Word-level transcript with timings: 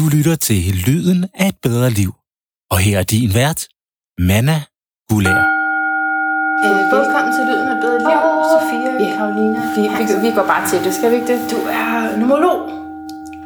Du 0.00 0.08
lytter 0.16 0.36
til 0.36 0.74
Lyden 0.86 1.26
af 1.34 1.48
et 1.48 1.54
bedre 1.62 1.90
liv. 1.90 2.12
Og 2.70 2.78
her 2.78 2.98
er 2.98 3.02
din 3.02 3.34
vært, 3.34 3.68
Manna 4.18 4.62
Gulær. 5.08 5.40
Øh, 6.66 6.80
velkommen 6.96 7.32
til 7.36 7.44
Lyden 7.50 7.68
af 7.68 7.74
et 7.76 7.80
bedre 7.84 7.98
liv, 8.08 8.20
Sofia 8.54 8.90
Ja. 9.04 9.16
Karolina. 9.16 9.60
Vi, 9.76 9.82
vi, 10.04 10.28
vi 10.28 10.34
går 10.34 10.46
bare 10.46 10.68
til 10.70 10.84
det, 10.84 10.94
skal 10.94 11.10
vi 11.10 11.16
ikke 11.16 11.26
det? 11.32 11.50
Du 11.50 11.56
er 11.56 12.16
numerolog, 12.16 12.60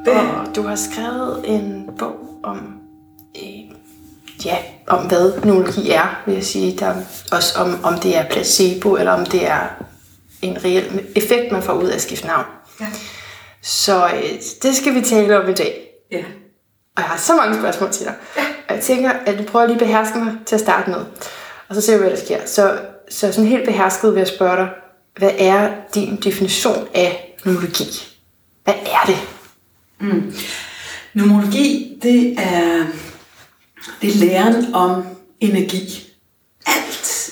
Det- 0.04 0.12
og 0.14 0.56
du 0.56 0.62
har 0.62 0.76
skrevet 0.76 1.44
en 1.54 1.90
bog 1.98 2.16
om, 2.42 2.58
øh, 3.42 3.60
ja, 4.44 4.56
om 4.86 5.06
hvad 5.08 5.44
numerologi 5.44 5.90
er, 5.90 6.22
vil 6.26 6.34
jeg 6.34 6.44
sige. 6.44 6.78
Der 6.78 6.86
er 6.86 6.96
også 7.32 7.58
om, 7.58 7.84
om 7.84 7.98
det 8.00 8.16
er 8.16 8.28
placebo, 8.30 8.96
eller 8.96 9.12
om 9.12 9.26
det 9.26 9.46
er 9.50 9.60
en 10.42 10.64
reel 10.64 11.00
effekt, 11.16 11.52
man 11.52 11.62
får 11.62 11.72
ud 11.72 11.88
af 11.88 11.94
at 11.94 12.02
skifte 12.02 12.26
navn. 12.26 12.46
Ja. 12.80 12.86
Så 13.62 14.06
øh, 14.06 14.22
det 14.62 14.76
skal 14.76 14.94
vi 14.94 15.00
tale 15.00 15.38
om 15.42 15.50
i 15.50 15.54
dag. 15.54 15.80
Ja. 16.12 16.22
Og 16.96 17.02
jeg 17.02 17.04
har 17.04 17.16
så 17.16 17.36
mange 17.36 17.58
spørgsmål 17.58 17.92
til 17.92 18.06
dig. 18.06 18.14
Og 18.68 18.74
jeg 18.74 18.82
tænker, 18.82 19.10
at 19.10 19.38
du 19.38 19.44
prøver 19.44 19.66
lige 19.66 19.74
at 19.74 19.80
beherske 19.86 20.18
mig 20.18 20.32
til 20.46 20.54
at 20.54 20.60
starte 20.60 20.90
med. 20.90 21.04
Og 21.68 21.74
så 21.74 21.80
ser 21.80 21.96
vi, 21.96 22.02
hvad 22.02 22.10
der 22.10 22.24
sker. 22.24 22.38
Så, 22.46 22.78
så 23.10 23.32
sådan 23.32 23.50
helt 23.50 23.64
behersket 23.64 24.14
vil 24.14 24.18
jeg 24.18 24.28
spørge 24.28 24.56
dig, 24.56 24.68
hvad 25.18 25.30
er 25.38 25.70
din 25.94 26.16
definition 26.16 26.88
af 26.94 27.36
numerologi? 27.44 27.84
Hvad 28.64 28.74
er 28.74 29.06
det? 29.06 29.18
Numerologi, 31.14 31.98
det 32.02 32.34
er, 32.38 32.86
det 34.02 34.10
er 34.10 34.18
læren 34.18 34.74
om 34.74 35.04
energi. 35.40 36.12
Alt 36.66 37.30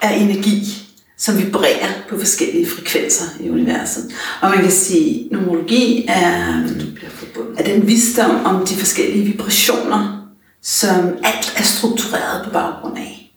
er 0.00 0.10
energi, 0.10 0.88
som 1.16 1.38
vibrerer 1.38 1.92
på 2.08 2.18
forskellige 2.18 2.66
frekvenser 2.70 3.24
i 3.40 3.50
universet. 3.50 4.12
Og 4.42 4.50
man 4.50 4.62
kan 4.62 4.70
sige, 4.70 5.24
at 5.24 5.32
numerologi 5.32 6.06
er, 6.08 6.62
er 7.58 7.64
den 7.64 7.86
visdom 7.86 8.44
om 8.44 8.66
de 8.66 8.74
forskellige 8.74 9.24
vibrationer, 9.24 10.28
som 10.62 11.04
alt 11.24 11.54
er 11.56 11.62
struktureret 11.62 12.44
på 12.44 12.50
baggrund 12.50 12.98
af. 12.98 13.32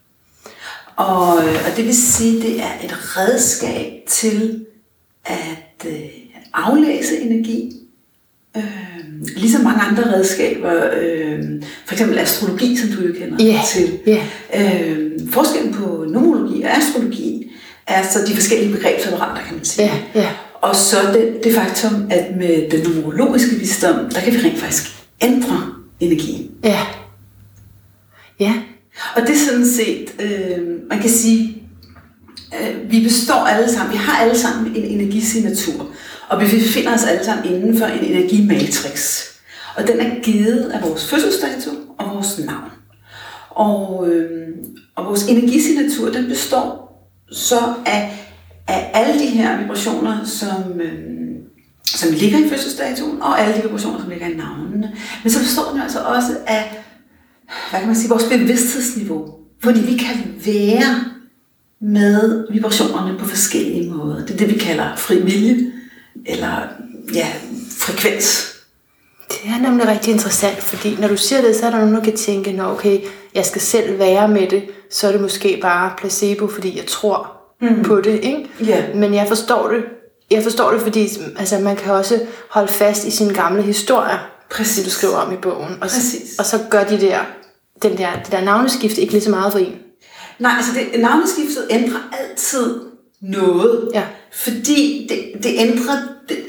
Og, 0.96 1.28
og 1.38 1.78
det 1.78 1.86
vil 1.86 1.96
sige, 1.98 2.38
at 2.38 2.44
det 2.44 2.60
er 2.62 2.72
et 2.84 3.18
redskab 3.18 3.92
til 4.08 4.66
at 5.26 5.86
øh, 5.88 5.94
aflæse 6.54 7.20
energi, 7.20 7.72
øh, 8.58 8.64
ligesom 9.38 9.62
mange 9.64 9.82
andre 9.82 10.14
redskaber, 10.14 10.90
øh, 11.02 11.44
for 11.86 11.94
eksempel 11.94 12.18
astrologi, 12.20 12.78
som 12.78 12.90
du 12.90 13.02
jo 13.08 13.14
kender 13.14 13.46
Ja, 13.46 13.62
til. 13.74 14.00
ja. 14.08 14.26
Øh, 14.56 15.12
forskellen 15.32 15.74
på 15.74 16.06
numerologi 16.10 16.62
og 16.64 16.70
astrologi 16.78 17.52
er 17.88 18.04
så 18.04 18.20
de 18.28 18.34
forskellige 18.34 18.72
begrebsapparater, 18.74 19.44
kan 19.46 19.56
man 19.56 19.66
sige. 19.66 19.86
Ja, 19.86 20.22
ja. 20.22 20.30
Og 20.62 20.76
så 20.76 20.98
det, 21.14 21.40
det 21.44 21.56
faktum, 21.56 22.08
at 22.10 22.38
med 22.38 22.70
den 22.72 22.92
numerologiske 22.92 23.56
visdom, 23.56 24.10
der 24.10 24.22
kan 24.22 24.34
vi 24.34 24.38
rent 24.38 24.60
faktisk 24.60 24.92
ændre 25.22 25.74
energien. 26.00 26.52
Ja. 26.64 26.88
Ja. 28.40 28.54
Og 29.16 29.22
det 29.22 29.30
er 29.30 29.46
sådan 29.50 29.68
set, 29.68 30.14
øh, 30.20 30.68
man 30.90 31.00
kan 31.00 31.10
sige, 31.10 31.64
øh, 32.62 32.92
vi 32.92 33.04
består 33.04 33.34
alle 33.34 33.74
sammen, 33.74 33.92
vi 33.94 33.98
har 33.98 34.18
alle 34.24 34.38
sammen 34.38 34.76
en 34.76 34.84
energisignatur, 34.84 35.88
og 36.30 36.42
vi 36.42 36.46
befinder 36.46 36.94
os 36.94 37.04
alle 37.04 37.26
sammen 37.26 37.46
inden 37.46 37.78
for 37.78 37.86
en 37.86 38.04
energimatrix. 38.04 39.24
Og 39.76 39.88
den 39.88 40.00
er 40.00 40.22
givet 40.24 40.70
af 40.70 40.90
vores 40.90 41.10
fødselsdato 41.10 41.72
og 41.98 42.16
vores 42.16 42.40
navn. 42.40 42.72
Og, 43.50 44.08
øh, 44.10 44.48
og 44.96 45.06
vores 45.06 45.24
energisignatur, 45.24 46.12
den 46.12 46.28
består 46.28 46.90
så 47.32 47.74
af, 47.86 48.29
af 48.70 48.92
alle 48.94 49.20
de 49.20 49.26
her 49.26 49.62
vibrationer, 49.62 50.26
som, 50.26 50.82
øh, 50.82 50.94
som 51.86 52.12
ligger 52.12 52.40
i 52.40 52.50
fødselsdatoen, 52.50 53.22
og 53.22 53.42
alle 53.42 53.56
de 53.56 53.62
vibrationer, 53.62 54.00
som 54.00 54.10
ligger 54.10 54.28
i 54.28 54.34
navnene. 54.36 54.96
Men 55.24 55.32
så 55.32 55.40
består 55.40 55.70
den 55.70 55.78
jo 55.78 55.84
altså 55.84 56.00
også 56.00 56.38
af 56.48 56.84
hvad 57.70 57.80
kan 57.80 57.88
man 57.88 57.96
sige, 57.96 58.10
vores 58.10 58.24
bevidsthedsniveau. 58.24 59.36
Fordi 59.64 59.80
vi 59.80 59.98
kan 59.98 60.36
være 60.46 61.06
med 61.82 62.48
vibrationerne 62.52 63.20
på 63.20 63.26
forskellige 63.26 63.92
måder. 63.92 64.26
Det 64.26 64.34
er 64.34 64.38
det, 64.38 64.50
vi 64.54 64.60
kalder 64.60 64.96
fri 64.96 65.22
vilje, 65.22 65.72
eller 66.26 66.68
ja, 67.14 67.28
frekvens. 67.78 68.56
Det 69.30 69.50
er 69.50 69.62
nemlig 69.62 69.88
rigtig 69.88 70.14
interessant, 70.14 70.58
fordi 70.58 70.96
når 71.00 71.08
du 71.08 71.18
siger 71.18 71.42
det, 71.42 71.56
så 71.56 71.66
er 71.66 71.70
der 71.72 71.80
nogen, 71.80 71.96
der 71.96 72.04
kan 72.04 72.16
tænke, 72.16 72.52
Nå, 72.52 72.64
okay, 72.64 73.00
jeg 73.36 73.46
skal 73.46 73.62
selv 73.62 74.00
være 74.00 74.28
med 74.28 74.48
det, 74.50 74.64
så 74.92 75.08
er 75.08 75.12
det 75.12 75.22
måske 75.22 75.60
bare 75.62 75.94
placebo, 75.98 76.48
fordi 76.48 76.78
jeg 76.78 76.86
tror 76.86 77.39
mm. 77.62 77.84
på 77.84 78.02
det, 78.02 78.20
ikke? 78.24 78.50
Ja. 78.66 78.84
Men 78.96 79.14
jeg 79.14 79.28
forstår 79.28 79.68
det. 79.68 79.84
Jeg 80.32 80.44
forstår 80.44 80.72
det, 80.72 80.82
fordi 80.82 81.08
altså, 81.38 81.60
man 81.60 81.76
kan 81.76 81.94
også 81.94 82.20
holde 82.50 82.68
fast 82.68 83.06
i 83.06 83.12
sine 83.12 83.34
gamle 83.34 83.62
historier, 83.62 84.30
Præcis. 84.52 84.76
det 84.76 84.86
du 84.86 84.90
skriver 84.90 85.16
om 85.16 85.34
i 85.34 85.38
bogen. 85.38 85.78
Og 85.82 85.90
så, 85.90 85.96
Præcis. 85.96 86.40
og 86.40 86.46
så 86.46 86.60
gør 86.70 86.84
de 86.84 87.02
der, 87.02 87.20
den 87.82 87.98
der, 87.98 88.10
det 88.24 88.32
der 88.32 88.42
navneskift 88.42 88.98
ikke 88.98 89.14
lige 89.14 89.24
så 89.24 89.30
meget 89.30 89.52
for 89.52 89.60
en. 89.60 89.76
Nej, 90.40 90.52
altså 90.58 90.72
det, 90.74 91.02
navneskiftet 91.02 91.68
ændrer 91.70 92.00
altid 92.12 92.80
noget. 93.22 93.92
Ja. 93.94 94.04
Fordi 94.34 95.08
det, 95.10 95.44
det 95.44 95.52
ændrer 95.58 95.96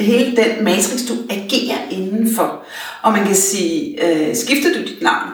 hele 0.00 0.36
den 0.36 0.64
matrix, 0.64 1.08
du 1.08 1.14
agerer 1.30 1.88
indenfor. 1.90 2.64
Og 3.02 3.12
man 3.12 3.26
kan 3.26 3.36
sige, 3.36 4.06
øh, 4.06 4.36
skifter 4.36 4.72
du 4.72 4.80
dit 4.80 5.02
navn, 5.02 5.28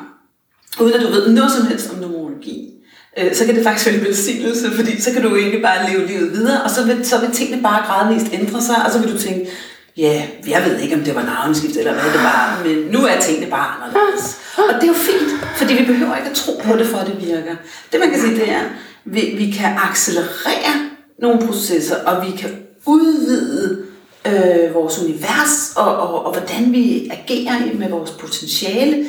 uden 0.81 0.95
at 0.95 1.01
du 1.01 1.07
ved 1.07 1.29
noget 1.29 1.53
som 1.53 1.67
helst 1.67 1.91
om 1.93 1.99
numerologi, 1.99 2.71
Øh, 3.19 3.34
så 3.34 3.47
kan 3.47 3.56
det 3.56 3.65
faktisk 3.65 3.87
være 3.87 3.97
en 3.97 4.04
velsignelse, 4.04 4.71
fordi 4.71 5.00
så 5.00 5.12
kan 5.12 5.22
du 5.22 5.34
ikke 5.34 5.60
bare 5.60 5.91
leve 5.91 6.06
livet 6.06 6.32
videre, 6.32 6.62
og 6.62 6.71
så 6.71 6.84
vil, 6.84 7.06
så 7.06 7.21
vil 7.21 7.31
tingene 7.31 7.62
bare 7.62 7.87
gradvist 7.87 8.27
ændre 8.32 8.62
sig, 8.62 8.77
og 8.87 8.93
så 8.93 8.99
vil 8.99 9.12
du 9.12 9.19
tænke, 9.19 9.50
ja, 9.97 10.27
jeg 10.49 10.62
ved 10.65 10.78
ikke, 10.78 10.94
om 10.94 11.00
det 11.00 11.15
var 11.15 11.22
navneskift 11.22 11.77
eller 11.77 11.93
hvad 11.93 12.12
det 12.12 12.22
var, 12.22 12.62
men 12.65 12.77
nu 12.77 13.06
er 13.06 13.21
tingene 13.21 13.50
bare 13.50 13.66
anderledes. 13.75 14.38
Og 14.59 14.75
det 14.75 14.82
er 14.82 14.87
jo 14.87 14.94
fint, 14.94 15.44
fordi 15.56 15.75
vi 15.75 15.84
behøver 15.84 16.16
ikke 16.16 16.31
at 16.31 16.37
tro 16.37 16.53
på 16.65 16.77
det, 16.77 16.87
for 16.87 16.99
at 16.99 17.06
det 17.06 17.27
virker. 17.27 17.56
Det 17.93 18.00
man 18.00 18.10
kan 18.10 18.21
sige, 18.21 18.34
det 18.34 18.50
er, 18.50 18.59
at 18.60 18.66
vi, 19.04 19.21
vi 19.21 19.50
kan 19.50 19.77
accelerere 19.91 20.91
nogle 21.19 21.47
processer, 21.47 21.97
og 22.04 22.27
vi 22.27 22.37
kan 22.37 22.50
udvide 22.87 23.83
øh, 24.27 24.75
vores 24.75 24.98
univers, 24.98 25.72
og, 25.77 25.97
og, 25.97 26.27
og 26.27 26.33
hvordan 26.33 26.72
vi 26.72 27.10
agerer 27.12 27.75
med 27.78 27.88
vores 27.88 28.10
potentiale, 28.10 29.06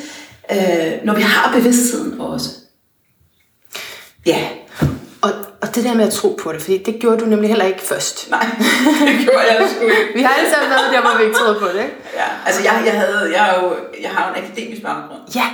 øh, 0.51 0.93
når 1.03 1.15
vi 1.15 1.21
har 1.21 1.53
bevidstheden 1.57 2.21
også. 2.21 2.49
Ja, 4.27 4.39
Og, 5.21 5.31
og 5.61 5.75
det 5.75 5.83
der 5.83 5.93
med 5.93 6.05
at 6.07 6.13
tro 6.13 6.39
på 6.43 6.51
det, 6.53 6.61
fordi 6.61 6.77
det 6.83 6.95
gjorde 6.99 7.19
du 7.19 7.25
nemlig 7.25 7.49
heller 7.49 7.65
ikke 7.65 7.81
først. 7.81 8.29
nej, 8.29 8.45
det 9.07 9.15
gjorde 9.25 9.39
jeg 9.51 9.67
sgu 9.75 9.83
ikke. 9.85 10.13
Vi 10.15 10.21
har 10.21 10.33
alle 10.39 10.49
sammen 10.53 10.69
været 10.69 10.93
der, 10.93 11.01
hvor 11.01 11.17
vi 11.17 11.23
ikke 11.23 11.35
troede 11.35 11.59
på 11.59 11.67
det, 11.67 11.81
ikke? 11.83 11.95
Ja, 12.15 12.27
altså 12.45 12.61
jeg, 12.63 12.73
jeg, 12.85 12.93
havde, 13.01 13.31
jeg, 13.37 13.49
er 13.49 13.61
jo, 13.61 13.67
jeg 14.01 14.09
har 14.09 14.29
jo 14.29 14.35
en 14.35 14.43
akademisk 14.43 14.81
baggrund. 14.81 15.21
Ja, 15.35 15.47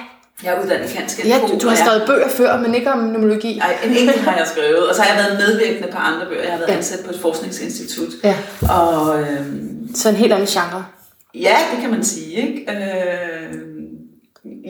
Jeg 0.43 0.53
er 0.53 0.63
uddannet 0.63 0.89
kansk 0.89 1.25
ja 1.25 1.39
du, 1.47 1.59
du 1.61 1.67
har 1.67 1.75
skrevet 1.75 2.03
bøger 2.07 2.29
før, 2.29 2.57
men 2.59 2.75
ikke 2.75 2.91
om 2.91 2.99
numerologi. 2.99 3.57
Nej, 3.57 3.77
en 3.85 3.91
enkelt 3.97 4.21
har 4.21 4.37
jeg 4.37 4.47
skrevet, 4.47 4.89
og 4.89 4.95
så 4.95 5.01
har 5.01 5.09
jeg 5.15 5.23
været 5.25 5.39
medvirkende 5.47 5.87
på 5.91 5.97
andre 5.97 6.25
bøger. 6.25 6.43
Jeg 6.43 6.51
har 6.51 6.57
været 6.57 6.69
Ja. 6.69 6.75
ansat 6.75 6.99
på 7.05 7.09
et 7.11 7.19
forskningsinstitut. 7.21 8.09
Ja. 8.23 8.35
Og 8.69 9.19
øhm, 9.21 9.95
Så 9.95 10.09
en 10.09 10.15
helt 10.15 10.33
anden 10.33 10.47
genre. 10.47 10.85
ja, 11.35 11.55
det 11.73 11.81
kan 11.81 11.91
man 11.91 12.03
sige. 12.03 12.31
Ikke? 12.35 12.71
Øh, 12.71 13.53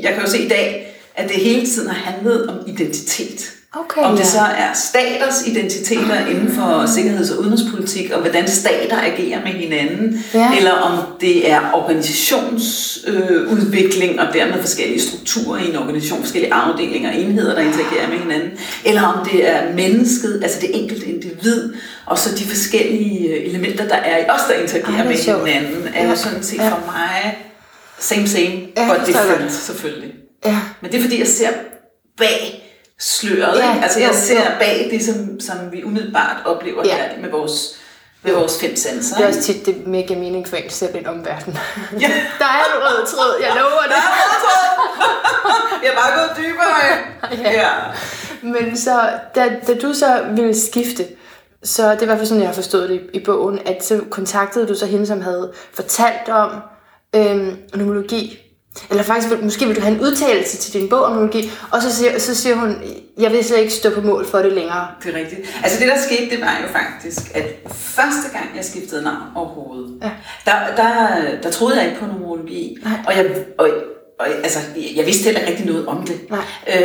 jeg 0.03 0.13
kan 0.13 0.21
jo 0.23 0.29
se 0.29 0.39
i 0.45 0.47
dag, 0.47 0.95
at 1.15 1.29
det 1.29 1.37
hele 1.37 1.65
tiden 1.67 1.89
har 1.89 2.11
handlet 2.11 2.49
om 2.49 2.55
identitet. 2.67 3.52
Okay, 3.75 4.01
om 4.01 4.11
det 4.11 4.19
ja. 4.23 4.29
så 4.29 4.39
er 4.39 4.73
staters 4.73 5.47
identiteter 5.47 6.25
inden 6.27 6.51
for 6.55 6.85
sikkerheds- 6.95 7.31
og 7.31 7.39
udenrigspolitik, 7.39 8.11
og 8.11 8.21
hvordan 8.21 8.47
stater 8.47 8.97
agerer 9.01 9.41
med 9.41 9.51
hinanden, 9.51 10.23
Ja. 10.33 10.51
eller 10.57 10.71
om 10.71 10.99
det 11.21 11.51
er 11.51 11.59
organisationsudvikling, 11.73 13.41
øh, 13.41 13.51
udvikling, 13.53 14.19
og 14.19 14.33
dermed 14.33 14.61
forskellige 14.61 15.01
strukturer 15.01 15.59
i 15.63 15.69
en 15.69 15.75
organisation, 15.75 16.19
forskellige 16.21 16.53
afdelinger 16.53 17.09
og 17.13 17.19
enheder, 17.19 17.55
der 17.55 17.61
interagerer 17.61 18.07
med 18.09 18.17
hinanden, 18.17 18.49
eller 18.85 19.01
om 19.01 19.29
det 19.31 19.49
er 19.49 19.73
mennesket, 19.75 20.39
altså 20.43 20.57
det 20.61 20.69
enkelte 20.81 21.05
individ, 21.05 21.73
og 22.05 22.17
så 22.19 22.35
de 22.35 22.43
forskellige 22.43 23.29
øh, 23.29 23.45
elementer, 23.49 23.87
der 23.87 23.95
er 23.95 24.17
i 24.17 24.29
os, 24.29 24.41
der 24.49 24.53
interagerer 24.53 25.01
Ej, 25.03 25.07
med 25.07 25.17
sjovt. 25.17 25.47
hinanden, 25.49 25.87
er 25.95 26.03
Ja. 26.03 26.09
jo 26.09 26.15
sådan 26.15 26.43
set 26.43 26.57
Ja. 26.57 26.69
for 26.69 26.79
mig 26.85 27.37
same 27.99 28.27
same, 28.27 28.51
Ja, 28.77 28.87
but 28.97 29.07
different, 29.07 29.51
selvfølgelig. 29.51 30.11
Ja. 30.45 30.57
Men 30.81 30.91
det 30.91 30.97
er 30.97 31.01
fordi, 31.01 31.19
jeg 31.19 31.27
ser 31.27 31.49
bag 32.17 32.59
sløret. 33.03 33.57
Ja, 33.59 33.79
altså 33.83 33.99
jeg 33.99 34.15
ser 34.15 34.41
bag 34.59 34.87
det, 34.91 35.05
som, 35.05 35.39
som 35.39 35.55
vi 35.71 35.83
umiddelbart 35.83 36.37
oplever 36.45 36.81
Ja. 36.85 36.95
her 36.95 37.21
med 37.21 37.29
vores, 37.29 37.79
med 38.23 38.33
vores 38.33 38.59
fem 38.61 38.75
sanser. 38.75 39.15
Det 39.15 39.23
er 39.23 39.27
også 39.27 39.41
tit, 39.41 39.65
det 39.65 39.87
mega 39.87 40.15
mening 40.15 40.47
for 40.47 40.55
en 40.55 40.69
selv 40.69 40.95
en 40.95 41.07
omverden. 41.07 41.57
Ja. 42.01 42.07
Der 42.39 42.45
er 42.45 42.63
en 42.75 42.81
rød 42.83 43.07
tråd, 43.07 43.41
jeg 43.41 43.51
lover 43.55 43.83
det. 43.87 44.03
Jeg 45.83 45.91
er 45.91 45.95
bare 45.95 46.19
gået 46.19 46.37
dybere. 46.37 47.43
Ja. 47.43 47.51
ja. 47.61 47.69
Men 48.41 48.77
så, 48.77 49.09
da, 49.35 49.55
da 49.67 49.73
du 49.73 49.93
så 49.93 50.25
ville 50.35 50.59
skifte, 50.59 51.05
så 51.63 51.83
det 51.91 51.97
er 51.97 52.01
i 52.01 52.05
hvert 52.05 52.17
fald 52.17 52.27
sådan, 52.27 52.41
jeg 52.41 52.49
har 52.49 52.55
forstået 52.55 52.89
det 52.89 52.95
i, 53.13 53.17
i 53.17 53.23
bogen, 53.25 53.59
at 53.65 53.85
så 53.85 54.01
kontaktede 54.09 54.67
du 54.67 54.75
så 54.75 54.85
hende, 54.85 55.07
som 55.07 55.21
havde 55.21 55.51
fortalt 55.73 56.29
om 56.29 56.51
øhm, 57.15 57.57
numerologi. 57.75 58.39
Eller 58.89 59.03
faktisk, 59.03 59.41
måske 59.41 59.65
vil 59.67 59.75
du 59.75 59.81
have 59.81 59.95
en 59.95 60.01
udtalelse 60.01 60.57
til 60.57 60.73
din 60.81 60.89
bog 60.89 61.03
om 61.03 61.11
numerologi, 61.11 61.51
og 61.71 61.81
så 61.81 61.95
siger, 61.95 62.19
så 62.19 62.35
siger 62.35 62.55
hun, 62.55 62.75
jeg 63.19 63.31
vil 63.31 63.43
slet 63.43 63.57
ikke 63.59 63.73
stå 63.73 63.89
på 63.89 64.01
mål 64.01 64.25
for 64.27 64.37
det 64.37 64.53
længere. 64.53 64.87
Det 65.03 65.15
er 65.15 65.19
rigtigt. 65.19 65.41
Altså 65.63 65.79
det, 65.79 65.87
der 65.87 65.97
skete, 66.07 66.29
det 66.29 66.41
var 66.41 66.57
jo 66.61 66.67
faktisk, 66.79 67.31
at 67.35 67.43
første 67.71 68.29
gang, 68.31 68.45
jeg 68.55 68.65
skiftede 68.65 69.03
navn 69.03 69.17
overhovedet, 69.35 69.89
Ja. 70.03 70.09
der, 70.45 70.53
der, 70.77 70.97
der 71.43 71.51
troede 71.51 71.77
jeg 71.77 71.85
ikke 71.85 71.99
på 71.99 72.05
numerologi. 72.05 72.77
Nej. 72.83 72.93
Og 73.07 73.15
jeg, 73.17 73.25
og, 73.57 73.69
og, 74.19 74.27
altså, 74.43 74.59
jeg 74.95 75.05
vidste 75.05 75.23
heller 75.23 75.39
ikke 75.39 75.51
rigtig 75.51 75.65
noget 75.65 75.87
om 75.87 76.03
det. 76.07 76.19
Nej. 76.29 76.39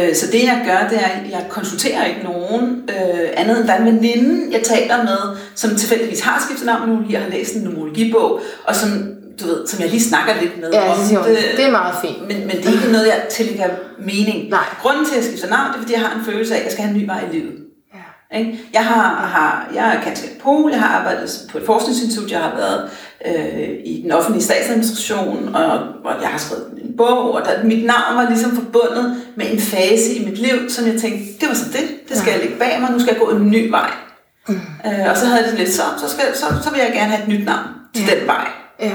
Øh, 0.09 0.15
så 0.15 0.27
det 0.33 0.43
jeg 0.43 0.63
gør, 0.67 0.89
det 0.89 0.99
er, 1.05 1.09
at 1.09 1.31
jeg 1.31 1.47
konsulterer 1.49 2.07
ikke 2.07 2.21
nogen 2.23 2.91
øh, 2.91 3.29
andet 3.37 3.59
end 3.59 3.67
der 3.69 3.75
er 3.75 3.79
en 3.81 3.87
veninde, 3.87 4.53
jeg 4.57 4.63
taler 4.63 5.03
med, 5.03 5.37
som 5.55 5.77
tilfældigvis 5.77 6.21
har 6.21 6.43
skiftet 6.47 6.67
navn 6.67 6.81
med 6.81 6.89
numerologi 6.89 7.15
og 7.15 7.23
har 7.23 7.31
læst 7.31 7.55
en 7.55 7.63
numerologibog, 7.63 8.41
og 8.65 8.77
som, 8.77 8.91
du 9.41 9.47
ved, 9.47 9.67
som 9.67 9.81
jeg 9.81 9.91
lige 9.91 10.03
snakker 10.03 10.35
lidt 10.41 10.61
med 10.61 10.71
Ja, 10.73 10.93
om 10.93 10.99
siger 11.07 11.19
hun, 11.21 11.29
det 11.29 11.65
er 11.65 11.71
meget 11.71 11.95
fint. 12.05 12.21
men, 12.29 12.37
men 12.47 12.57
det 12.57 12.67
er 12.67 12.73
ikke 12.73 12.93
noget, 12.93 13.07
jeg 13.07 13.23
tillægger 13.31 13.69
mening. 13.99 14.49
Nej. 14.49 14.65
Grunden 14.83 15.05
til, 15.05 15.13
at 15.13 15.17
jeg 15.17 15.25
skifter 15.25 15.49
navn, 15.49 15.69
det 15.69 15.75
er, 15.77 15.81
fordi 15.81 15.93
jeg 15.93 16.01
har 16.01 16.19
en 16.19 16.25
følelse 16.25 16.55
af, 16.55 16.59
at 16.59 16.65
jeg 16.65 16.73
skal 16.73 16.85
have 16.85 16.95
en 16.97 17.01
ny 17.03 17.07
vej 17.07 17.21
i 17.31 17.37
livet. 17.37 17.55
Ja. 17.95 18.39
Ikke? 18.39 18.61
Jeg, 18.73 18.85
har, 18.85 19.03
har, 19.35 19.71
jeg 19.75 19.95
er 19.97 20.01
kanskert 20.03 20.31
Pol, 20.43 20.71
jeg 20.71 20.81
har 20.81 20.99
arbejdet 20.99 21.31
på 21.53 21.59
et 21.59 21.65
forskningsinstitut, 21.67 22.31
jeg 22.31 22.41
har 22.41 22.53
været 22.57 22.91
øh, 23.27 23.69
i 23.85 24.01
den 24.03 24.13
offentlige 24.13 24.45
statsadministration, 24.45 25.55
og, 25.55 25.71
og 26.05 26.15
jeg 26.23 26.29
har 26.29 26.39
skrevet 26.39 26.67
en 26.85 26.97
bog, 26.97 27.33
og 27.35 27.43
der, 27.45 27.65
mit 27.65 27.85
navn 27.87 28.17
var 28.17 28.27
ligesom 28.29 28.51
forbundet 28.57 29.17
med 29.37 29.47
en 29.53 29.61
fase 29.61 30.15
i 30.15 30.25
mit 30.25 30.39
liv, 30.39 30.71
som 30.71 30.87
jeg 30.87 31.01
tænkte, 31.01 31.25
det 31.41 31.49
var 31.49 31.55
så 31.55 31.65
det, 31.73 32.09
det 32.09 32.17
skal 32.17 32.31
jeg 32.31 32.41
lægge 32.41 32.57
bag 32.59 32.81
mig, 32.81 32.91
nu 32.93 32.99
skal 33.01 33.13
jeg 33.13 33.21
gå 33.27 33.31
en 33.31 33.51
ny 33.51 33.71
vej. 33.71 33.91
Mm. 34.49 34.55
Øh, 34.87 35.11
og 35.11 35.17
så 35.17 35.27
havde 35.27 35.43
jeg 35.43 35.51
det 35.51 35.59
lidt 35.59 35.73
så, 35.73 35.83
så, 35.99 36.09
skal, 36.09 36.25
så, 36.35 36.45
så 36.65 36.71
vil 36.71 36.79
jeg 36.79 36.91
gerne 36.95 37.11
have 37.13 37.23
et 37.23 37.29
nyt 37.29 37.45
navn 37.45 37.65
til 37.95 38.05
Ja. 38.09 38.15
den 38.19 38.27
vej. 38.27 38.49
Ja. 38.81 38.93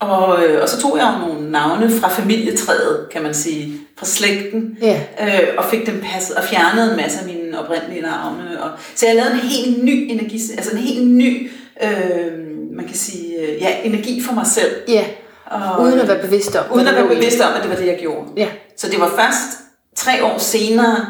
Og, 0.00 0.44
øh, 0.44 0.62
og 0.62 0.68
så 0.68 0.80
tog 0.82 0.96
jeg 0.98 1.14
nogle 1.20 1.50
navne 1.50 1.90
fra 1.90 2.08
familietræet, 2.08 3.06
kan 3.12 3.22
man 3.22 3.34
sige, 3.34 3.80
fra 3.98 4.06
slægten, 4.06 4.78
Ja. 4.82 5.00
øh, 5.22 5.48
og 5.58 5.64
fik 5.64 5.86
dem 5.86 6.02
passet, 6.12 6.36
og 6.36 6.44
fjernede 6.44 6.90
en 6.90 6.96
masse 6.96 7.18
af 7.20 7.26
mine 7.26 7.60
oprindelige 7.60 8.02
navne. 8.02 8.62
Og, 8.62 8.70
så 8.94 9.06
jeg 9.06 9.14
lavede 9.14 9.32
en 9.32 9.38
helt 9.40 9.84
ny 9.84 10.06
energi, 10.10 10.40
altså 10.56 10.70
en 10.72 10.78
helt 10.78 11.06
ny, 11.06 11.50
øh, 11.82 12.32
man 12.76 12.86
kan 12.86 12.96
sige, 12.96 13.38
øh, 13.40 13.60
ja, 13.62 13.76
energi 13.84 14.22
for 14.22 14.34
mig 14.34 14.46
selv. 14.46 14.70
Ja. 14.88 15.04
Og, 15.46 15.82
Uden 15.82 16.00
at 16.00 16.08
være 16.08 16.22
bevidst 16.22 16.56
om, 16.56 16.64
Uden 16.74 16.86
at 16.86 16.94
være 16.94 17.08
bevidst 17.08 17.40
om, 17.40 17.52
at 17.56 17.62
det 17.62 17.70
var 17.70 17.76
det, 17.76 17.86
jeg 17.86 17.98
gjorde. 18.00 18.26
Ja. 18.36 18.48
Så 18.76 18.88
det 18.90 19.00
var 19.00 19.08
først 19.08 19.58
tre 19.96 20.24
år 20.24 20.38
senere, 20.38 21.06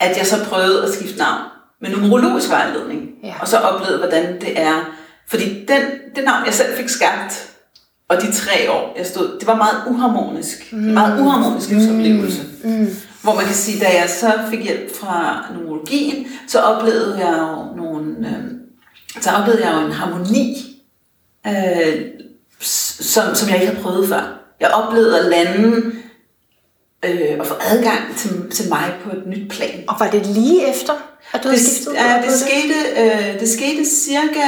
at 0.00 0.18
jeg 0.18 0.26
så 0.26 0.36
prøvede 0.44 0.82
at 0.82 0.94
skifte 0.94 1.18
navn 1.18 1.40
med 1.80 1.90
numerologisk 1.90 2.50
vejledning. 2.50 3.10
Ja. 3.24 3.34
Og 3.40 3.48
så 3.48 3.56
oplevede, 3.58 3.98
hvordan 3.98 4.40
det 4.40 4.60
er. 4.60 4.94
Fordi 5.28 5.44
den, 5.68 5.82
det 6.16 6.24
navn, 6.24 6.46
jeg 6.46 6.54
selv 6.54 6.76
fik 6.76 6.88
skabt, 6.88 7.50
og 8.08 8.16
de 8.22 8.32
tre 8.32 8.70
år, 8.70 8.94
jeg 8.98 9.06
stod, 9.06 9.38
det 9.40 9.46
var 9.46 9.56
meget 9.56 9.82
uharmonisk. 9.86 10.72
Mm. 10.72 10.78
Meget 10.78 11.20
uharmonisk 11.20 11.70
livsoplevelse. 11.70 12.42
Mm. 12.64 12.96
Hvor 13.22 13.34
man 13.34 13.44
kan 13.44 13.54
sige, 13.54 13.84
da 13.84 13.88
jeg 14.00 14.10
så 14.10 14.32
fik 14.50 14.62
hjælp 14.62 14.96
fra 14.96 15.44
numerologien, 15.54 16.26
så 16.48 16.60
oplevede 16.60 17.18
jeg 17.18 17.38
jo 17.38 17.76
nogle, 17.82 18.16
øh, 18.18 18.44
så 19.22 19.30
oplevede 19.30 19.66
jeg 19.66 19.74
jo 19.80 19.86
en 19.86 19.92
harmoni, 19.92 20.56
øh, 21.46 22.04
som, 22.60 23.34
som 23.34 23.48
jeg 23.48 23.56
ikke 23.56 23.66
havde 23.66 23.82
prøvet 23.82 24.08
før. 24.08 24.40
Jeg 24.60 24.70
oplevede 24.70 25.18
at 25.18 25.24
lande 25.24 25.92
øh, 27.08 27.38
og 27.40 27.46
få 27.46 27.54
adgang 27.70 28.16
til, 28.16 28.30
til 28.50 28.68
mig 28.68 28.92
på 29.04 29.10
et 29.10 29.22
nyt 29.26 29.50
plan. 29.50 29.84
Og 29.88 29.96
var 30.00 30.10
det 30.10 30.26
lige 30.26 30.68
efter, 30.70 30.92
at 31.32 31.42
du 31.42 31.48
havde 31.48 31.60
Det, 31.60 31.66
skiftet? 31.66 31.94
ja, 31.94 32.22
det, 32.26 32.32
skete, 32.40 32.74
øh, 33.00 33.40
det 33.40 33.48
skete 33.48 33.84
cirka, 33.90 34.46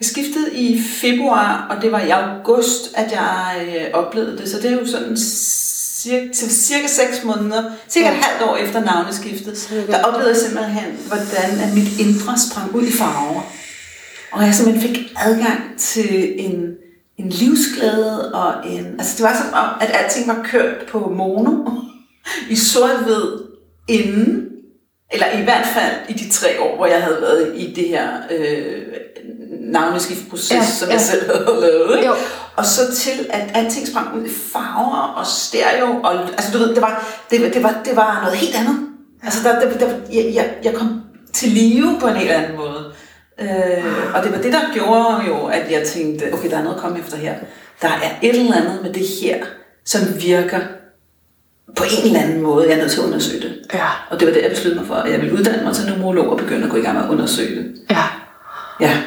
jeg 0.00 0.06
skiftede 0.06 0.54
i 0.54 0.82
februar, 0.82 1.66
og 1.70 1.82
det 1.82 1.92
var 1.92 2.00
i 2.00 2.10
august, 2.10 2.90
at 2.94 3.12
jeg 3.12 3.66
øh, 3.66 3.84
oplevede 3.92 4.38
det. 4.38 4.48
Så 4.50 4.56
det 4.56 4.64
er 4.72 4.74
jo 4.74 4.86
sådan 4.86 5.16
cirka, 5.16 6.26
cirka 6.48 6.86
6 6.86 7.24
måneder, 7.24 7.62
cirka 7.88 8.06
Ja. 8.06 8.12
et 8.12 8.24
halvt 8.24 8.42
år 8.50 8.56
efter 8.56 8.80
navneskiftet, 8.84 9.68
er 9.88 9.92
der 9.92 10.02
oplevede 10.04 10.30
jeg 10.30 10.36
simpelthen, 10.36 10.98
hvordan 11.06 11.60
at 11.68 11.74
mit 11.74 12.00
indre 12.00 12.34
sprang 12.50 12.74
ud 12.74 12.86
i 12.86 12.92
farver. 12.92 13.40
Og 14.32 14.44
jeg 14.44 14.54
simpelthen 14.54 14.88
fik 14.94 15.12
adgang 15.16 15.60
til 15.78 16.32
en, 16.40 16.64
en 17.18 17.28
livsglæde 17.28 18.34
og 18.34 18.52
en... 18.66 18.86
Altså 18.98 19.14
det 19.16 19.22
var 19.22 19.36
som 19.36 19.52
om, 19.52 19.68
at 19.80 19.90
alting 19.94 20.28
var 20.28 20.42
kørt 20.44 20.86
på 20.92 20.98
mono 20.98 21.70
i 22.50 22.56
sort-hvid 22.56 23.22
inden, 23.88 24.48
eller 25.12 25.26
i 25.40 25.42
hvert 25.44 25.66
fald 25.66 25.92
i 26.08 26.12
de 26.12 26.30
tre 26.30 26.48
år, 26.60 26.76
hvor 26.76 26.86
jeg 26.86 27.02
havde 27.02 27.18
været 27.20 27.52
i 27.56 27.72
det 27.74 27.88
her 27.88 28.08
øh, 28.30 28.82
navneskiftproces, 29.60 30.52
Ja, 30.52 30.64
som 30.64 30.88
ja. 30.88 30.94
jeg 30.94 31.00
selv 31.00 31.26
havde 31.26 31.60
lavet. 31.60 31.96
Ikke? 31.96 32.08
Jo. 32.08 32.14
Og 32.56 32.64
så 32.64 32.94
til, 32.94 33.26
at 33.30 33.50
alting 33.54 33.88
sprang 33.88 34.18
ud 34.20 34.24
i 34.24 34.30
farver 34.52 35.14
og 35.16 35.26
stereo. 35.26 36.00
Og, 36.02 36.14
altså 36.14 36.52
du 36.52 36.58
ved, 36.58 36.74
det 36.74 36.82
var, 36.82 37.06
det, 37.30 37.54
det, 37.54 37.62
var, 37.62 37.80
det 37.84 37.96
var 37.96 38.20
noget 38.22 38.36
helt 38.36 38.56
andet. 38.56 38.76
Altså 39.22 39.48
der, 39.48 39.60
der, 39.60 39.78
der, 39.78 39.94
jeg, 40.12 40.34
jeg, 40.34 40.54
jeg 40.64 40.74
kom 40.74 41.00
til 41.32 41.48
live 41.48 41.96
på 42.00 42.06
en 42.08 42.16
helt 42.16 42.30
anden 42.30 42.56
måde. 42.56 42.87
Øh, 43.40 44.14
og 44.14 44.22
det 44.24 44.32
var 44.32 44.38
det, 44.42 44.52
der 44.52 44.72
gjorde 44.74 45.26
jo, 45.26 45.46
at 45.46 45.70
jeg 45.70 45.86
tænkte, 45.86 46.24
okay, 46.32 46.50
der 46.50 46.58
er 46.58 46.62
noget 46.62 46.76
at 46.76 46.82
komme 46.82 46.98
efter 46.98 47.16
her. 47.16 47.34
Der 47.82 47.88
er 47.88 48.10
et 48.22 48.38
eller 48.38 48.56
andet 48.56 48.78
med 48.82 48.92
det 48.92 49.06
her, 49.22 49.44
som 49.84 50.00
virker 50.22 50.60
på 51.76 51.84
en 51.84 52.06
eller 52.06 52.20
anden 52.20 52.40
måde. 52.42 52.66
Jeg 52.68 52.74
er 52.74 52.78
nødt 52.80 52.90
til 52.90 53.00
at 53.00 53.04
undersøge 53.06 53.40
det. 53.40 53.60
Ja. 53.74 53.86
Og 54.10 54.20
det 54.20 54.28
var 54.28 54.34
det, 54.34 54.42
jeg 54.42 54.50
besluttede 54.50 54.80
mig 54.80 54.86
for, 54.86 54.94
at 54.94 55.12
jeg 55.12 55.20
ville 55.20 55.34
uddanne 55.38 55.64
mig 55.64 55.74
til 55.74 55.86
numerolog 55.90 56.28
og 56.28 56.38
begynde 56.38 56.64
at 56.64 56.70
gå 56.70 56.76
i 56.76 56.80
gang 56.80 56.96
med 56.96 57.04
at 57.04 57.10
undersøge 57.10 57.56
det. 57.56 57.74
Ja. 57.90 58.04
Ja. 58.80 59.02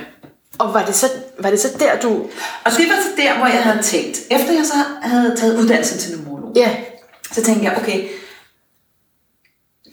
Og 0.60 0.74
var 0.74 0.86
det, 0.86 0.95
så, 0.95 1.06
var 1.39 1.50
det 1.50 1.60
så 1.60 1.68
der, 1.80 2.00
du... 2.04 2.10
Og 2.66 2.72
det 2.77 2.86
var 2.89 2.95
så 3.01 3.10
der, 3.18 3.38
hvor 3.38 3.45
jeg 3.48 3.63
havde 3.63 3.84
tænkt, 3.84 4.18
efter 4.31 4.54
jeg 4.54 4.66
så 4.66 4.74
havde 5.01 5.36
taget 5.38 5.60
uddannelsen 5.60 6.00
til 6.00 6.18
numerolog, 6.18 6.51
Ja. 6.56 6.69
så 7.31 7.44
tænkte 7.44 7.66
jeg, 7.66 7.77
okay, 7.77 8.07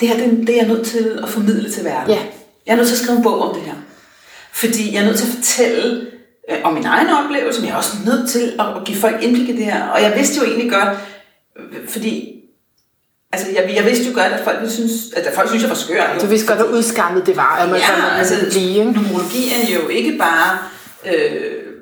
det 0.00 0.08
her 0.08 0.16
det, 0.16 0.46
det 0.46 0.50
er 0.50 0.56
jeg 0.56 0.68
nødt 0.68 0.86
til 0.86 1.18
at 1.22 1.28
formidle 1.28 1.70
til 1.70 1.84
verden. 1.84 2.14
Ja. 2.14 2.20
Jeg 2.66 2.72
er 2.72 2.76
nødt 2.76 2.88
til 2.88 2.94
at 2.94 3.00
skrive 3.00 3.16
en 3.16 3.22
bog 3.22 3.40
om 3.42 3.54
det 3.54 3.62
her. 3.64 3.74
Fordi 4.58 4.94
jeg 4.94 5.00
er 5.00 5.04
nødt 5.06 5.18
til 5.18 5.26
at 5.26 5.32
fortælle 5.36 6.06
øh, 6.50 6.56
om 6.64 6.74
min 6.74 6.84
egen 6.84 7.08
oplevelse, 7.24 7.60
men 7.60 7.66
jeg 7.68 7.72
er 7.74 7.78
også 7.78 7.96
nødt 8.06 8.30
til 8.30 8.52
at, 8.60 8.66
at 8.76 8.84
give 8.84 8.98
folk 8.98 9.22
indblik 9.22 9.48
i 9.48 9.56
det 9.56 9.64
her. 9.64 9.88
Og 9.88 10.02
jeg 10.02 10.12
vidste 10.16 10.36
jo 10.40 10.44
egentlig 10.44 10.70
godt, 10.72 10.88
øh, 11.58 11.88
fordi 11.88 12.34
altså, 13.32 13.46
jeg, 13.54 13.72
jeg 13.76 13.84
vidste 13.84 14.04
jo 14.08 14.14
godt, 14.14 14.32
at 14.32 14.40
folk, 14.44 14.58
synes, 14.70 14.92
at 15.16 15.34
folk 15.34 15.48
synes, 15.48 15.62
jeg 15.62 15.70
var 15.70 15.76
skør. 15.76 16.14
jo. 16.14 16.20
Du 16.20 16.26
vidste 16.26 16.46
godt, 16.46 16.58
hvor 16.58 16.76
udskammet 16.76 17.26
det 17.26 17.36
var, 17.36 17.56
at 17.62 17.68
man, 17.68 17.80
Ja, 17.80 18.18
altså, 18.18 18.34
blive, 18.50 18.70
ikke? 18.78 18.92
numerologi 18.92 19.52
er 19.52 19.74
jo 19.82 19.88
ikke 19.88 20.18
bare 20.18 20.58
øh, 21.06 21.40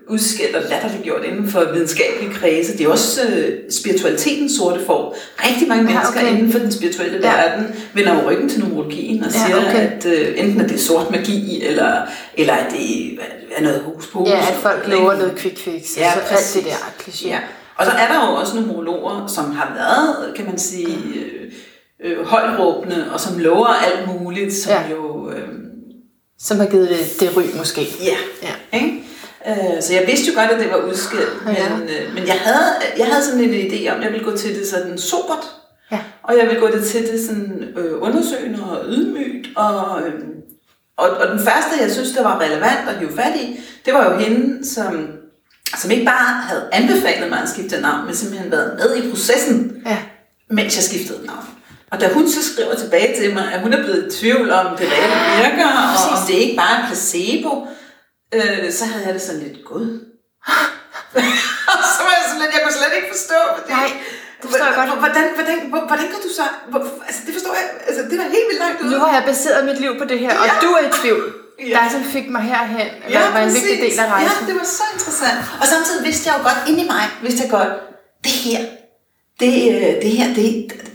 udskilt 0.08 0.56
og 0.56 0.62
latterliggjort 0.70 1.25
inden 1.25 1.49
for 1.49 1.64
videnskabelige 1.73 2.35
kredse. 2.35 2.79
Det 2.79 2.87
er 2.87 2.88
også 2.88 3.20
øh, 3.29 3.58
spiritualitetens 3.70 4.53
sorte 4.53 4.81
form. 4.87 5.14
Rigtig 5.49 5.69
mange 5.69 5.85
Ja, 5.85 5.94
mennesker 5.94 6.20
okay. 6.20 6.32
inden 6.32 6.53
for 6.53 6.58
den 6.58 6.73
spirituelle 6.73 7.19
Ja. 7.23 7.32
verden 7.37 7.75
vender 7.94 8.23
jo 8.23 8.31
ryggen 8.31 8.49
til 8.49 8.61
numerologien 8.61 9.25
og 9.25 9.31
Ja, 9.32 9.38
siger, 9.47 9.56
okay. 9.56 9.91
at 9.91 10.06
øh, 10.06 10.35
enten 10.41 10.61
at 10.61 10.69
det 10.69 10.75
er 10.75 10.79
sort 10.81 11.11
magi, 11.11 11.64
eller, 11.64 11.93
eller 12.35 12.55
at 12.55 12.73
det 12.73 13.19
er 13.56 13.62
noget 13.62 13.81
hus 13.81 14.06
på 14.06 14.25
Ja, 14.29 14.38
at 14.38 14.55
folk 14.55 14.88
lover 14.88 15.17
noget 15.17 15.32
quick 15.38 15.58
fix, 15.58 15.97
Ja, 15.97 16.12
så 16.14 16.20
alt 16.20 16.29
præcis. 16.29 16.52
det 16.62 16.64
der 16.64 17.02
kliché. 17.02 17.29
Ja. 17.29 17.38
Og 17.76 17.85
så 17.87 17.91
er 17.93 18.09
der 18.12 18.31
jo 18.31 18.35
også 18.37 18.56
numerologer, 18.56 19.26
som 19.26 19.44
har 19.50 19.73
været, 19.76 20.35
kan 20.37 20.44
man 20.44 20.59
sige, 20.59 20.88
øh, 21.16 21.52
øh, 22.04 22.26
højtråbende, 22.26 23.04
og 23.12 23.21
som 23.21 23.38
lover 23.38 23.66
alt 23.66 24.21
muligt, 24.21 24.54
som 24.54 24.73
Ja. 24.73 24.83
jo... 24.90 25.30
Øh, 25.30 25.49
Som 26.40 26.59
har 26.61 26.66
givet 26.66 26.88
det, 26.88 27.21
det 27.21 27.37
ry, 27.37 27.42
måske. 27.59 27.80
Ja. 28.04 28.16
Ja. 28.42 28.78
Ikke? 28.78 29.02
Øh, 29.49 29.83
så 29.83 29.95
jeg 29.95 30.05
vidste 30.07 30.26
jo 30.33 30.41
godt, 30.41 30.50
at 30.50 30.61
det 30.61 30.71
var 30.71 30.76
udskilt, 30.76 31.29
Ja. 31.47 31.69
men, 31.69 31.83
øh, 31.88 32.15
men 32.15 32.26
jeg, 32.26 32.38
havde, 32.45 32.71
jeg 32.99 33.07
havde 33.07 33.25
sådan 33.25 33.41
en 33.41 33.71
idé 33.73 33.91
om, 33.91 33.97
at 33.99 34.05
jeg 34.05 34.12
ville 34.12 34.25
gå 34.31 34.37
til 34.37 34.59
det 34.59 34.69
sådan 34.69 34.99
sobert, 34.99 35.47
Ja. 35.93 35.99
og 36.23 36.37
jeg 36.38 36.47
ville 36.47 36.61
gå 36.61 36.67
det 36.67 36.85
til 36.85 37.03
det 37.12 37.21
sådan 37.26 37.65
øh, 37.76 38.03
undersøgende 38.03 38.62
og 38.71 38.85
ydmygt, 38.88 39.49
og, 39.57 40.00
øh, 40.03 40.15
og, 40.99 41.09
og 41.11 41.29
den 41.29 41.38
første, 41.38 41.73
jeg 41.83 41.91
synes, 41.91 42.11
der 42.12 42.23
var 42.23 42.41
relevant 42.41 42.88
at 42.88 42.99
hive 42.99 43.17
fat 43.17 43.37
i, 43.37 43.61
det 43.87 43.95
var 43.95 44.12
jo 44.12 44.19
hende, 44.19 44.67
som, 44.69 45.07
som 45.79 45.91
ikke 45.91 46.05
bare 46.05 46.43
havde 46.43 46.62
anbefalet 46.73 47.31
mig 47.31 47.38
at 47.43 47.49
skifte 47.49 47.81
navn, 47.81 48.07
men 48.07 48.15
simpelthen 48.15 48.50
været 48.50 48.73
med 48.79 48.97
i 49.05 49.11
processen, 49.11 49.83
Ja. 49.87 49.99
mens 50.50 50.76
jeg 50.76 50.85
skiftede 50.85 51.26
navn. 51.26 51.45
Og 51.91 52.00
da 52.00 52.09
hun 52.12 52.29
så 52.29 52.53
skriver 52.53 52.75
tilbage 52.75 53.21
til 53.21 53.35
mig, 53.35 53.53
at 53.55 53.61
hun 53.61 53.73
er 53.73 53.83
blevet 53.83 54.07
i 54.07 54.19
tvivl 54.21 54.50
om, 54.50 54.67
det 54.79 54.87
reelt 54.93 55.45
virker, 55.45 55.67
og 55.69 56.12
om 56.12 56.19
det 56.29 56.35
ikke 56.35 56.57
bare 56.57 56.83
er 56.83 56.87
placebo, 56.87 57.67
øh, 58.35 58.73
så 58.78 58.85
havde 58.90 59.04
jeg 59.06 59.14
det 59.14 59.23
sådan 59.23 59.42
lidt, 59.47 59.59
gud. 59.71 59.88
så 61.97 62.00
var 62.06 62.14
jeg 62.18 62.25
sådan 62.28 62.42
lidt, 62.42 62.52
jeg 62.56 62.62
kunne 62.64 62.78
slet 62.80 62.95
ikke 62.99 63.11
forstå, 63.16 63.38
fordi, 63.56 63.73
Nej, 63.78 63.88
det 64.40 64.47
forstår 64.50 64.66
jeg 64.71 64.76
godt. 64.80 64.90
Hvordan, 65.04 65.25
hvordan, 65.38 65.56
hvordan, 65.71 65.87
hvordan 65.90 66.06
kan 66.12 66.21
du 66.26 66.30
så, 66.40 66.45
hvor, 66.71 66.80
altså 67.09 67.21
det 67.26 67.33
forstår 67.37 67.54
jeg, 67.61 67.66
altså 67.88 68.02
det 68.11 68.16
var 68.23 68.28
helt 68.37 68.49
vildt 68.50 68.62
langt 68.64 68.78
ud. 68.83 68.90
Nu 68.95 68.99
har 69.04 69.12
jeg 69.18 69.25
baseret 69.33 69.61
mit 69.71 69.78
liv 69.85 69.92
på 70.00 70.04
det 70.11 70.18
her, 70.25 70.33
og 70.40 70.47
Ja. 70.50 70.52
du 70.64 70.68
er 70.78 70.83
i 70.88 70.90
tvivl. 71.00 71.25
Ja. 71.73 71.76
Der 71.76 71.88
som 71.95 72.02
fik 72.04 72.26
mig 72.35 72.42
herhen, 72.42 72.88
ja, 73.14 73.30
var 73.37 73.40
en 73.49 73.54
vigtig 73.54 73.78
del 73.85 73.99
af 74.04 74.09
rejsen. 74.16 74.37
Ja, 74.40 74.47
det 74.49 74.54
var 74.61 74.66
så 74.80 74.85
interessant. 74.97 75.38
Og 75.61 75.66
samtidig 75.75 76.00
vidste 76.09 76.23
jeg 76.28 76.35
jo 76.38 76.42
godt, 76.49 76.59
inde 76.68 76.80
i 76.85 76.87
mig, 76.95 77.04
vidste 77.23 77.40
jeg 77.45 77.50
godt, 77.50 77.73
det 78.25 78.33
her, 78.47 78.61
det, 79.40 79.52
øh, 79.75 80.02
det 80.04 80.11
her, 80.18 80.26
det, 80.38 80.47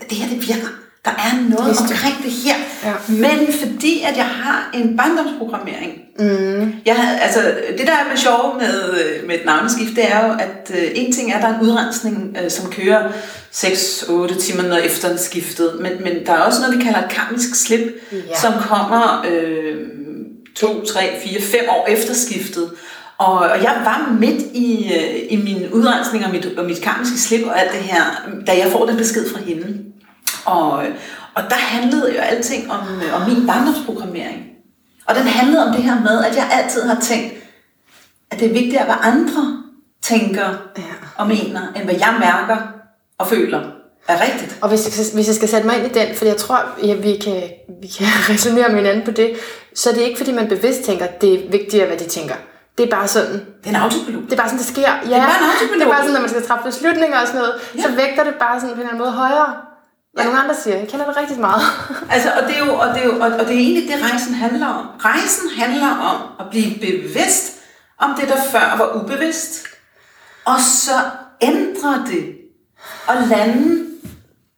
det 0.10 0.16
her, 0.20 0.28
det 0.34 0.40
virker. 0.48 0.72
Der 1.06 1.12
er 1.12 1.50
noget 1.50 1.68
Vidste. 1.68 1.82
omkring 1.82 2.16
det 2.24 2.32
her. 2.32 2.56
Ja. 2.84 2.94
Men 3.08 3.54
fordi 3.54 4.02
at 4.12 4.18
jeg 4.18 4.26
har 4.26 4.70
en 4.74 4.98
barndomsprogrammering, 4.98 5.92
Mm. 6.20 6.74
jeg 6.86 6.96
havde, 6.96 7.20
altså, 7.20 7.40
det 7.78 7.88
der 7.88 7.94
er 7.94 8.10
med 8.10 8.18
sjov 8.18 8.56
med, 8.60 8.94
øh, 8.94 9.28
med 9.28 9.36
et 9.36 9.46
navneskift, 9.46 9.96
det 9.96 10.12
er 10.12 10.28
jo, 10.28 10.34
at 10.34 10.72
øh, 10.78 10.92
en 10.96 11.14
ting 11.14 11.32
er, 11.32 11.36
at 11.38 11.42
der 11.44 11.48
er 11.50 11.60
en 11.60 11.66
udrensning, 11.66 12.38
øh, 12.44 12.52
som 12.52 12.72
kører 12.72 13.12
6-8 13.52 14.40
timer 14.42 14.64
når 14.64 14.78
efter 14.78 15.18
skiftet, 15.18 15.72
men, 15.82 15.92
men 16.04 16.26
der 16.26 16.32
er 16.34 16.38
også 16.40 16.62
noget, 16.62 16.78
vi 16.78 16.84
kalder 16.84 17.00
et 17.00 17.10
karmisk 17.12 17.56
slip, 17.56 17.82
Ja. 18.12 18.18
som 18.42 18.54
kommer 18.62 19.26
øh, 19.32 19.76
2, 20.56 20.86
3, 20.86 21.00
4, 21.24 21.42
5 21.42 21.60
år 21.70 21.88
efter 21.90 22.14
skiftet. 22.14 22.72
Og, 23.18 23.34
og 23.34 23.64
jeg 23.64 23.82
var 23.86 24.16
midt 24.20 24.42
i, 24.54 24.94
øh, 24.94 25.20
i 25.30 25.36
min 25.36 25.68
udrensning 25.72 26.26
og 26.26 26.32
mit, 26.32 26.46
og 26.58 26.66
mit 26.66 26.82
karmiske 26.82 27.18
slip 27.20 27.46
og 27.48 27.60
alt 27.62 27.72
det 27.72 27.80
her, 27.80 28.04
da 28.48 28.52
jeg 28.58 28.72
får 28.72 28.86
den 28.86 28.98
besked 28.98 29.30
fra 29.30 29.40
hende. 29.40 29.78
Og, 30.46 30.72
og 31.36 31.44
der 31.50 31.56
handlede 31.56 32.14
jo 32.16 32.20
alting 32.22 32.72
om, 32.72 32.80
øh, 33.06 33.16
om 33.22 33.30
min 33.30 33.48
barndomsprogrammering. 33.48 34.44
Og 35.06 35.16
den 35.16 35.24
handlede 35.28 35.66
om 35.68 35.74
det 35.74 35.84
her 35.84 36.00
med, 36.02 36.24
at 36.26 36.36
jeg 36.36 36.50
altid 36.52 36.82
har 36.82 37.02
tænkt, 37.02 37.34
at 38.32 38.40
det 38.40 38.48
er 38.50 38.54
vigtigere, 38.54 38.86
hvad 38.86 38.96
andre 39.02 39.58
tænker 40.02 40.48
Ja. 40.78 40.84
og 41.18 41.28
mener, 41.28 41.62
end 41.76 41.84
hvad 41.84 41.96
jeg 41.96 42.16
mærker 42.20 42.58
og 43.18 43.28
føler 43.28 43.62
er 44.08 44.22
rigtigt. 44.22 44.58
Og 44.62 44.70
hvis 44.70 44.86
jeg, 45.00 45.06
hvis 45.16 45.28
jeg 45.28 45.36
skal 45.36 45.50
sætte 45.50 45.68
mig 45.68 45.78
ind 45.78 45.86
i 45.96 46.00
den, 46.00 46.16
for 46.16 46.26
jeg 46.26 46.38
tror, 46.38 46.60
ja, 46.84 46.94
vi 46.94 47.18
kan, 47.24 47.42
vi 47.82 47.88
kan 47.88 48.08
resonere 48.34 48.70
med 48.70 48.78
hinanden 48.78 49.06
på 49.06 49.12
det, 49.12 49.36
så 49.76 49.90
er 49.90 49.94
det 49.94 50.02
ikke, 50.02 50.18
fordi 50.18 50.32
man 50.32 50.48
bevidst 50.48 50.84
tænker, 50.84 51.06
at 51.06 51.22
det 51.22 51.34
er 51.34 51.50
vigtigere, 51.52 51.88
hvad 51.88 51.98
de 51.98 52.04
tænker. 52.10 52.36
Det 52.78 52.86
er 52.86 52.90
bare 52.98 53.08
sådan, 53.08 53.34
Det 53.34 53.66
er 53.66 53.70
en 53.70 53.76
autopilot. 53.76 54.24
det 54.24 54.32
er 54.34 54.38
bare 54.38 54.48
sådan, 54.48 54.60
det 54.60 54.68
sker. 54.68 54.90
Ja, 54.92 55.08
det 55.10 55.14
er 55.16 55.28
bare 55.32 55.40
en 55.44 55.50
autopilot. 55.52 55.80
det 55.80 55.88
er 55.88 55.92
bare 55.92 56.02
sådan, 56.02 56.14
når 56.14 56.20
man 56.22 56.30
skal 56.30 56.46
træffe 56.48 56.64
beslutninger 56.66 57.18
og 57.22 57.28
sådan 57.28 57.42
noget, 57.42 57.54
Ja. 57.76 57.82
så 57.82 57.90
vægter 58.02 58.24
det 58.24 58.36
bare 58.46 58.60
sådan 58.60 58.76
på 58.76 58.82
en 58.82 58.88
eller 58.88 58.94
anden 58.94 59.04
måde 59.06 59.12
højere. 59.24 59.54
Ja. 60.18 60.24
nogle 60.24 60.40
andre 60.40 60.56
siger. 60.64 60.78
Jeg 60.78 60.88
kender 60.88 61.06
det 61.06 61.18
rigtig 61.18 61.40
meget. 61.40 61.62
Altså, 62.14 62.30
og 62.42 62.48
det 62.48 62.56
er 62.58 62.66
jo, 62.66 62.76
og 62.76 62.88
det 62.88 62.98
er 63.02 63.06
jo, 63.06 63.12
og, 63.20 63.28
og 63.40 63.46
det 63.48 63.56
er 63.56 63.60
egentlig 63.60 63.84
det, 63.88 64.12
rejsen 64.12 64.34
handler 64.34 64.68
om. 64.68 64.86
Rejsen 65.00 65.50
handler 65.58 65.88
om 65.90 66.18
at 66.40 66.46
blive 66.52 66.74
bevidst 66.80 67.54
om 68.00 68.10
det, 68.20 68.30
der 68.30 68.36
før 68.52 68.76
var 68.78 69.02
ubevidst, 69.04 69.68
og 70.46 70.60
så 70.60 70.92
ændre 71.42 72.04
det 72.12 72.26
og 73.08 73.16
lande, 73.30 73.86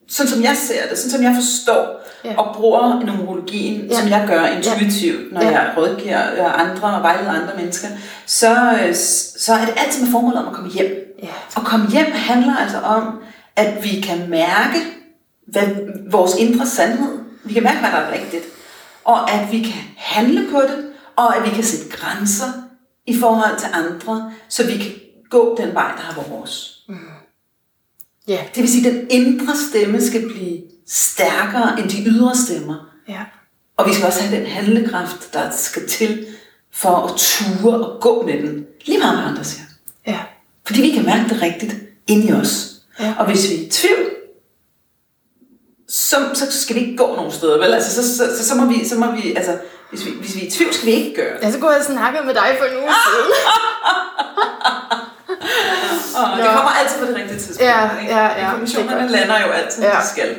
sådan 0.09 0.31
som 0.31 0.43
jeg 0.43 0.55
ser 0.57 0.89
det, 0.89 0.97
sådan 0.97 1.11
som 1.11 1.23
jeg 1.23 1.35
forstår 1.35 1.99
Ja. 2.25 2.33
og 2.37 2.55
bruger 2.55 2.99
numerologien, 3.05 3.85
Ja. 3.87 3.99
som 3.99 4.09
jeg 4.09 4.25
gør 4.27 4.45
intuitivt, 4.45 5.33
når 5.33 5.41
Ja. 5.41 5.49
jeg 5.49 5.73
rådgiver 5.77 6.51
andre 6.51 6.87
og 6.97 7.01
vejleder 7.03 7.31
andre 7.31 7.53
mennesker, 7.57 7.87
så, 8.25 8.77
øh, 8.87 8.95
så 9.37 9.53
er 9.53 9.65
det 9.65 9.73
altid 9.77 10.01
med 10.03 10.11
formålet 10.11 10.39
om 10.39 10.47
at 10.47 10.53
komme 10.53 10.69
hjem. 10.71 10.91
Ja. 11.23 11.27
Og 11.55 11.63
komme 11.65 11.87
hjem 11.89 12.11
handler 12.11 12.55
altså 12.55 12.77
om, 12.79 13.19
at 13.55 13.83
vi 13.83 14.01
kan 14.01 14.29
mærke 14.29 14.79
hvad, 15.47 15.67
vores 16.11 16.35
indre 16.35 16.67
sandhed. 16.67 17.19
Vi 17.43 17.53
kan 17.53 17.63
mærke, 17.63 17.79
hvad 17.79 17.91
der 17.91 17.97
er 17.97 18.13
rigtigt. 18.13 18.43
Og 19.03 19.31
at 19.31 19.51
vi 19.51 19.59
kan 19.59 19.81
handle 19.97 20.47
på 20.51 20.61
det, 20.61 20.85
og 21.15 21.37
at 21.37 21.43
vi 21.43 21.55
kan 21.55 21.63
sætte 21.63 21.97
grænser 21.97 22.45
i 23.07 23.19
forhold 23.19 23.59
til 23.59 23.67
andre, 23.73 24.31
så 24.49 24.67
vi 24.67 24.77
kan 24.77 24.91
gå 25.29 25.55
den 25.59 25.73
vej, 25.73 25.91
der 25.95 26.01
har 26.01 26.15
været 26.15 26.31
vores. 26.31 26.79
Ja. 28.27 28.39
Det 28.55 28.61
vil 28.63 28.71
sige, 28.71 28.87
at 28.87 28.93
den 28.93 29.07
indre 29.09 29.53
stemme 29.69 30.01
skal 30.01 30.29
blive 30.33 30.61
stærkere 30.87 31.79
end 31.79 31.89
de 31.89 32.03
ydre 32.05 32.35
stemmer. 32.35 32.89
Ja. 33.07 33.21
Og 33.77 33.87
vi 33.87 33.93
skal 33.93 34.05
også 34.05 34.23
have 34.23 34.39
den 34.39 34.45
handlekraft, 34.45 35.33
der 35.33 35.51
skal 35.51 35.87
til 35.87 36.25
for 36.71 36.95
at 36.95 37.15
ture 37.17 37.87
og 37.87 38.01
gå 38.01 38.25
med 38.25 38.33
den. 38.33 38.65
Lige 38.85 38.99
meget 38.99 39.17
hvad 39.17 39.29
andre 39.29 39.43
siger. 39.43 39.65
Ja. 40.07 40.19
Fordi 40.65 40.81
vi 40.81 40.89
kan 40.89 41.05
mærke 41.05 41.29
det 41.29 41.41
rigtigt 41.41 41.75
inde 42.07 42.27
i 42.27 42.31
os. 42.31 42.75
Ja. 42.99 43.15
Og 43.19 43.25
hvis 43.25 43.49
vi 43.49 43.55
er 43.55 43.67
i 43.67 43.69
tvivl, 43.69 44.09
så, 45.93 46.15
så 46.33 46.61
skal 46.61 46.75
vi 46.75 46.81
ikke 46.81 46.97
gå 46.97 47.15
nogen 47.15 47.31
steder, 47.31 47.57
vel? 47.57 47.73
Altså, 47.73 47.95
så, 47.95 48.17
så, 48.17 48.37
så, 48.37 48.47
så, 48.49 48.55
må 48.55 48.65
vi, 48.65 48.87
så 48.87 48.95
må 48.95 49.11
vi, 49.11 49.33
altså, 49.35 49.57
hvis 49.89 50.05
vi, 50.05 50.11
hvis 50.21 50.35
vi 50.35 50.41
er 50.41 50.45
i 50.47 50.49
tvivl, 50.49 50.73
skal 50.73 50.85
vi 50.85 50.91
ikke 50.91 51.15
gøre 51.15 51.33
det. 51.39 51.45
Ja, 51.45 51.51
så 51.51 51.59
kunne 51.59 51.71
jeg 51.71 51.83
snakke 51.83 52.19
med 52.25 52.33
dig 52.33 52.55
for 52.59 52.65
en 52.65 52.75
uge 52.77 52.93
siden. 53.05 53.31
Og 56.15 56.37
det 56.37 56.45
kommer 56.45 56.71
altid 56.71 56.99
på 56.99 57.05
det 57.05 57.15
rigtige 57.15 57.37
tidspunkt. 57.39 57.61
Ja, 57.61 57.79
ja, 58.07 58.21
ja, 58.23 58.51
er 58.99 59.09
lander 59.09 59.41
jo 59.47 59.51
altid, 59.51 59.83
Ja. 59.83 59.89
de 59.89 60.07
skal. 60.07 60.35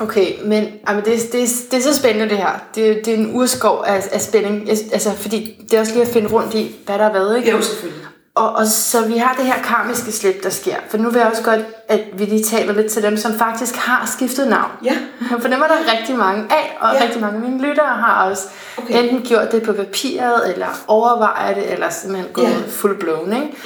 Okay, 0.00 0.32
men 0.44 0.68
jamen, 0.88 1.04
det, 1.04 1.14
er- 1.14 1.30
det, 1.32 1.48
det 1.70 1.78
er 1.78 1.82
så 1.82 1.94
spændende 1.96 2.28
det 2.28 2.38
her. 2.38 2.50
Det, 2.74 2.90
er- 2.90 3.02
det 3.02 3.08
er 3.08 3.16
en 3.18 3.30
urskov 3.34 3.84
af, 3.86 4.08
af 4.12 4.20
spænding. 4.20 4.70
Altså, 4.70 5.12
fordi 5.16 5.66
det 5.70 5.76
er 5.76 5.80
også 5.80 5.92
lige 5.92 6.02
at 6.06 6.12
finde 6.12 6.28
rundt 6.28 6.54
i, 6.54 6.76
hvad 6.86 6.98
der 6.98 7.04
har 7.04 7.12
været, 7.12 7.36
ikke? 7.38 7.50
Jo, 7.50 7.62
selvfølgelig. 7.62 8.04
Og, 8.38 8.52
og 8.52 8.66
så 8.66 9.06
vi 9.06 9.16
har 9.16 9.34
det 9.34 9.44
her 9.44 9.62
karmiske 9.62 10.12
slip, 10.12 10.42
der 10.42 10.50
sker. 10.50 10.76
For 10.90 10.96
nu 10.98 11.10
vil 11.10 11.18
jeg 11.18 11.28
også 11.28 11.42
godt, 11.42 11.60
at 11.88 12.00
vi 12.12 12.24
lige 12.24 12.44
taler 12.44 12.72
lidt 12.72 12.92
til 12.92 13.02
dem, 13.02 13.16
som 13.16 13.38
faktisk 13.38 13.74
har 13.76 14.10
skiftet 14.16 14.48
navn. 14.48 14.70
Ja. 14.84 14.96
For 15.40 15.48
dem 15.48 15.60
er 15.62 15.66
der 15.66 15.92
rigtig 15.98 16.16
mange 16.16 16.44
af, 16.50 16.76
og 16.80 16.94
Ja. 16.94 17.04
rigtig 17.04 17.20
mange 17.20 17.36
af 17.36 17.42
mine 17.50 17.62
lyttere 17.68 17.86
har 17.86 18.30
også 18.30 18.42
Okay. 18.76 19.02
enten 19.02 19.22
gjort 19.22 19.52
det 19.52 19.62
på 19.62 19.72
papiret, 19.72 20.52
eller 20.52 20.66
overvejet 20.86 21.56
det, 21.56 21.72
eller 21.72 21.90
simpelthen 21.90 22.32
gået 22.32 22.44
Ja. 22.44 22.56
full 22.68 22.94
blown, 22.98 23.32
ikke? 23.32 23.56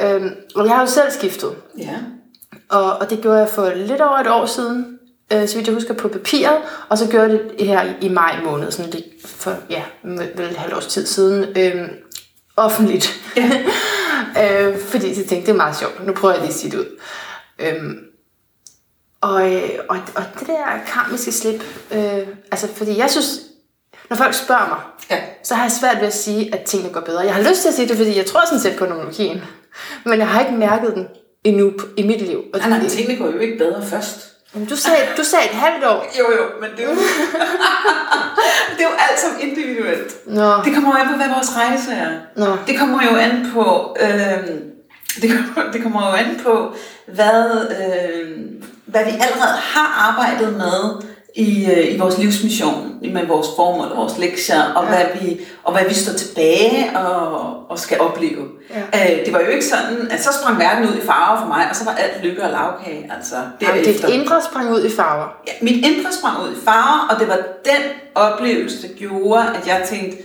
Ja. 0.00 0.14
Øhm, 0.14 0.30
og 0.56 0.66
jeg 0.66 0.74
har 0.74 0.80
jo 0.80 0.86
selv 0.88 1.10
skiftet. 1.18 1.50
Ja. 1.78 1.94
Og, 2.70 2.92
og 2.96 3.10
det 3.10 3.20
gjorde 3.20 3.38
jeg 3.38 3.48
for 3.48 3.72
lidt 3.76 4.00
over 4.00 4.16
et 4.18 4.26
år 4.28 4.46
siden, 4.46 4.98
øh, 5.32 5.48
så 5.48 5.54
vidt 5.56 5.66
jeg 5.66 5.74
husker, 5.74 5.94
på 5.94 6.08
papiret. 6.08 6.56
Og 6.88 6.98
så 6.98 7.06
gjorde 7.08 7.30
jeg 7.30 7.40
det 7.58 7.66
her 7.66 7.82
i, 8.00 8.08
maj 8.08 8.34
måned, 8.44 8.70
sådan 8.70 8.90
lidt 8.90 9.04
for 9.26 9.54
ja, 9.70 9.82
vel 10.04 10.46
et 10.50 10.56
halvt 10.56 10.74
års 10.74 10.86
tid 10.86 11.06
siden, 11.06 11.44
øh, 11.58 11.88
offentligt. 12.56 13.20
Ja. 13.36 13.50
øh, 14.42 14.78
fordi 14.80 15.06
jeg 15.08 15.16
tænkte, 15.16 15.36
det 15.36 15.48
er 15.48 15.52
meget 15.52 15.76
sjovt. 15.76 16.06
Nu 16.06 16.12
prøver 16.12 16.34
jeg 16.34 16.40
lige 16.42 16.52
at 16.54 16.58
sige 16.60 16.70
det 16.70 16.78
ud. 16.78 16.86
Øhm, 17.58 17.98
og, 19.20 19.52
øh, 19.54 19.70
og, 19.88 19.98
og 20.14 20.22
det 20.38 20.46
der 20.46 20.64
karmiske 20.86 21.32
slip, 21.32 21.64
øh, 21.92 22.26
altså 22.52 22.68
fordi 22.76 22.98
jeg 22.98 23.10
synes, 23.10 23.26
når 24.10 24.16
folk 24.16 24.34
spørger 24.34 24.68
mig, 24.68 24.78
Ja. 25.10 25.18
så 25.44 25.54
har 25.54 25.64
jeg 25.64 25.72
svært 25.72 25.96
ved 26.00 26.06
at 26.06 26.14
sige, 26.14 26.54
at 26.54 26.62
tingene 26.64 26.92
går 26.92 27.00
bedre. 27.00 27.20
Jeg 27.20 27.34
har 27.34 27.42
lyst 27.50 27.60
til 27.62 27.68
at 27.68 27.74
sige 27.74 27.88
det, 27.88 27.96
fordi 27.96 28.16
jeg 28.16 28.26
tror 28.26 28.40
sådan 28.46 28.60
set 28.60 28.76
på 28.78 28.86
numerologien. 28.86 29.42
Men 30.04 30.18
jeg 30.18 30.28
har 30.28 30.40
ikke 30.40 30.52
mærket 30.52 30.94
den 30.94 31.06
endnu 31.44 31.72
i 31.96 32.02
mit 32.06 32.20
liv. 32.20 32.42
Og 32.54 32.60
Nej, 32.60 32.68
nej, 32.68 32.88
tingene 32.88 33.18
går 33.18 33.26
jo 33.30 33.38
ikke 33.38 33.58
bedre 33.58 33.86
først. 33.86 34.28
Men 34.54 34.66
Du 34.66 34.76
sagde, 34.76 35.02
du 35.16 35.24
sagde 35.24 35.44
et 35.44 35.50
halvt 35.54 35.84
år. 35.84 36.06
Jo, 36.18 36.24
jo, 36.36 36.44
men 36.60 36.70
det 36.76 36.80
er 36.84 36.88
jo, 36.90 36.94
det 38.76 38.80
er 38.84 38.88
jo 38.90 38.96
alt 39.10 39.20
som 39.20 39.30
individuelt. 39.92 40.26
Nå, 40.26 40.62
Det 40.64 40.74
kommer 40.74 40.90
jo 40.90 41.02
an 41.02 41.08
på, 41.08 41.16
hvad 41.16 41.28
vores 41.28 41.56
rejse 41.56 41.92
er. 41.92 42.10
Nå. 42.36 42.56
Det 42.66 42.78
kommer 42.78 42.98
jo 43.10 43.16
an 43.16 43.50
på, 43.54 43.96
øh, 44.00 44.48
det, 45.22 45.30
kommer, 45.30 45.72
det 45.72 45.82
kommer 45.82 46.08
jo 46.08 46.14
an 46.14 46.40
på, 46.44 46.74
hvad, 47.06 47.66
øh, 47.80 48.40
hvad 48.86 49.04
vi 49.04 49.10
allerede 49.10 49.56
har 49.74 50.08
arbejdet 50.08 50.52
med 50.56 51.02
i, 51.36 51.66
øh, 51.70 51.94
i 51.94 51.98
vores 51.98 52.18
livsmission, 52.18 52.94
med 53.12 53.26
vores 53.26 53.46
formål 53.56 53.86
og 53.90 53.96
vores 53.96 54.18
lektier, 54.18 54.62
og, 54.62 54.84
Ja. 54.84 54.88
hvad, 54.90 55.04
vi, 55.20 55.40
og 55.64 55.72
hvad 55.72 55.82
vi 55.88 55.94
står 55.94 56.12
tilbage 56.12 56.98
og, 56.98 57.54
og 57.70 57.78
skal 57.78 58.00
opleve. 58.00 58.44
Ja. 58.94 59.12
Øh, 59.18 59.24
det 59.26 59.32
var 59.32 59.40
jo 59.40 59.46
ikke 59.46 59.64
sådan, 59.64 60.08
at 60.10 60.22
så 60.24 60.30
sprang 60.42 60.58
verden 60.58 60.84
ud 60.88 60.94
i 60.96 61.06
farver 61.06 61.40
for 61.40 61.46
mig, 61.46 61.66
og 61.70 61.76
så 61.76 61.84
var 61.84 61.92
alt 61.94 62.24
lykke 62.24 62.42
og 62.42 62.50
lavkage. 62.50 63.10
Altså, 63.16 63.34
Jamen, 63.60 63.84
derefter. 63.84 64.06
dit 64.08 64.14
indre 64.16 64.42
sprang 64.50 64.70
ud 64.72 64.84
i 64.84 64.90
farver. 64.90 65.26
Ja, 65.48 65.52
mit 65.62 65.86
indre 65.86 66.12
sprang 66.12 66.36
ud 66.42 66.52
i 66.56 66.60
farver, 66.64 67.06
og 67.10 67.20
det 67.20 67.28
var 67.28 67.36
den 67.64 67.82
oplevelse, 68.14 68.82
der 68.88 68.94
gjorde, 68.94 69.44
at 69.54 69.66
jeg 69.66 69.82
tænkte, 69.88 70.16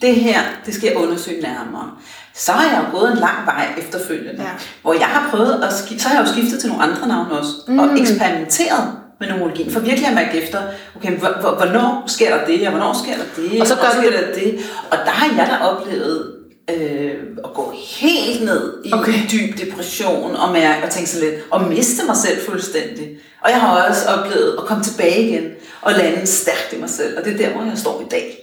det 0.00 0.14
her, 0.14 0.38
det 0.66 0.74
skal 0.74 0.86
jeg 0.88 0.96
undersøge 0.96 1.42
nærmere. 1.42 1.90
Så 2.34 2.52
har 2.52 2.70
jeg 2.76 2.84
jo 2.86 2.98
gået 2.98 3.12
en 3.12 3.18
lang 3.18 3.36
vej 3.46 3.66
efterfølgende, 3.78 4.42
Ja. 4.42 4.48
hvor 4.82 4.92
jeg 4.92 5.06
har 5.06 5.30
prøvet 5.30 5.64
at 5.64 5.72
skifte, 5.72 6.02
så 6.02 6.08
har 6.08 6.16
jeg 6.20 6.26
jo 6.28 6.32
skiftet 6.32 6.60
til 6.60 6.68
nogle 6.68 6.84
andre 6.84 7.08
navne 7.08 7.38
også, 7.38 7.50
mm. 7.68 7.78
og 7.78 7.88
eksperimenteret 8.00 8.92
med 9.20 9.28
numerologien, 9.28 9.70
for 9.72 9.80
virkelig 9.80 10.08
at 10.08 10.14
mærke 10.14 10.42
efter, 10.42 10.58
okay, 10.96 11.10
hvor- 11.18 11.36
hvor- 11.40 11.54
hvornår 11.54 12.04
sker 12.06 12.36
der 12.38 12.44
det, 12.46 12.66
og 12.66 12.70
hvornår 12.70 12.92
sker 13.04 13.14
der 13.16 13.24
det, 13.50 13.60
Og 13.60 13.66
så 13.66 13.74
gør 13.74 13.90
sker 14.00 14.10
der 14.10 14.34
det. 14.34 14.60
Og 14.90 14.98
der 15.04 15.10
har 15.10 15.36
jeg 15.36 15.46
da 15.60 15.64
oplevet 15.66 16.34
øh, 16.70 17.14
at 17.44 17.54
gå 17.54 17.72
helt 18.00 18.44
ned 18.44 18.84
i 18.84 18.92
okay. 18.92 19.12
dyb 19.32 19.58
depression 19.58 20.36
og, 20.36 20.52
mærke, 20.52 20.84
og 20.86 20.90
tænke 20.90 21.10
så 21.10 21.20
lidt, 21.20 21.34
og 21.50 21.62
miste 21.68 22.06
mig 22.06 22.16
selv 22.16 22.40
fuldstændig. 22.48 23.08
Og 23.44 23.50
jeg 23.50 23.60
har 23.60 23.88
også 23.88 24.08
oplevet 24.08 24.56
at 24.58 24.64
komme 24.64 24.84
tilbage 24.84 25.28
igen 25.28 25.50
og 25.82 25.92
lande 25.92 26.26
stærkt 26.26 26.72
i 26.72 26.80
mig 26.80 26.90
selv, 26.90 27.18
og 27.18 27.24
det 27.24 27.32
er 27.32 27.36
der, 27.38 27.48
hvor 27.56 27.64
jeg 27.64 27.78
står 27.78 28.00
i 28.00 28.08
dag. 28.10 28.36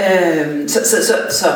Øh, 0.00 0.68
så, 0.68 0.80
så, 0.84 1.06
så, 1.06 1.14
så, 1.30 1.46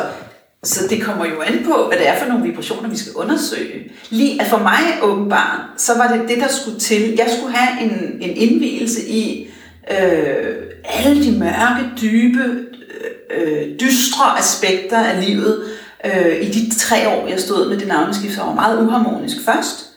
så 0.63 0.87
det 0.87 1.03
kommer 1.03 1.25
jo 1.25 1.41
an 1.41 1.65
på, 1.65 1.87
hvad 1.87 1.97
det 1.97 2.07
er 2.07 2.19
for 2.19 2.27
nogle 2.27 2.43
vibrationer, 2.43 2.89
vi 2.89 2.97
skal 2.97 3.13
undersøge. 3.15 3.91
Lige 4.09 4.41
at 4.41 4.47
for 4.47 4.57
mig 4.57 4.79
åbenbart, 5.01 5.59
så 5.77 5.97
var 5.97 6.07
det 6.07 6.29
det, 6.29 6.37
der 6.37 6.47
skulle 6.47 6.79
til. 6.79 7.13
Jeg 7.17 7.29
skulle 7.37 7.55
have 7.55 7.81
en, 7.81 8.21
en 8.21 8.37
indvielse 8.37 9.07
i 9.07 9.49
øh, 9.91 10.55
alle 10.83 11.23
de 11.23 11.39
mørke, 11.39 11.89
dybe, 12.01 12.43
øh, 12.43 13.61
øh, 13.61 13.79
dystre 13.79 14.39
aspekter 14.39 14.99
af 14.99 15.25
livet 15.25 15.63
øh, 16.05 16.41
i 16.41 16.51
de 16.51 16.79
tre 16.79 17.09
år, 17.09 17.27
jeg 17.27 17.39
stod 17.39 17.69
med 17.69 17.77
det 17.77 17.87
navneskift, 17.87 18.35
som 18.35 18.47
var 18.47 18.53
meget 18.53 18.85
uharmonisk 18.85 19.35
først. 19.45 19.87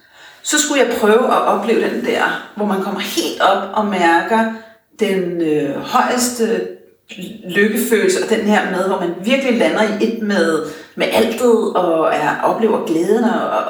Så 0.42 0.58
skulle 0.60 0.80
jeg 0.80 0.96
prøve 1.00 1.26
at 1.26 1.42
opleve 1.42 1.90
den 1.90 2.04
der, 2.04 2.50
hvor 2.56 2.66
man 2.66 2.82
kommer 2.82 3.00
helt 3.00 3.40
op 3.40 3.68
og 3.72 3.86
mærker 3.86 4.52
den 5.00 5.42
øh, 5.42 5.76
højeste 5.80 6.60
lykkefølelse, 7.48 8.22
og 8.24 8.30
den 8.30 8.40
her 8.40 8.70
med, 8.70 8.88
hvor 8.88 9.00
man 9.00 9.10
virkelig 9.24 9.58
lander 9.58 9.82
i 9.82 10.04
et 10.04 10.22
med, 10.22 10.62
med 10.96 11.06
altet, 11.12 11.72
og 11.74 12.14
er, 12.14 12.40
oplever 12.42 12.86
glæden, 12.86 13.24
og, 13.24 13.40
og 13.48 13.62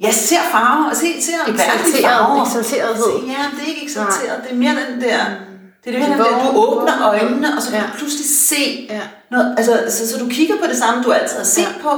jeg 0.00 0.14
ser 0.14 0.36
farver, 0.52 0.90
og 0.90 0.96
ser, 0.96 1.06
ser 1.20 1.32
farver. 1.46 2.42
eksalterethed. 2.46 3.12
Ja, 3.26 3.42
det 3.56 3.62
er 3.64 3.68
ikke 3.68 3.82
eksalteret, 3.84 4.36
det 4.44 4.52
er 4.52 4.56
mere 4.56 4.70
den 4.92 5.00
der 5.00 5.18
Det 5.84 5.94
er 5.94 5.98
det, 5.98 6.08
Du 6.08 6.12
her, 6.14 6.24
at 6.24 6.42
du 6.54 6.58
åbner 6.58 7.08
øjnene, 7.08 7.48
og 7.56 7.62
så 7.62 7.70
kan 7.70 7.78
Ja. 7.80 7.86
du 7.86 7.98
pludselig 7.98 8.26
se 8.50 8.86
Ja. 8.90 9.00
noget. 9.30 9.54
Altså, 9.58 9.72
så, 9.88 10.12
så 10.12 10.18
du 10.24 10.28
kigger 10.30 10.54
på 10.56 10.66
det 10.70 10.76
samme, 10.76 11.04
du 11.04 11.12
altid 11.12 11.36
har 11.36 11.44
set 11.44 11.62
Ja. 11.62 11.82
på. 11.82 11.90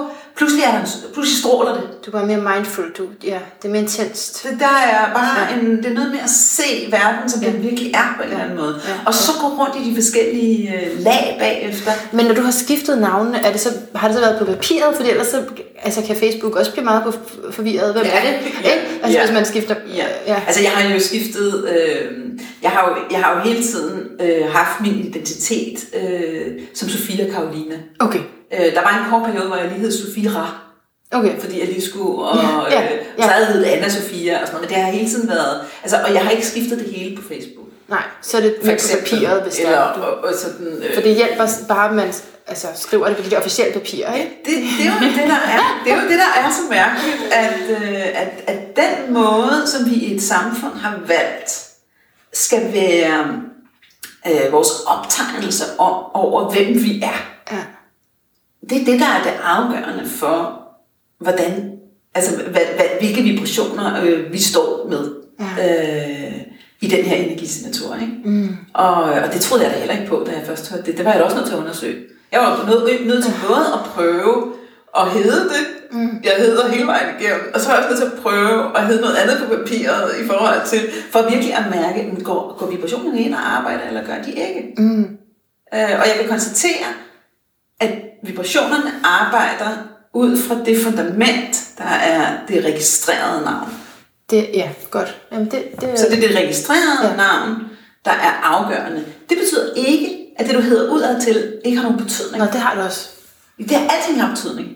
Pludselig, 0.43 0.65
er 0.65 0.71
der, 0.73 0.87
pludselig 1.15 1.39
stråler 1.41 1.73
det. 1.75 1.83
Du 2.07 2.11
er 2.11 2.13
bare 2.13 2.27
mere 2.27 2.55
mindful. 2.55 2.85
Du, 2.99 3.05
ja, 3.25 3.39
det 3.63 3.69
er 3.69 3.73
mere 3.73 3.83
intenst. 3.83 4.43
Det, 4.51 4.61
der 4.61 4.67
er 4.93 5.13
bare 5.15 5.37
Ja. 5.51 5.61
en, 5.61 5.77
det 5.77 5.87
er 5.87 5.95
noget 5.95 6.11
med 6.11 6.19
at 6.19 6.31
se 6.31 6.89
verden, 6.91 7.29
som 7.31 7.43
Ja. 7.43 7.51
den 7.51 7.63
virkelig 7.63 7.93
er 7.95 8.15
på 8.17 8.23
en 8.23 8.29
eller 8.29 8.45
anden 8.45 8.57
måde. 8.59 8.81
Ja. 8.89 8.93
Og 9.07 9.15
så 9.15 9.33
gå 9.41 9.47
rundt 9.47 9.77
i 9.87 9.91
de 9.91 9.95
forskellige 9.95 10.75
øh, 10.75 11.01
lag 11.05 11.37
bagefter. 11.41 11.93
Men 12.13 12.27
når 12.27 12.35
du 12.35 12.43
har 12.43 12.51
skiftet 12.51 12.99
navnene, 12.99 13.39
er 13.47 13.53
det 13.53 13.61
så, 13.61 13.69
har 13.95 14.09
det 14.09 14.15
så 14.15 14.21
været 14.21 14.39
på 14.39 14.45
papiret? 14.45 14.97
Fordi 14.97 15.11
ellers 15.11 15.27
så, 15.27 15.43
altså, 15.83 16.03
kan 16.03 16.17
Facebook 16.17 16.57
også 16.57 16.73
blive 16.73 16.85
meget 16.85 17.15
forvirret. 17.51 17.93
Hvem 17.93 18.05
Ja, 18.05 18.11
er 18.11 18.23
det? 18.23 18.39
ja, 18.65 18.71
Ikke? 18.73 18.87
Altså 19.03 19.19
ja. 19.19 19.25
hvis 19.25 19.35
man 19.35 19.45
skifter... 19.45 19.75
Ja. 19.97 20.05
ja. 20.27 20.41
Altså 20.47 20.63
jeg 20.63 20.71
har 20.71 20.95
jo 20.95 21.01
skiftet, 21.01 21.69
øh, 21.69 22.11
jeg, 22.63 22.71
har 22.71 22.89
jo, 22.89 22.95
jeg 23.15 23.21
har 23.25 23.35
jo 23.35 23.41
hele 23.51 23.63
tiden 23.65 24.01
øh, 24.21 24.53
haft 24.53 24.81
min 24.81 24.95
identitet 24.95 25.79
øh, 26.03 26.53
som 26.75 26.89
Sofia 26.89 27.31
Karoline. 27.31 27.75
Okay. 27.99 28.21
Øh, 28.53 28.75
der 28.75 28.81
var 28.83 29.05
en 29.05 29.11
kort 29.11 29.31
periode, 29.31 29.47
hvor 29.49 29.57
jeg 29.57 29.69
lige 29.69 29.81
hed 29.81 29.93
Sofie 29.93 30.31
Ra, 30.31 30.59
Okay. 31.15 31.41
fordi 31.41 31.61
jeg 31.61 31.69
lige 31.69 31.83
skulle, 31.91 32.23
og 32.29 32.37
Ja, 32.71 32.81
ja, 32.81 32.93
øh, 32.93 32.99
ja. 33.19 33.23
så 33.23 33.29
havde 33.29 33.67
jeg 33.67 33.77
Anna 33.77 33.89
Sofia 33.89 34.41
og 34.41 34.47
sådan 34.47 34.55
noget, 34.55 34.71
men 34.71 34.77
det 34.77 34.85
har 34.85 34.93
hele 34.93 35.09
tiden 35.09 35.29
været, 35.29 35.61
altså, 35.83 35.97
og 36.07 36.15
jeg 36.15 36.23
har 36.23 36.31
ikke 36.31 36.47
skiftet 36.47 36.79
det 36.79 36.87
hele 36.95 37.17
på 37.17 37.23
Facebook. 37.23 37.67
Nej, 37.89 38.03
så 38.23 38.37
er 38.37 38.41
det 38.41 38.57
For 38.65 38.73
eksempel. 38.73 39.11
papiret, 39.11 39.43
hvis 39.43 39.59
Eller, 39.59 39.79
er. 39.79 39.95
Du, 39.95 40.01
og, 40.03 40.25
og 40.25 40.35
sådan, 40.39 40.67
øh, 40.83 40.95
for 40.95 41.01
det 41.01 41.15
hjælper 41.15 41.47
bare, 41.69 41.89
at 41.89 41.95
man 41.95 42.13
altså, 42.47 42.67
skriver 42.75 43.09
det 43.09 43.17
på 43.17 43.31
de 43.31 43.37
officielle 43.37 43.73
papirer, 43.73 44.15
ikke? 44.15 44.31
det, 44.45 44.53
det, 44.79 44.87
er 44.87 44.93
jo 44.93 45.09
det, 45.23 45.29
der 45.29 45.41
er, 45.57 45.81
det 45.85 45.93
er 45.93 46.03
jo 46.03 46.09
det, 46.09 46.19
der 46.19 46.41
er 46.43 46.51
så 46.51 46.63
mærkeligt, 46.71 47.33
at, 47.33 47.83
øh, 47.83 48.23
at, 48.23 48.29
at 48.47 48.77
den 48.77 49.13
måde, 49.15 49.63
som 49.67 49.91
vi 49.91 49.95
i 49.95 50.15
et 50.15 50.23
samfund 50.23 50.73
har 50.75 50.99
valgt, 51.07 51.69
skal 52.33 52.73
være 52.73 53.43
øh, 54.29 54.53
vores 54.53 54.69
optegnelse 54.87 55.65
om, 55.79 56.05
over, 56.15 56.51
hvem 56.51 56.75
vi 56.85 57.03
er. 57.03 57.27
Ja. 57.53 57.59
Det 58.71 58.81
er 58.81 58.85
det, 58.85 59.01
der 59.01 59.07
er 59.07 59.23
det 59.23 59.33
afgørende 59.45 60.09
for, 60.09 60.63
hvordan, 61.19 61.73
altså, 62.15 62.37
hvad, 62.37 62.63
hvad, 62.77 62.87
hvilke 63.01 63.23
vibrationer 63.23 64.05
øh, 64.05 64.33
vi 64.33 64.39
står 64.39 64.87
med 64.89 65.15
øh, 65.41 66.43
i 66.81 66.87
den 66.87 67.05
her 67.05 67.17
energisignatur. 67.17 67.95
Ikke? 67.95 68.13
Mm. 68.25 68.57
Og, 68.75 68.95
og 69.05 69.33
det 69.33 69.41
troede 69.41 69.65
jeg 69.65 69.73
da 69.73 69.79
heller 69.79 69.95
ikke 69.95 70.07
på, 70.07 70.25
da 70.27 70.33
jeg 70.33 70.47
først 70.47 70.71
hørte 70.71 70.87
det. 70.87 70.97
Det 70.97 71.05
var 71.05 71.11
jeg 71.11 71.21
da 71.21 71.25
også 71.25 71.37
nødt 71.37 71.47
til 71.47 71.55
at 71.55 71.61
undersøge. 71.61 71.97
Jeg 72.33 72.41
var 72.41 72.67
nødt, 72.67 73.07
nødt 73.07 73.25
til 73.25 73.35
både 73.49 73.67
at 73.75 73.81
prøve 73.95 74.53
at 74.99 75.11
hedde 75.11 75.49
det, 75.49 75.65
mm. 75.91 76.21
jeg 76.25 76.33
hedder 76.39 76.69
hele 76.69 76.87
vejen 76.87 77.09
igennem, 77.21 77.51
og 77.55 77.61
så 77.61 77.69
var 77.69 77.75
jeg 77.75 77.85
også 77.85 77.91
nødt 77.91 78.03
til 78.03 78.17
at 78.17 78.23
prøve 78.23 78.79
at 78.79 78.87
hedde 78.87 79.01
noget 79.01 79.17
andet 79.17 79.37
på 79.43 79.57
papiret 79.57 80.11
i 80.23 80.27
forhold 80.27 80.67
til, 80.67 80.81
for 81.11 81.31
virkelig 81.31 81.55
at 81.55 81.65
mærke, 81.71 82.25
går, 82.25 82.57
går 82.59 82.67
vibrationerne 82.67 83.21
ind 83.21 83.35
og 83.35 83.57
arbejder, 83.57 83.85
eller 83.89 84.05
gør 84.05 84.23
de 84.27 84.31
ikke? 84.31 84.75
Mm. 84.79 85.03
Øh, 85.75 85.95
og 86.01 86.05
jeg 86.09 86.17
kan 86.21 86.29
konstatere, 86.29 86.87
at 87.83 87.91
vibrationerne 88.23 88.91
arbejder 89.05 89.77
ud 90.15 90.39
fra 90.39 90.57
det 90.67 90.79
fundament, 90.85 91.57
der 91.79 91.85
er 91.85 92.37
det 92.49 92.65
registrerede 92.65 93.45
navn. 93.45 93.69
Det, 94.31 94.51
ja, 94.55 94.71
godt. 94.91 95.17
Jamen, 95.33 95.51
det, 95.51 95.65
det, 95.81 95.99
Så 95.99 96.07
det 96.11 96.25
er 96.25 96.29
det 96.29 96.37
registrerede 96.37 97.11
Ja. 97.11 97.17
navn, 97.17 97.63
der 98.05 98.11
er 98.11 98.41
afgørende. 98.43 99.05
Det 99.29 99.39
betyder 99.39 99.75
ikke, 99.77 100.19
at 100.39 100.47
det 100.47 100.55
du 100.55 100.61
hedder 100.61 100.91
udad 100.93 101.21
til 101.21 101.55
ikke 101.65 101.77
har 101.79 101.89
nogen 101.89 102.05
betydning. 102.05 102.39
Nå, 102.39 102.51
det 102.53 102.61
har 102.61 102.75
det 102.75 102.85
også. 102.85 103.09
Det 103.59 103.71
har 103.71 103.89
alting 103.97 104.23
har 104.23 104.31
betydning. 104.35 104.69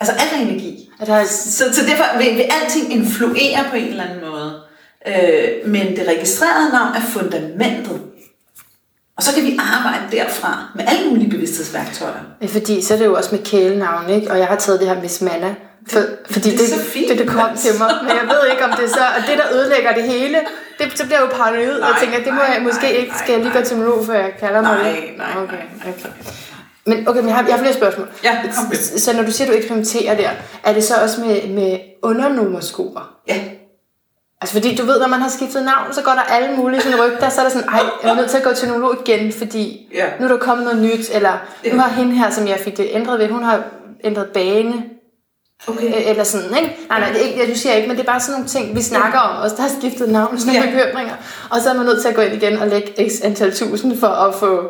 Altså 0.00 0.14
alt 0.14 0.32
er 0.32 0.36
energi. 0.36 0.90
At 1.00 1.06
der 1.06 1.14
er, 1.14 1.24
Så, 1.26 1.64
så 1.72 1.80
derfor 1.86 2.18
vil, 2.18 2.26
vil 2.36 2.44
alting 2.62 2.92
influere 2.92 3.64
på 3.70 3.76
en 3.76 3.84
eller 3.88 4.04
anden 4.04 4.20
måde. 4.30 4.60
Øh, 5.06 5.70
men 5.70 5.96
det 5.96 6.08
registrerede 6.08 6.72
navn 6.72 6.96
er 6.96 7.00
fundamentet. 7.00 8.00
Og 9.16 9.22
så 9.22 9.34
kan 9.34 9.42
vi 9.44 9.58
arbejde 9.76 10.16
derfra 10.16 10.64
med 10.74 10.84
alle 10.88 11.10
mulige 11.10 11.30
bevidsthedsværktøjer. 11.30 12.20
Ja, 12.42 12.46
fordi 12.46 12.82
så 12.82 12.94
er 12.94 12.98
det 12.98 13.04
jo 13.06 13.14
også 13.14 13.34
med 13.34 13.44
kælenavn, 13.44 14.10
ikke? 14.10 14.30
Og 14.30 14.38
jeg 14.38 14.46
har 14.46 14.56
taget 14.56 14.80
det 14.80 14.88
her 14.88 15.02
Miss 15.02 15.20
Manna. 15.20 15.54
For, 15.88 16.00
fordi 16.30 16.50
det 16.50 16.58
det, 16.58 16.72
er 16.72 16.78
så 16.78 16.84
fint, 16.84 17.08
det, 17.08 17.18
det 17.18 17.28
kom 17.28 17.56
til 17.56 17.70
mig. 17.78 17.90
Men 18.02 18.10
jeg 18.10 18.26
ved 18.32 18.50
ikke, 18.50 18.64
om 18.64 18.70
det 18.76 18.84
er 18.84 18.88
så... 18.88 19.04
Og 19.16 19.22
det, 19.28 19.38
der 19.38 19.44
ødelægger 19.56 19.94
det 19.94 20.02
hele, 20.02 20.38
det, 20.78 20.98
så 20.98 21.04
bliver 21.06 21.18
jeg 21.20 21.30
jo 21.30 21.36
paranoid. 21.36 21.72
og 21.80 21.90
Nej, 21.90 22.00
tænker, 22.00 22.18
det 22.18 22.34
må 22.34 22.40
nej, 22.40 22.54
jeg 22.54 22.62
måske 22.62 22.82
nej, 22.82 22.90
ikke... 23.00 23.12
Skal 23.18 23.32
jeg 23.32 23.42
lige 23.42 23.52
gå 23.52 23.60
til 23.64 23.76
monolog, 23.76 24.06
før 24.06 24.14
jeg 24.14 24.32
kalder 24.40 24.60
mig 24.60 24.76
Nej, 24.82 24.90
det? 24.92 25.00
nej, 25.18 25.42
okay, 25.42 25.62
okay. 25.80 26.10
Men 26.86 27.08
okay, 27.08 27.20
men 27.20 27.28
jeg 27.28 27.36
har, 27.36 27.44
jeg 27.44 27.54
har 27.54 27.62
flere 27.62 27.74
spørgsmål. 27.74 28.08
Ja, 28.24 28.38
kom. 28.56 28.74
Så, 28.98 29.16
når 29.16 29.22
du 29.22 29.32
siger, 29.32 29.48
at 29.48 29.52
du 29.52 29.58
eksperimenterer 29.58 30.16
der, 30.16 30.30
er 30.64 30.72
det 30.72 30.84
så 30.84 30.94
også 31.02 31.20
med, 31.20 31.48
med 31.48 31.78
undernummerskoer? 32.02 33.14
Ja, 33.28 33.40
Altså 34.42 34.52
fordi 34.54 34.74
du 34.76 34.84
ved, 34.86 35.00
når 35.00 35.08
man 35.08 35.20
har 35.20 35.28
skiftet 35.28 35.62
navn, 35.64 35.92
så 35.94 36.02
går 36.02 36.10
der 36.12 36.20
alle 36.20 36.56
mulige 36.56 36.80
sådan 36.80 37.00
rygter, 37.04 37.28
så 37.28 37.40
er 37.40 37.44
der 37.44 37.50
sådan, 37.50 37.68
ej, 37.68 37.80
jeg 38.02 38.10
er 38.10 38.14
nødt 38.14 38.30
til 38.30 38.36
at 38.38 38.42
gå 38.44 38.52
til 38.52 38.68
neurolog 38.68 38.96
igen, 39.06 39.32
fordi 39.32 39.88
Ja. 39.94 40.06
nu 40.20 40.24
er 40.24 40.28
der 40.28 40.36
kommet 40.38 40.64
noget 40.66 40.82
nyt, 40.82 41.10
eller 41.14 41.32
nu 41.64 41.70
Ja. 41.74 41.76
har 41.76 41.88
hende 41.90 42.12
her, 42.16 42.30
som 42.30 42.48
jeg 42.48 42.58
fik 42.64 42.76
det 42.76 42.88
ændret 42.92 43.18
ved, 43.18 43.28
hun 43.28 43.42
har 43.42 43.62
ændret 44.04 44.26
bane, 44.26 44.74
okay. 45.68 45.86
øh, 45.86 46.08
eller 46.10 46.24
sådan, 46.24 46.56
ikke? 46.56 46.76
Nej, 46.88 47.00
nej, 47.00 47.08
det 47.12 47.22
er 47.22 47.26
ikke, 47.26 47.40
jeg, 47.40 47.48
du 47.48 47.54
siger 47.58 47.74
ikke, 47.74 47.88
men 47.88 47.96
det 47.96 48.02
er 48.02 48.12
bare 48.12 48.20
sådan 48.20 48.32
nogle 48.32 48.48
ting, 48.48 48.76
vi 48.76 48.82
snakker 48.82 49.18
om, 49.18 49.44
os 49.44 49.52
der 49.52 49.62
har 49.62 49.70
skiftet 49.80 50.08
navn, 50.08 50.38
sådan 50.38 50.54
nogle 50.54 50.70
Ja. 50.70 50.76
bekymringer, 50.84 51.14
og 51.50 51.60
så 51.60 51.70
er 51.70 51.74
man 51.74 51.86
nødt 51.86 52.00
til 52.02 52.08
at 52.08 52.14
gå 52.14 52.20
ind 52.20 52.34
igen 52.42 52.58
og 52.58 52.66
lægge 52.68 53.10
x 53.10 53.12
antal 53.24 53.52
tusind 53.56 53.98
for 54.00 54.06
at 54.06 54.34
få, 54.34 54.60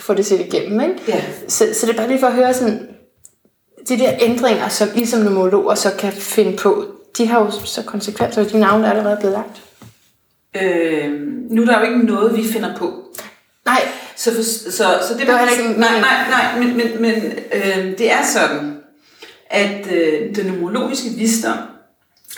få 0.00 0.14
det 0.14 0.26
set 0.26 0.40
igennem, 0.40 0.80
ikke? 0.80 0.94
Ja. 1.08 1.22
Så, 1.48 1.64
så 1.80 1.86
det 1.86 1.92
er 1.92 1.96
bare 1.96 2.08
lige 2.08 2.20
for 2.20 2.26
at 2.26 2.32
høre 2.32 2.54
sådan, 2.54 2.88
de 3.88 3.98
der 3.98 4.10
ændringer, 4.20 4.68
som 4.68 4.88
I 4.94 5.06
som 5.06 5.20
numerologer 5.20 5.74
så 5.74 5.90
kan 5.98 6.12
finde 6.12 6.56
på, 6.56 6.84
de 7.18 7.26
har 7.26 7.40
jo 7.40 7.50
så 7.50 7.82
konsekvenser, 7.82 8.44
de 8.44 8.58
navne 8.58 8.86
er 8.86 8.90
allerede 8.90 9.16
blevet 9.20 9.36
lagt. 9.36 9.62
Øh, 10.62 11.12
nu 11.50 11.62
er 11.62 11.66
der 11.66 11.78
jo 11.78 11.84
ikke 11.84 12.06
noget, 12.06 12.36
vi 12.36 12.44
finder 12.44 12.76
på. 12.76 13.04
Nej, 13.66 13.82
Så, 14.16 14.34
for, 14.34 14.42
så, 14.42 14.70
så 15.08 15.14
det, 15.18 15.18
Det 15.18 15.28
var 15.28 15.38
heller 15.38 15.68
ikke 15.68 15.80
Nej, 15.80 16.00
nej, 16.00 16.30
nej, 16.30 16.58
men, 16.58 16.76
men, 16.76 17.02
men 17.02 17.32
øh, 17.52 17.98
det 17.98 18.12
er 18.12 18.22
sådan, 18.24 18.76
at 19.50 19.92
øh, 19.92 20.36
den 20.36 20.46
numerologiske 20.46 21.10
visdom 21.10 21.58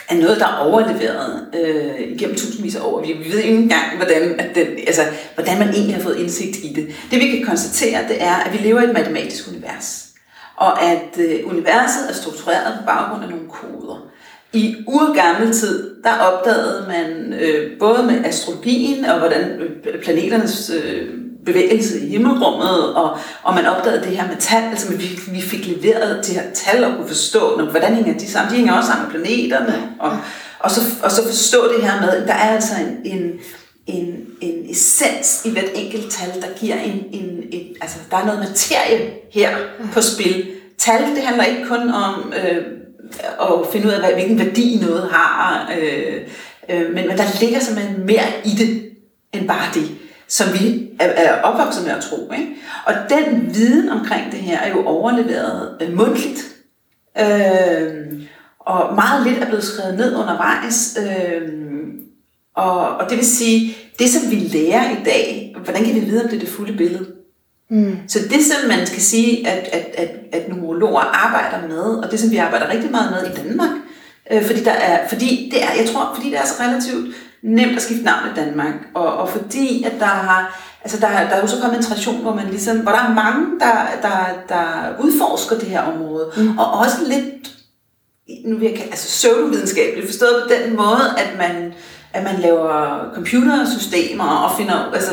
er 0.09 0.15
noget, 0.15 0.41
der 0.41 0.47
er 0.47 0.57
overleveret 0.57 1.47
øh, 1.55 2.01
igennem 2.01 2.37
tusindvis 2.37 2.77
af 2.77 2.81
år. 2.85 3.03
Vi, 3.07 3.13
vi 3.13 3.33
ved 3.33 3.39
ikke 3.39 3.59
engang, 3.59 3.97
hvordan, 3.97 4.41
at 4.41 4.55
den, 4.55 4.67
altså, 4.87 5.03
hvordan 5.35 5.59
man 5.59 5.69
egentlig 5.69 5.95
har 5.95 6.03
fået 6.03 6.17
indsigt 6.17 6.57
i 6.57 6.73
det. 6.73 6.95
Det 7.11 7.21
vi 7.21 7.31
kan 7.31 7.47
konstatere, 7.47 8.09
det 8.09 8.23
er, 8.23 8.35
at 8.35 8.53
vi 8.53 8.59
lever 8.59 8.81
i 8.81 8.85
et 8.85 8.93
matematisk 8.93 9.49
univers. 9.49 10.07
Og 10.57 10.83
at 10.83 11.19
øh, 11.19 11.41
universet 11.45 12.11
er 12.11 12.15
struktureret 12.15 12.79
på 12.79 12.87
baggrund 12.87 13.25
af 13.25 13.31
nogle 13.31 13.49
koder. 13.49 14.04
I 14.55 14.77
urgammel 14.87 15.53
tid, 15.53 15.95
der 16.05 16.19
opdagede 16.19 16.85
man 16.89 17.33
øh, 17.41 17.79
både 17.79 18.03
med 18.03 18.25
astrologien 18.25 19.05
og 19.05 19.19
hvordan 19.19 19.61
øh, 19.61 20.03
planeternes 20.03 20.71
øh, 20.85 21.09
bevægelse 21.45 22.01
i 22.01 22.09
himmelrummet, 22.09 22.95
og, 22.95 23.19
og 23.43 23.55
man 23.55 23.67
opdagede 23.67 24.03
det 24.03 24.17
her 24.17 24.29
med 24.29 24.37
tal, 24.39 24.63
altså 24.63 24.93
vi, 24.93 25.21
vi 25.33 25.41
fik 25.41 25.67
leveret 25.67 26.27
de 26.27 26.33
her 26.33 26.43
tal 26.55 26.85
og 26.85 26.97
kunne 26.97 27.09
forstå, 27.09 27.57
når, 27.59 27.65
hvordan 27.65 27.95
hænger 27.95 28.19
de 28.19 28.31
sammen. 28.31 28.51
De 28.51 28.57
hænger 28.57 28.73
også 28.73 28.91
sammen 28.91 29.07
med 29.07 29.21
planeterne, 29.21 29.89
og, 30.01 30.19
og, 30.59 30.71
så, 30.71 30.81
og 31.03 31.11
så 31.11 31.27
forstå 31.27 31.73
det 31.77 31.85
her 31.85 32.01
med, 32.01 32.09
at 32.09 32.29
der 32.29 32.35
er 32.35 32.55
altså 32.55 32.75
en, 32.81 33.13
en, 33.13 33.33
en, 33.87 34.27
en 34.41 34.71
essens 34.71 35.43
i 35.45 35.51
hvert 35.51 35.71
enkelt 35.75 36.11
tal, 36.11 36.43
der 36.43 36.49
giver 36.61 36.77
en, 36.77 37.05
en, 37.13 37.43
en 37.53 37.77
altså 37.81 37.99
der 38.11 38.17
er 38.17 38.27
noget 38.27 38.41
materie 38.41 39.11
her 39.31 39.57
på 39.93 40.01
spil. 40.01 40.47
Tal, 40.79 41.03
det 41.15 41.23
handler 41.23 41.45
ikke 41.45 41.67
kun 41.69 41.91
om 41.91 42.33
øh, 42.43 42.65
at 43.41 43.73
finde 43.73 43.87
ud 43.87 43.93
af, 43.93 44.01
hvad, 44.01 44.13
hvilken 44.13 44.39
værdi 44.39 44.79
noget 44.83 45.09
har, 45.11 45.73
øh, 45.79 46.21
øh, 46.69 46.95
men, 46.95 47.09
men 47.09 47.19
der 47.19 47.41
ligger 47.41 47.61
simpelthen 47.61 48.07
mere 48.07 48.25
i 48.45 48.51
det, 48.51 48.91
end 49.33 49.49
bare 49.49 49.75
det, 49.75 49.89
som 50.29 50.47
vi 50.53 50.91
er, 51.01 51.07
er 51.07 51.43
opvokset 51.43 51.85
med 51.85 51.93
at 51.93 52.03
tro. 52.03 52.33
Ikke? 52.33 52.55
Og 52.87 52.95
den 53.11 53.55
viden 53.55 53.89
omkring 53.89 54.33
det 54.33 54.41
her 54.41 54.59
er 54.59 54.71
jo 54.71 54.87
overleveret 54.87 55.79
øh, 55.81 55.97
mundtligt, 55.97 56.41
øh, 57.19 58.23
og 58.61 58.95
meget 58.95 59.27
lidt 59.27 59.39
er 59.39 59.47
blevet 59.47 59.65
skrevet 59.65 59.97
ned 59.97 60.17
undervejs, 60.17 60.99
øh, 61.01 61.49
og, 62.57 62.89
og 62.89 63.11
det 63.11 63.19
vil 63.19 63.27
sige, 63.27 63.77
det 63.99 64.11
som 64.11 64.31
vi 64.31 64.37
lærer 64.37 64.91
i 64.91 65.05
dag, 65.05 65.57
hvordan 65.65 65.85
kan 65.85 65.95
vi 65.95 66.01
vide, 66.01 66.23
om 66.23 66.29
det 66.29 66.37
er 66.37 66.41
det 66.41 66.49
fulde 66.49 66.77
billede? 66.77 67.07
Mm. 67.71 67.99
Så 68.09 68.19
det, 68.31 68.45
som 68.45 68.69
man 68.69 68.87
skal 68.87 69.03
sige, 69.03 69.49
at, 69.49 69.69
at, 69.73 69.95
at, 69.95 70.11
at 70.33 70.49
numerologer 70.49 71.01
arbejder 71.01 71.69
med, 71.69 71.83
og 71.83 72.11
det, 72.11 72.21
som 72.21 72.31
vi 72.31 72.37
arbejder 72.37 72.69
rigtig 72.69 72.91
meget 72.91 73.11
med 73.11 73.31
i 73.31 73.35
Danmark, 73.37 73.71
øh, 74.33 74.47
fordi, 74.47 74.65
der 74.65 74.73
er, 74.73 75.09
fordi, 75.09 75.51
det 75.55 75.63
er, 75.63 75.69
jeg 75.79 75.89
tror, 75.93 76.13
fordi 76.15 76.31
det 76.31 76.39
er 76.39 76.47
så 76.47 76.63
relativt 76.63 77.15
nemt 77.43 77.77
at 77.77 77.83
skifte 77.83 78.05
navn 78.05 78.31
i 78.33 78.41
Danmark, 78.41 78.75
og, 78.95 79.17
og 79.17 79.29
fordi 79.29 79.85
at 79.85 79.93
der 79.99 80.07
har, 80.07 80.65
altså 80.83 81.01
der, 81.01 81.09
der 81.09 81.37
er 81.37 81.41
jo 81.41 81.47
så 81.47 81.61
kommet 81.61 81.77
en 81.77 81.85
tradition, 81.85 82.23
hvor 82.23 82.35
man 82.35 82.49
ligesom, 82.51 82.79
hvor 82.79 82.93
der 82.93 82.99
er 82.99 83.15
mange, 83.15 83.47
der, 83.61 83.87
der, 84.03 84.17
der 84.49 85.03
udforsker 85.05 85.59
det 85.59 85.69
her 85.69 85.81
område, 85.81 86.33
mm. 86.37 86.59
og 86.59 86.73
også 86.73 86.97
lidt, 87.07 87.51
nu 88.45 88.57
vil 88.57 88.69
jeg 88.69 88.77
kalde, 88.77 88.91
altså 88.91 89.09
pseudovidenskabeligt, 89.09 90.07
forstået 90.07 90.43
på 90.43 90.55
den 90.55 90.77
måde, 90.77 91.15
at 91.19 91.39
man, 91.39 91.73
at 92.15 92.23
man 92.25 92.41
laver 92.41 92.99
computersystemer 93.15 94.25
og 94.25 94.57
finder, 94.59 94.91
altså, 94.95 95.11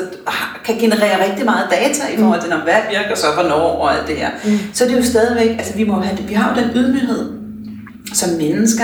kan 0.66 0.76
generere 0.76 1.30
rigtig 1.30 1.46
meget 1.46 1.68
data 1.72 2.04
i 2.14 2.18
forhold 2.18 2.42
til, 2.42 2.50
når 2.50 2.58
hvad 2.58 2.82
virker 2.90 3.16
så, 3.16 3.28
hvornår 3.34 3.82
og 3.82 3.98
alt 3.98 4.08
det 4.08 4.18
her. 4.18 4.30
Mm. 4.46 4.60
Så 4.74 4.84
er 4.84 4.88
det 4.88 4.98
jo 4.98 5.04
stadigvæk, 5.04 5.50
altså 5.50 5.76
vi, 5.76 5.84
må 5.84 6.00
have, 6.00 6.18
vi 6.18 6.34
har 6.34 6.56
jo 6.56 6.62
den 6.62 6.70
ydmyghed 6.76 7.32
som 8.14 8.30
mennesker, 8.30 8.84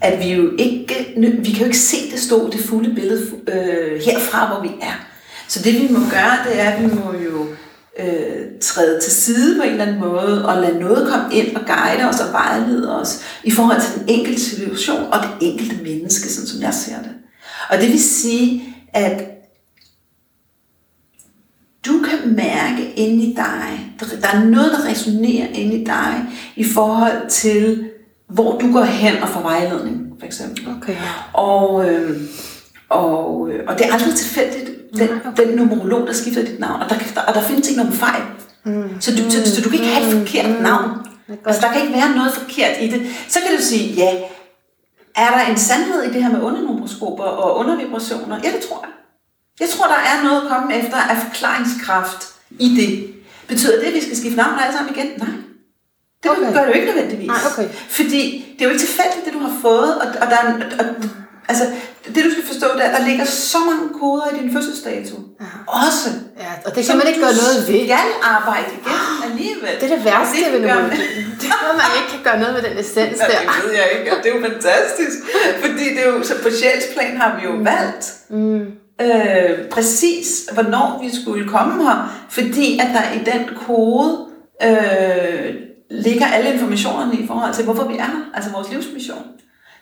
at 0.00 0.24
vi 0.24 0.32
jo 0.32 0.50
ikke, 0.58 1.14
vi 1.16 1.50
kan 1.50 1.60
jo 1.60 1.64
ikke 1.64 1.78
se 1.78 1.96
det 2.12 2.20
stå, 2.20 2.50
det 2.50 2.60
fulde 2.60 2.94
billede 2.94 3.22
øh, 3.48 4.00
herfra, 4.06 4.46
hvor 4.46 4.62
vi 4.62 4.70
er. 4.82 5.06
Så 5.48 5.62
det 5.62 5.74
vi 5.74 5.88
må 5.90 5.98
gøre, 5.98 6.38
det 6.48 6.60
er, 6.60 6.70
at 6.70 6.82
vi 6.82 6.86
må 6.86 7.14
jo 7.24 7.46
øh, 7.98 8.44
træde 8.62 9.00
til 9.00 9.12
side 9.12 9.56
på 9.56 9.62
en 9.62 9.70
eller 9.70 9.84
anden 9.84 10.00
måde, 10.00 10.48
og 10.48 10.62
lade 10.62 10.78
noget 10.78 11.08
komme 11.08 11.34
ind 11.34 11.56
og 11.56 11.62
guide 11.66 12.08
os 12.08 12.20
og 12.20 12.32
vejlede 12.32 13.00
os 13.00 13.20
i 13.44 13.50
forhold 13.50 13.80
til 13.80 14.00
den 14.00 14.04
enkelte 14.08 14.40
situation 14.40 15.04
og 15.12 15.18
det 15.22 15.30
enkelte 15.40 15.76
menneske, 15.82 16.32
sådan 16.32 16.48
som 16.48 16.60
jeg 16.60 16.74
ser 16.74 16.96
det. 17.02 17.10
Og 17.70 17.78
det 17.80 17.88
vil 17.88 18.02
sige, 18.02 18.62
at 18.92 19.34
du 21.86 21.92
kan 21.98 22.34
mærke 22.36 22.92
inde 22.96 23.24
i 23.24 23.34
dig, 23.34 23.94
der 24.22 24.28
er 24.28 24.44
noget, 24.44 24.72
der 24.72 24.90
resonerer 24.90 25.46
inde 25.48 25.74
i 25.74 25.84
dig 25.84 26.24
i 26.56 26.64
forhold 26.64 27.28
til, 27.28 27.90
hvor 28.28 28.58
du 28.58 28.72
går 28.72 28.84
hen 28.84 29.22
og 29.22 29.28
får 29.28 29.40
vejledning, 29.40 30.12
for 30.18 30.26
eksempel. 30.26 30.68
Okay. 30.76 30.96
Og, 31.32 31.90
øh, 31.90 32.20
og, 32.88 33.50
øh, 33.50 33.64
og 33.68 33.78
det 33.78 33.86
er 33.86 33.92
aldrig 33.92 34.14
tilfældigt, 34.14 34.70
den, 34.98 35.08
okay. 35.24 35.46
den 35.46 35.56
numerolog, 35.56 36.06
der 36.06 36.12
skifter 36.12 36.44
dit 36.44 36.60
navn, 36.60 36.82
og 36.82 36.88
der, 36.88 36.96
der, 37.14 37.20
og 37.20 37.34
der 37.34 37.42
findes 37.42 37.68
ikke 37.68 37.82
nogen 37.82 37.96
fejl. 37.96 38.22
Mm. 38.64 38.88
Så, 39.00 39.10
du, 39.10 39.30
så, 39.30 39.54
så 39.54 39.60
du 39.62 39.68
kan 39.68 39.78
ikke 39.78 39.94
have 39.94 40.06
et 40.06 40.18
forkert 40.18 40.50
mm. 40.50 40.62
navn. 40.62 40.90
Altså, 41.46 41.60
der 41.60 41.72
kan 41.72 41.80
ikke 41.82 41.94
være 41.94 42.14
noget 42.14 42.32
forkert 42.32 42.76
i 42.80 42.86
det. 42.86 43.02
Så 43.28 43.38
kan 43.46 43.56
du 43.56 43.62
sige, 43.62 43.94
ja, 43.94 44.12
er 45.14 45.30
der 45.30 45.40
en 45.40 45.58
sandhed 45.58 46.02
i 46.02 46.12
det 46.12 46.22
her 46.22 46.30
med 46.32 46.42
undernumeroskoper 46.42 47.24
og 47.24 47.58
undervibrationer? 47.58 48.40
Ja, 48.44 48.52
det 48.52 48.60
tror 48.68 48.80
jeg. 48.82 48.92
Jeg 49.60 49.68
tror, 49.68 49.86
der 49.86 49.94
er 49.94 50.24
noget 50.24 50.42
at 50.42 50.48
komme 50.48 50.76
efter 50.76 50.96
af 50.96 51.16
forklaringskraft 51.16 52.34
i 52.58 52.68
det. 52.76 53.14
Betyder 53.48 53.80
det, 53.80 53.86
at 53.86 53.94
vi 53.94 54.00
skal 54.00 54.16
skifte 54.16 54.36
navn 54.36 54.58
alle 54.58 54.76
sammen 54.76 54.94
igen? 54.94 55.06
Nej. 55.18 55.28
Det 56.22 56.30
okay. 56.30 56.52
gør 56.52 56.60
det 56.60 56.68
jo 56.68 56.72
ikke 56.72 56.86
nødvendigvis. 56.86 57.26
Nej, 57.26 57.36
okay. 57.52 57.68
Fordi 57.68 58.44
det 58.52 58.60
er 58.60 58.64
jo 58.64 58.70
ikke 58.70 58.84
tilfældigt, 58.86 59.24
det 59.24 59.32
du 59.32 59.38
har 59.38 59.58
fået, 59.62 60.00
og, 60.00 60.06
og, 60.06 60.26
der 60.30 60.36
er, 60.36 60.54
og, 60.78 60.84
Altså, 61.48 61.64
det 62.14 62.20
du 62.26 62.30
skal 62.34 62.46
forstå, 62.52 62.66
det 62.76 62.84
er, 62.84 62.88
at 62.90 63.00
der 63.00 63.06
ligger 63.08 63.24
så 63.24 63.58
mange 63.70 63.86
koder 64.00 64.26
i 64.32 64.34
din 64.40 64.52
fødselsdato. 64.54 65.16
Ja. 65.40 65.54
Også. 65.82 66.08
Ja, 66.44 66.52
og 66.66 66.70
det 66.76 66.86
kan 66.86 66.96
man 67.00 67.06
ikke 67.10 67.20
gøre 67.26 67.36
noget 67.42 67.58
ved. 67.68 67.80
Skal 67.86 68.10
arbejde 68.36 68.68
igen 68.78 68.98
alligevel. 69.28 69.74
Det 69.80 69.86
er 69.90 69.96
det 69.96 70.04
værste 70.04 70.44
ved 70.52 70.60
numerologien. 70.60 71.26
Det 71.40 71.48
er 71.54 71.60
noget, 71.64 71.76
man 71.84 71.90
ikke 71.98 72.10
kan 72.14 72.22
gøre 72.28 72.38
noget 72.42 72.54
ved 72.56 72.62
den 72.68 72.76
essens 72.82 73.18
der. 73.18 73.40
det 73.54 73.64
ved 73.64 73.72
jeg 73.80 73.88
ikke, 73.96 74.08
og 74.12 74.18
det 74.22 74.28
er 74.30 74.34
jo 74.36 74.42
fantastisk. 74.50 75.16
Fordi 75.62 75.84
det 75.94 76.00
er 76.06 76.10
jo, 76.12 76.22
så 76.22 76.34
på 76.42 76.48
sjælsplan 76.60 77.16
har 77.22 77.30
vi 77.36 77.42
jo 77.48 77.52
mm. 77.56 77.64
valgt. 77.72 78.04
Mm. 78.30 78.66
Øh, 79.04 79.68
præcis, 79.70 80.48
hvornår 80.52 80.88
vi 81.02 81.08
skulle 81.22 81.48
komme 81.48 81.84
her. 81.88 82.26
Fordi 82.30 82.78
at 82.78 82.88
der 82.96 83.04
i 83.18 83.20
den 83.32 83.42
kode 83.66 84.26
øh, 84.62 85.54
ligger 85.90 86.26
alle 86.26 86.52
informationerne 86.52 87.14
i 87.14 87.26
forhold 87.26 87.54
til, 87.54 87.64
hvorfor 87.64 87.84
vi 87.84 87.94
er 87.94 88.10
her. 88.14 88.30
Altså 88.34 88.50
vores 88.50 88.70
livsmission. 88.72 89.24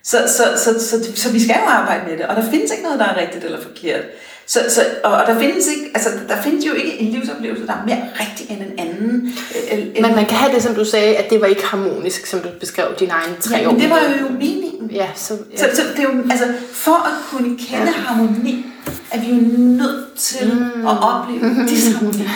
Så, 0.04 0.18
så, 0.26 0.44
så, 0.64 0.80
så, 0.80 0.86
så, 0.88 1.16
så 1.16 1.32
vi 1.32 1.40
skal 1.42 1.56
jo 1.64 1.66
arbejde 1.66 2.02
med 2.08 2.16
det, 2.18 2.26
og 2.26 2.36
der 2.36 2.50
findes 2.50 2.70
ikke 2.70 2.82
noget, 2.82 2.98
der 2.98 3.04
er 3.04 3.20
rigtigt 3.20 3.44
eller 3.44 3.60
forkert. 3.62 4.00
Så, 4.46 4.60
så, 4.68 4.84
og, 5.04 5.12
og 5.12 5.26
der 5.26 5.38
findes 5.38 5.66
ikke, 5.66 5.90
altså 5.94 6.10
der 6.28 6.42
findes 6.42 6.66
jo 6.66 6.72
ikke 6.72 7.00
en 7.00 7.12
livsoplevelse, 7.12 7.66
der 7.66 7.72
er 7.72 7.84
mere 7.86 8.04
rigtig 8.20 8.50
end 8.50 8.62
en 8.62 8.78
anden. 8.78 9.34
Øh, 9.72 9.78
end 9.78 10.02
Men 10.02 10.14
man 10.14 10.26
kan 10.26 10.36
have 10.36 10.54
det, 10.54 10.62
som 10.62 10.74
du 10.74 10.84
sagde, 10.84 11.16
at 11.16 11.30
det 11.30 11.40
var 11.40 11.46
ikke 11.46 11.66
harmonisk, 11.66 12.26
som 12.26 12.40
du 12.40 12.48
beskrev 12.60 12.86
din 12.98 13.10
egen 13.10 13.36
tre 13.40 13.56
ja, 13.56 13.68
år. 13.68 13.72
men 13.72 13.80
det 13.80 13.90
var 13.90 14.00
jo 14.20 14.28
meningen. 14.28 14.90
Ja, 14.90 15.08
så, 15.14 15.38
ja. 15.52 15.56
Så, 15.56 15.76
så 15.76 15.82
det 15.96 15.98
er 15.98 16.02
jo, 16.02 16.22
altså, 16.30 16.44
for 16.72 17.06
at 17.06 17.12
kunne 17.30 17.58
kende 17.58 17.86
ja. 17.86 17.92
harmoni, 17.92 18.66
er 19.12 19.20
vi 19.20 19.26
jo 19.26 19.40
nødt 19.58 20.18
til 20.18 20.54
mm. 20.54 20.86
at 20.86 20.96
opleve 21.02 21.66
disharmoni. 21.68 22.28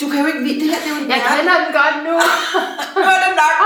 Du 0.00 0.08
kan 0.08 0.20
jo 0.20 0.26
ikke 0.26 0.38
vide, 0.38 0.60
det 0.60 0.68
her 0.70 0.78
det 0.84 0.92
er 0.92 1.00
jo 1.00 1.08
Jeg 1.08 1.22
kender 1.36 1.54
den 1.64 1.72
godt 1.80 1.96
nu. 2.06 2.12
nu 3.02 3.08
er 3.14 3.20
det 3.24 3.32
nok. 3.42 3.58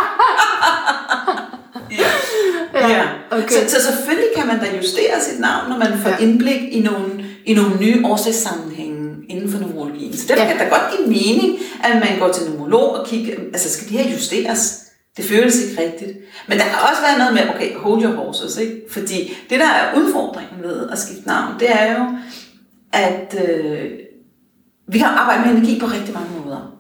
ja. 1.99 2.11
Ja. 2.81 3.05
Okay. 3.31 3.67
Så, 3.67 3.75
så 3.75 3.87
selvfølgelig 3.87 4.29
kan 4.37 4.47
man 4.47 4.59
da 4.59 4.77
justere 4.77 5.21
sit 5.21 5.41
navn, 5.41 5.69
når 5.71 5.79
man 5.79 5.99
får 5.99 6.11
ja. 6.11 6.17
indblik 6.19 6.63
i 6.71 6.81
nogle, 6.81 7.25
i 7.47 7.55
nogle 7.55 7.77
nye 7.81 8.03
årsagssammenhænge 8.05 8.99
inden 9.29 9.51
for 9.53 9.59
numerologien. 9.59 10.17
Så 10.17 10.25
derfor 10.29 10.43
ja. 10.43 10.49
kan 10.51 10.61
det 10.61 10.71
godt 10.71 10.83
give 10.97 11.09
mening, 11.09 11.59
at 11.85 11.95
man 11.95 12.19
går 12.19 12.33
til 12.33 12.51
numerolog 12.51 12.97
og 12.97 13.07
kigger, 13.07 13.35
altså 13.53 13.71
skal 13.71 13.89
det 13.89 13.99
her 13.99 14.13
justeres? 14.13 14.85
Det 15.17 15.25
føles 15.25 15.63
ikke 15.63 15.83
rigtigt. 15.83 16.19
Men 16.49 16.59
der 16.59 16.65
kan 16.65 16.79
også 16.91 17.03
være 17.03 17.19
noget 17.19 17.35
med, 17.35 17.55
okay, 17.55 17.75
hold 17.75 18.03
your 18.03 18.15
horses, 18.15 18.57
ikke? 18.57 18.81
Fordi 18.91 19.37
det, 19.51 19.61
der 19.61 19.67
er 19.67 19.99
udfordringen 19.99 20.63
ved 20.63 20.89
at 20.91 20.99
skifte 20.99 21.29
navn, 21.29 21.55
det 21.61 21.71
er 21.71 21.99
jo, 21.99 22.05
at 22.93 23.37
øh, 23.49 23.91
vi 24.89 24.99
har 24.99 25.09
arbejdet 25.09 25.47
med 25.47 25.57
energi 25.57 25.81
på 25.81 25.87
rigtig 25.87 26.15
mange 26.15 26.31
måder. 26.45 26.79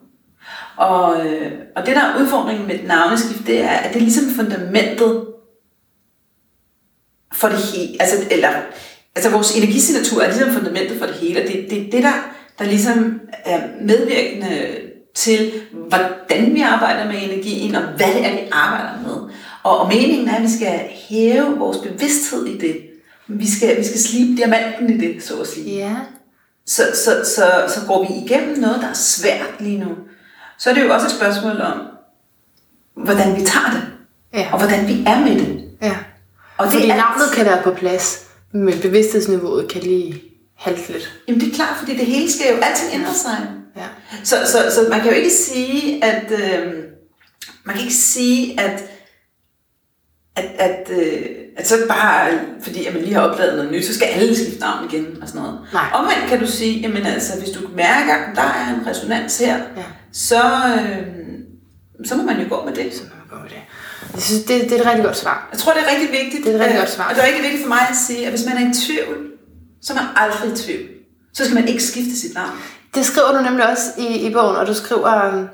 Og, 0.76 1.26
øh, 1.26 1.52
og 1.76 1.86
det, 1.86 1.96
der 1.96 2.02
er 2.02 2.20
udfordringen 2.20 2.66
med 2.66 2.74
et 2.74 2.86
navneskift, 2.86 3.46
det 3.46 3.60
er, 3.60 3.68
at 3.68 3.94
det 3.94 3.96
er 3.96 4.04
ligesom 4.04 4.24
fundamentet 4.24 5.24
for 7.38 7.48
det 7.48 7.58
hele. 7.58 7.96
Altså, 8.00 8.16
eller, 8.30 8.48
altså 9.16 9.30
vores 9.30 9.56
energisignatur 9.56 10.22
er 10.22 10.26
ligesom 10.26 10.52
fundamentet 10.52 10.98
for 10.98 11.06
det 11.06 11.14
hele, 11.14 11.42
og 11.42 11.48
det 11.48 11.64
er 11.64 11.68
det, 11.68 11.92
det, 11.92 12.02
der, 12.02 12.12
der 12.58 12.64
ligesom 12.64 13.20
er 13.44 13.60
medvirkende 13.80 14.66
til, 15.14 15.52
hvordan 15.88 16.54
vi 16.54 16.60
arbejder 16.60 17.06
med 17.06 17.22
energien, 17.22 17.74
og 17.74 17.82
hvad 17.82 18.06
det 18.06 18.26
er, 18.26 18.32
vi 18.32 18.48
arbejder 18.52 19.02
med. 19.02 19.34
Og, 19.62 19.78
og 19.78 19.88
meningen 19.88 20.28
er, 20.28 20.36
at 20.36 20.42
vi 20.42 20.48
skal 20.48 20.80
hæve 21.08 21.58
vores 21.58 21.78
bevidsthed 21.78 22.46
i 22.46 22.58
det. 22.58 22.76
Vi 23.26 23.50
skal, 23.50 23.78
vi 23.78 23.84
skal 23.84 24.00
slibe 24.00 24.36
diamanten 24.36 24.90
i 24.90 25.06
det, 25.06 25.22
så 25.22 25.40
at 25.40 25.46
sige. 25.46 25.76
Ja. 25.76 25.96
Så, 26.66 26.82
så, 26.94 27.10
så, 27.34 27.74
så 27.74 27.86
går 27.86 28.06
vi 28.08 28.24
igennem 28.24 28.58
noget, 28.58 28.80
der 28.80 28.88
er 28.88 28.94
svært 28.94 29.60
lige 29.60 29.78
nu. 29.78 29.90
Så 30.58 30.70
er 30.70 30.74
det 30.74 30.84
jo 30.84 30.94
også 30.94 31.06
et 31.06 31.12
spørgsmål 31.12 31.60
om, 31.60 31.80
hvordan 32.96 33.36
vi 33.36 33.40
tager 33.40 33.70
det. 33.70 33.82
Ja. 34.34 34.48
Og 34.52 34.58
hvordan 34.58 34.88
vi 34.88 35.04
er 35.06 35.20
med 35.20 35.38
det. 35.38 35.67
Og 36.58 36.64
det 36.66 36.72
Fordi 36.74 36.88
er 36.88 36.96
navnet 36.96 37.26
kan 37.34 37.46
være 37.46 37.62
på 37.62 37.74
plads, 37.74 38.26
men 38.52 38.74
bevidsthedsniveauet 38.82 39.68
kan 39.70 39.82
lige 39.82 40.22
halte 40.56 40.92
lidt. 40.92 41.12
Jamen 41.28 41.40
det 41.40 41.48
er 41.50 41.54
klart, 41.54 41.76
fordi 41.78 41.96
det 41.96 42.06
hele 42.06 42.32
skal 42.32 42.46
jo 42.54 42.60
altid 42.62 42.86
ændre 42.94 43.14
sig. 43.14 43.48
Ja. 43.76 43.86
Så, 44.24 44.36
så, 44.46 44.58
så 44.74 44.86
man 44.90 45.00
kan 45.00 45.10
jo 45.10 45.16
ikke 45.16 45.30
sige, 45.30 46.04
at 46.04 46.32
øh, 46.32 46.72
man 47.64 47.74
kan 47.74 47.82
ikke 47.84 47.94
sige, 47.94 48.60
at 48.60 48.84
at, 50.36 50.44
at, 50.58 50.90
øh, 50.90 51.26
at 51.56 51.68
så 51.68 51.74
bare, 51.88 52.30
fordi 52.62 52.86
at 52.86 52.94
man 52.94 53.02
lige 53.02 53.14
har 53.14 53.20
opdaget 53.20 53.56
noget 53.56 53.72
nyt, 53.72 53.84
så 53.84 53.94
skal 53.94 54.06
alle 54.06 54.36
skifte 54.36 54.60
navn 54.60 54.90
igen 54.90 55.22
og 55.22 55.28
sådan 55.28 55.42
noget. 55.42 55.60
Nej. 55.72 55.90
Omvendt 55.94 56.28
kan 56.28 56.40
du 56.40 56.46
sige, 56.46 56.80
jamen 56.80 57.06
altså, 57.06 57.38
hvis 57.38 57.50
du 57.50 57.60
mærker, 57.76 58.14
at 58.14 58.36
der 58.36 58.42
er 58.42 58.74
en 58.74 58.86
resonans 58.86 59.38
her, 59.38 59.56
Ja. 59.76 59.82
så, 60.12 60.42
øh, 60.80 61.06
så 62.04 62.16
må 62.16 62.22
man 62.22 62.40
jo 62.40 62.46
gå 62.48 62.64
med 62.64 62.74
det. 62.74 62.94
Så 62.94 63.02
må 63.02 63.08
man 63.18 63.38
gå 63.38 63.42
med 63.42 63.50
det. 63.50 63.58
Jeg 64.14 64.22
synes, 64.22 64.42
det, 64.44 64.62
det 64.62 64.72
er 64.72 64.80
et 64.80 64.86
rigtig 64.86 65.04
godt 65.04 65.16
svar. 65.16 65.48
Jeg 65.52 65.58
tror, 65.58 65.72
det 65.72 65.82
er 65.82 65.90
rigtig 65.94 66.10
vigtigt. 66.20 66.44
Det 66.44 66.50
er 66.50 66.54
et 66.54 66.60
rigtig 66.60 66.76
øh, 66.76 66.80
godt 66.80 66.90
svar. 66.90 67.08
Og 67.08 67.14
det 67.14 67.22
er 67.22 67.26
rigtig 67.26 67.42
vigtigt 67.42 67.62
for 67.62 67.68
mig 67.68 67.82
at 67.90 67.96
sige, 67.96 68.24
at 68.26 68.30
hvis 68.30 68.44
man 68.46 68.56
er 68.56 68.70
i 68.70 68.72
tvivl, 68.86 69.16
så 69.82 69.92
er 69.92 69.96
man 69.96 70.06
aldrig 70.16 70.52
i 70.52 70.56
tvivl. 70.56 70.88
Så 71.34 71.44
skal 71.44 71.54
man 71.54 71.68
ikke 71.68 71.82
skifte 71.82 72.20
sit 72.20 72.34
navn. 72.34 72.50
Det 72.94 73.06
skriver 73.06 73.32
du 73.32 73.42
nemlig 73.42 73.68
også 73.70 73.84
i, 73.98 74.06
i 74.26 74.32
bogen, 74.32 74.56
og 74.56 74.66
du 74.66 74.74
skriver, 74.74 75.24
øhm, 75.24 75.46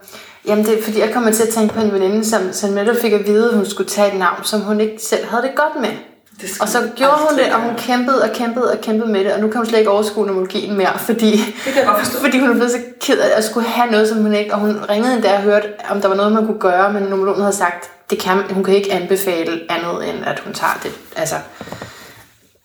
jamen 0.47 0.65
det 0.65 0.79
er 0.79 0.83
fordi, 0.83 0.99
jeg 1.01 1.13
kommer 1.13 1.33
til 1.33 1.43
at 1.43 1.49
tænke 1.49 1.75
på 1.75 1.81
en 1.81 1.93
veninde, 1.93 2.25
som, 2.25 2.53
som 2.53 2.71
netop 2.71 2.97
fik 2.97 3.13
at 3.13 3.27
vide, 3.27 3.49
at 3.49 3.57
hun 3.57 3.67
skulle 3.67 3.91
tage 3.91 4.13
et 4.13 4.19
navn, 4.19 4.45
som 4.45 4.61
hun 4.61 4.81
ikke 4.81 5.03
selv 5.03 5.25
havde 5.27 5.43
det 5.43 5.51
godt 5.57 5.81
med. 5.81 5.91
Og 6.61 6.69
så 6.69 6.91
gjorde 6.97 7.19
hun 7.29 7.39
det, 7.39 7.53
og 7.53 7.61
hun 7.61 7.77
kæmpede 7.77 8.23
og 8.23 8.31
kæmpede 8.35 8.73
og 8.73 8.81
kæmpede 8.81 9.13
med 9.13 9.25
det, 9.25 9.33
og 9.33 9.41
nu 9.41 9.49
kan 9.49 9.57
hun 9.57 9.67
slet 9.67 9.79
ikke 9.79 9.91
overskue 9.91 10.27
numerologien 10.27 10.77
mere, 10.77 10.99
fordi, 10.99 11.39
fordi 12.21 12.39
hun 12.39 12.51
er 12.51 12.55
blevet 12.55 12.71
så 12.71 12.79
ked 13.01 13.19
af 13.19 13.37
at 13.37 13.45
skulle 13.45 13.69
have 13.69 13.91
noget, 13.91 14.09
som 14.09 14.23
hun 14.23 14.35
ikke, 14.35 14.55
og 14.55 14.61
hun 14.61 14.77
ringede 14.89 15.15
endda 15.15 15.37
og 15.37 15.43
hørte, 15.43 15.69
om 15.91 16.01
der 16.01 16.09
var 16.09 16.17
noget, 16.17 16.33
man 16.33 16.47
kunne 16.47 16.61
gøre, 16.61 16.93
men 16.93 17.03
numerologen 17.03 17.41
havde 17.41 17.57
sagt, 17.57 17.91
det 18.11 18.19
kan, 18.19 18.43
hun 18.51 18.65
kan 18.65 18.75
ikke 18.75 18.93
anbefale 18.93 19.61
andet, 19.69 20.09
end 20.09 20.25
at 20.25 20.41
hun 20.41 20.53
tager 20.53 20.81
det, 20.83 20.93
altså 21.17 21.37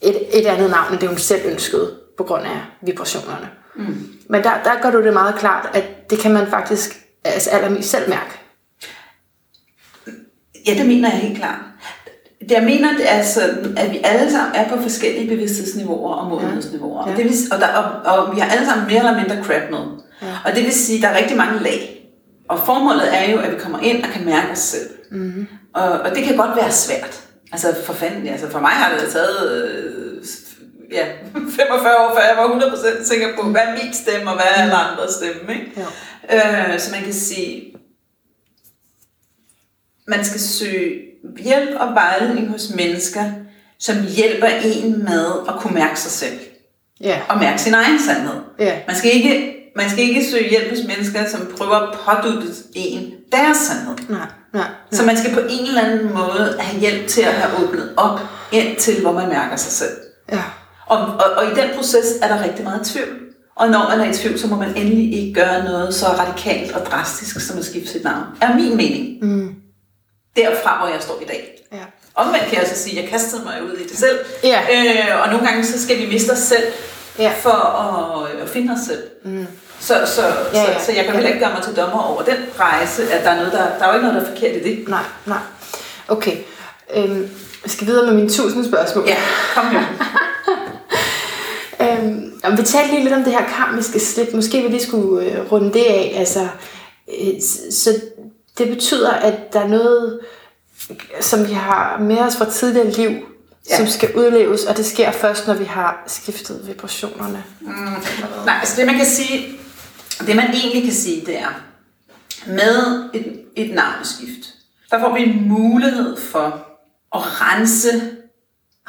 et, 0.02 0.40
et 0.40 0.46
andet 0.46 0.70
navn, 0.70 0.92
end 0.92 1.00
det 1.00 1.10
hun 1.10 1.18
selv 1.18 1.42
ønskede, 1.46 1.92
på 2.18 2.24
grund 2.24 2.44
af 2.44 2.62
vibrationerne. 2.82 3.50
Mm. 3.76 4.10
Men 4.30 4.44
der, 4.44 4.52
der 4.64 4.82
gør 4.82 4.92
du 4.92 5.04
det 5.04 5.14
meget 5.14 5.36
klart, 5.36 5.70
at 5.74 6.10
det 6.10 6.20
kan 6.20 6.34
man 6.34 6.48
faktisk 6.48 6.98
altså 7.24 7.50
allermest 7.50 7.90
selv 7.90 8.10
mærke. 8.10 8.40
Ja, 10.68 10.74
det 10.74 10.86
mener 10.86 11.10
jeg 11.10 11.20
helt 11.20 11.38
klart. 11.38 11.60
Det 12.40 12.52
jeg 12.52 12.64
mener, 12.64 12.98
det 12.98 13.12
er 13.12 13.24
sådan, 13.24 13.78
at 13.78 13.92
vi 13.92 14.00
alle 14.04 14.32
sammen 14.32 14.56
er 14.56 14.70
på 14.70 14.82
forskellige 14.82 15.30
bevidsthedsniveauer 15.36 16.14
og 16.14 16.30
modenhedsniveauer. 16.30 17.08
Ja. 17.08 17.12
Og, 17.12 17.18
det 17.18 17.26
vil, 17.26 17.34
og, 17.52 17.60
der, 17.60 17.68
og, 17.68 18.18
og 18.18 18.36
vi 18.36 18.40
har 18.40 18.50
alle 18.52 18.66
sammen 18.66 18.88
mere 18.88 18.98
eller 18.98 19.16
mindre 19.16 19.44
crap 19.44 19.70
med. 19.72 19.80
Ja. 20.22 20.28
Og 20.46 20.56
det 20.56 20.64
vil 20.64 20.74
sige, 20.74 20.98
at 20.98 21.04
der 21.04 21.10
er 21.10 21.18
rigtig 21.18 21.38
mange 21.38 21.64
lag. 21.64 22.10
Og 22.50 22.60
formålet 22.60 23.18
er 23.18 23.32
jo, 23.32 23.40
at 23.40 23.52
vi 23.52 23.60
kommer 23.60 23.80
ind 23.80 24.04
og 24.04 24.10
kan 24.10 24.26
mærke 24.26 24.52
os 24.52 24.60
selv. 24.60 24.90
Mhm. 25.12 25.22
Mm-hmm. 25.22 25.48
Og, 25.74 25.90
og 25.90 26.16
det 26.16 26.24
kan 26.24 26.38
godt 26.38 26.56
være 26.56 26.72
svært. 26.72 27.24
Altså 27.52 27.76
for 27.86 27.94
fanden, 27.94 28.28
altså 28.28 28.50
for 28.50 28.60
mig 28.60 28.72
har 28.72 28.98
det 29.00 29.10
taget 29.12 29.64
øh, 29.64 30.24
ja, 30.92 31.06
45 31.60 31.98
år, 31.98 32.16
før 32.16 32.28
jeg 32.28 32.38
var 32.38 32.60
100% 33.02 33.04
sikker 33.08 33.28
på, 33.36 33.50
hvad 33.50 33.62
er 33.62 33.84
min 33.84 33.94
stemme, 33.94 34.30
og 34.30 34.36
hvad 34.36 34.46
er 34.46 34.62
alle 34.62 34.76
andres 34.76 35.12
stemme. 35.12 35.54
Ikke? 35.54 35.88
Ja. 36.30 36.74
Øh, 36.74 36.80
så 36.80 36.92
man 36.92 37.04
kan 37.04 37.14
sige, 37.14 37.76
man 40.08 40.26
skal 40.26 40.40
søge 40.40 41.09
hjælp 41.40 41.70
og 41.80 41.94
vejledning 41.94 42.50
hos 42.50 42.72
mennesker, 42.76 43.24
som 43.80 43.96
hjælper 44.18 44.48
en 44.48 45.04
med 45.04 45.26
at 45.48 45.54
kunne 45.60 45.74
mærke 45.74 46.00
sig 46.00 46.12
selv. 46.12 46.40
Ja. 47.02 47.20
Og 47.30 47.40
mærke 47.40 47.62
sin 47.62 47.74
egen 47.74 48.00
sandhed. 48.00 48.36
Ja. 48.60 48.80
Man 48.88 48.96
skal 48.96 49.16
ikke, 49.16 49.56
man 49.76 49.90
skal 49.90 50.04
ikke 50.04 50.26
søge 50.32 50.50
hjælp 50.50 50.70
hos 50.70 50.80
mennesker, 50.88 51.30
som 51.30 51.52
prøver 51.58 51.76
at 51.76 51.98
pådutte 52.06 52.48
en 52.76 53.12
deres 53.32 53.58
sandhed. 53.58 53.96
Nej, 54.10 54.28
nej. 54.54 54.68
Så 54.92 55.06
man 55.06 55.18
skal 55.18 55.34
på 55.34 55.40
en 55.40 55.68
eller 55.68 55.82
anden 55.82 56.14
måde 56.14 56.56
have 56.60 56.80
hjælp 56.80 57.08
til 57.08 57.22
at 57.22 57.34
have 57.34 57.64
åbnet 57.64 57.94
op 57.98 58.20
ind 58.52 58.78
til, 58.78 59.02
hvor 59.02 59.12
man 59.12 59.30
mærker 59.30 59.56
sig 59.56 59.72
selv. 59.72 59.98
Ja. 60.32 60.44
Og, 60.88 60.98
og, 60.98 61.32
og 61.38 61.44
i 61.52 61.62
den 61.62 61.70
proces 61.76 62.06
er 62.22 62.28
der 62.28 62.44
rigtig 62.44 62.64
meget 62.64 62.86
tvivl. 62.86 63.20
Og 63.56 63.70
når 63.70 63.90
man 63.90 64.00
er 64.00 64.12
i 64.12 64.14
tvivl, 64.14 64.40
så 64.40 64.48
må 64.48 64.56
man 64.56 64.76
endelig 64.76 65.14
ikke 65.14 65.34
gøre 65.34 65.64
noget 65.64 65.94
så 65.96 66.06
radikalt 66.06 66.72
og 66.72 66.86
drastisk, 66.86 67.48
som 67.48 67.58
at 67.58 67.66
skifte 67.66 67.90
sit 67.92 68.04
navn. 68.04 68.24
Er 68.42 68.56
min 68.56 68.78
mening. 68.78 69.26
Mm. 69.26 69.49
Derfra, 70.36 70.78
hvor 70.78 70.88
jeg 70.94 71.02
står 71.02 71.20
i 71.22 71.26
dag. 71.26 71.62
Ja. 71.72 71.78
Omvendt 72.16 72.46
kan 72.50 72.60
jeg 72.60 72.68
så 72.68 72.84
sige, 72.84 72.98
at 72.98 73.04
jeg 73.04 73.12
kastede 73.12 73.44
mig 73.44 73.64
ud 73.64 73.78
i 73.78 73.84
det 73.88 73.98
selv. 73.98 74.20
Ja. 74.44 74.60
Øh, 74.74 75.22
og 75.22 75.30
nogle 75.32 75.48
gange 75.48 75.66
så 75.66 75.84
skal 75.84 75.98
vi 75.98 76.06
miste 76.06 76.32
os 76.32 76.38
selv 76.38 76.64
Ja. 77.20 77.34
for 77.42 77.50
at, 77.52 78.42
at 78.42 78.50
finde 78.50 78.74
os 78.74 78.80
selv. 78.88 79.04
Mm. 79.26 79.48
Så, 79.80 79.94
så, 80.06 80.22
Ja, 80.22 80.32
ja, 80.54 80.72
ja. 80.72 80.80
så, 80.80 80.86
så 80.86 80.92
jeg 80.92 81.06
kan 81.06 81.14
heller 81.14 81.30
ikke 81.30 81.40
gøre 81.46 81.54
mig 81.54 81.64
til 81.64 81.76
dommer 81.76 82.02
over 82.04 82.22
den 82.22 82.36
rejse, 82.60 83.14
at 83.14 83.24
der 83.24 83.30
er, 83.32 83.36
noget, 83.36 83.52
der, 83.52 83.78
der 83.80 83.86
er 83.86 83.88
jo 83.88 83.94
ikke 83.94 84.08
noget, 84.08 84.22
der 84.22 84.28
er 84.32 84.36
forkert 84.36 84.56
i 84.56 84.64
det. 84.64 84.88
Nej, 84.90 85.04
nej. 85.26 85.38
Okay. 86.08 86.38
Øhm, 86.96 87.30
jeg 87.64 87.72
skal 87.72 87.88
videre 87.88 88.06
med 88.06 88.14
mine 88.14 88.30
tusind 88.30 88.66
spørgsmål. 88.66 89.06
Ja, 89.08 89.18
kom 89.54 89.66
nu. 89.66 89.80
Øhm, 91.82 92.34
og 92.44 92.58
vi 92.58 92.64
talte 92.64 92.92
lige 92.92 93.04
lidt 93.04 93.14
om 93.14 93.24
det 93.24 93.34
her 93.34 93.46
karmiske 93.46 94.00
slip. 94.00 94.34
Måske 94.34 94.62
vi 94.62 94.68
lige 94.68 94.84
skulle 94.88 95.26
øh, 95.26 95.52
runde 95.52 95.74
det 95.74 95.84
af. 95.86 96.16
Altså, 96.18 96.48
øh, 97.22 97.42
så 97.72 97.90
det 98.60 98.70
betyder, 98.70 99.12
at 99.12 99.54
der 99.54 99.60
er 99.60 99.68
noget, 99.68 100.20
som 101.22 101.48
vi 101.48 101.54
har 101.54 101.98
med 102.00 102.18
os 102.18 102.38
fra 102.38 102.52
tidligere 102.52 102.92
liv, 102.92 103.26
ja. 103.70 103.78
Som 103.78 103.88
skal 103.88 104.16
udleves, 104.16 104.66
og 104.66 104.78
det 104.78 104.86
sker 104.86 105.12
først, 105.12 105.48
når 105.48 105.54
vi 105.54 105.66
har 105.66 106.04
skiftet 106.08 106.68
vibrationerne. 106.68 107.44
Nej, 108.46 108.56
altså 108.60 108.76
det 108.78 108.86
man 108.86 108.96
kan 108.96 109.06
sige, 109.06 109.60
det 110.28 110.36
man 110.36 110.50
egentlig 110.54 110.84
kan 110.84 110.94
sige, 110.94 111.26
det 111.26 111.40
er, 111.40 111.64
med 112.48 113.10
et, 113.14 113.42
et 113.56 113.76
navneskift, 113.76 114.54
der 114.92 115.00
får 115.00 115.14
vi 115.14 115.24
en 115.24 115.48
mulighed 115.48 116.18
for 116.18 116.46
at 117.16 117.22
rense, 117.42 117.90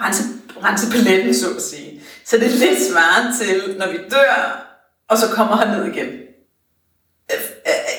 rense, 0.00 0.22
rense 0.64 0.90
paletten, 0.90 1.34
så 1.34 1.46
at 1.56 1.62
sige. 1.62 2.02
Så 2.26 2.36
det 2.36 2.46
er 2.46 2.50
lidt 2.50 2.82
svaret 2.92 3.34
til, 3.40 3.78
når 3.78 3.92
vi 3.92 3.98
dør, 4.10 4.66
og 5.08 5.18
så 5.18 5.26
kommer 5.28 5.56
han 5.56 5.68
ned 5.68 5.84
igen. 5.94 6.08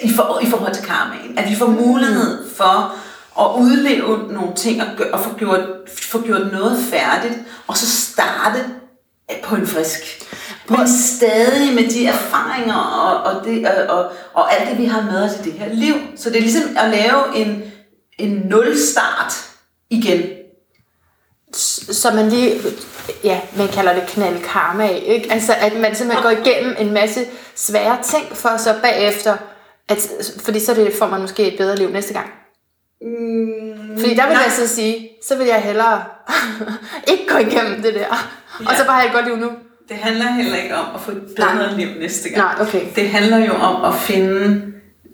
Øh, 0.03 0.09
øh, 0.09 0.11
I, 0.11 0.13
for, 0.13 0.39
I 0.41 0.45
forhold 0.45 0.73
til 0.73 0.83
karmaen. 0.83 1.37
At 1.37 1.49
vi 1.49 1.55
får 1.55 1.67
mulighed 1.67 2.49
for 2.49 2.95
at 3.39 3.61
udleve 3.61 4.33
nogle 4.33 4.55
ting 4.55 4.81
og, 4.81 4.87
gø- 4.97 5.11
og 5.13 5.19
få, 5.19 5.33
gjort, 5.37 5.59
få 5.97 6.21
gjort 6.21 6.51
noget 6.51 6.83
færdigt, 6.91 7.39
og 7.67 7.77
så 7.77 7.87
starte 7.87 8.65
på 9.43 9.55
en 9.55 9.67
frisk. 9.67 10.27
Men 10.69 10.87
stadig 10.87 11.73
med 11.73 11.89
de 11.89 12.07
erfaringer 12.07 12.75
og, 12.75 13.23
og, 13.23 13.45
det, 13.45 13.67
og, 13.67 13.97
og, 13.97 14.11
og 14.33 14.53
alt 14.53 14.69
det, 14.69 14.77
vi 14.77 14.85
har 14.85 15.01
med 15.01 15.23
os 15.23 15.31
i 15.39 15.43
det 15.43 15.53
her 15.53 15.73
liv. 15.73 15.95
Så 16.15 16.29
det 16.29 16.37
er 16.37 16.41
ligesom 16.41 16.77
at 16.77 16.89
lave 16.89 17.35
en, 17.35 17.63
en 18.17 18.31
nulstart 18.31 19.49
igen. 19.89 20.21
Så 21.91 22.11
man 22.13 22.29
lige, 22.29 22.61
ja, 23.23 23.39
man 23.57 23.67
kalder 23.67 23.93
det 23.93 24.07
knald 24.07 24.43
karma 24.43 24.87
ikke? 24.87 25.31
Altså, 25.31 25.53
at 25.61 25.73
man 25.73 25.95
simpelthen 25.95 26.23
går 26.23 26.45
igennem 26.45 26.75
en 26.79 26.93
masse 26.93 27.25
svære 27.55 27.97
ting, 28.03 28.37
for 28.37 28.57
så 28.57 28.75
bagefter, 28.81 29.37
at, 29.91 30.31
fordi 30.39 30.59
så 30.59 30.73
det, 30.73 30.93
får 30.99 31.07
man 31.07 31.21
måske 31.21 31.53
et 31.53 31.57
bedre 31.57 31.75
liv 31.75 31.89
næste 31.89 32.13
gang. 32.13 32.27
Mm, 33.01 33.99
Fordi 33.99 34.13
der 34.13 34.27
vil 34.27 34.33
nej. 34.33 34.43
jeg 34.43 34.51
så 34.51 34.67
sige, 34.67 35.09
så 35.23 35.37
vil 35.37 35.47
jeg 35.47 35.61
hellere 35.61 36.03
ikke 37.11 37.23
gå 37.27 37.37
igennem 37.37 37.81
det 37.81 37.93
der. 37.93 37.99
Ja. 37.99 38.67
Og 38.69 38.75
så 38.77 38.85
bare 38.85 38.99
have 39.01 39.07
et 39.07 39.13
godt 39.13 39.25
liv 39.25 39.35
nu. 39.35 39.49
Det 39.89 39.97
handler 39.97 40.31
heller 40.31 40.55
ikke 40.55 40.75
om 40.75 40.85
at 40.95 41.01
få 41.01 41.11
et 41.11 41.21
bedre 41.35 41.55
Nej. 41.55 41.75
liv 41.77 41.87
næste 41.99 42.29
gang. 42.29 42.41
Nej, 42.41 42.67
okay. 42.67 42.81
Det 42.95 43.09
handler 43.09 43.37
jo 43.37 43.53
om 43.53 43.93
at 43.93 43.99
finde 43.99 44.61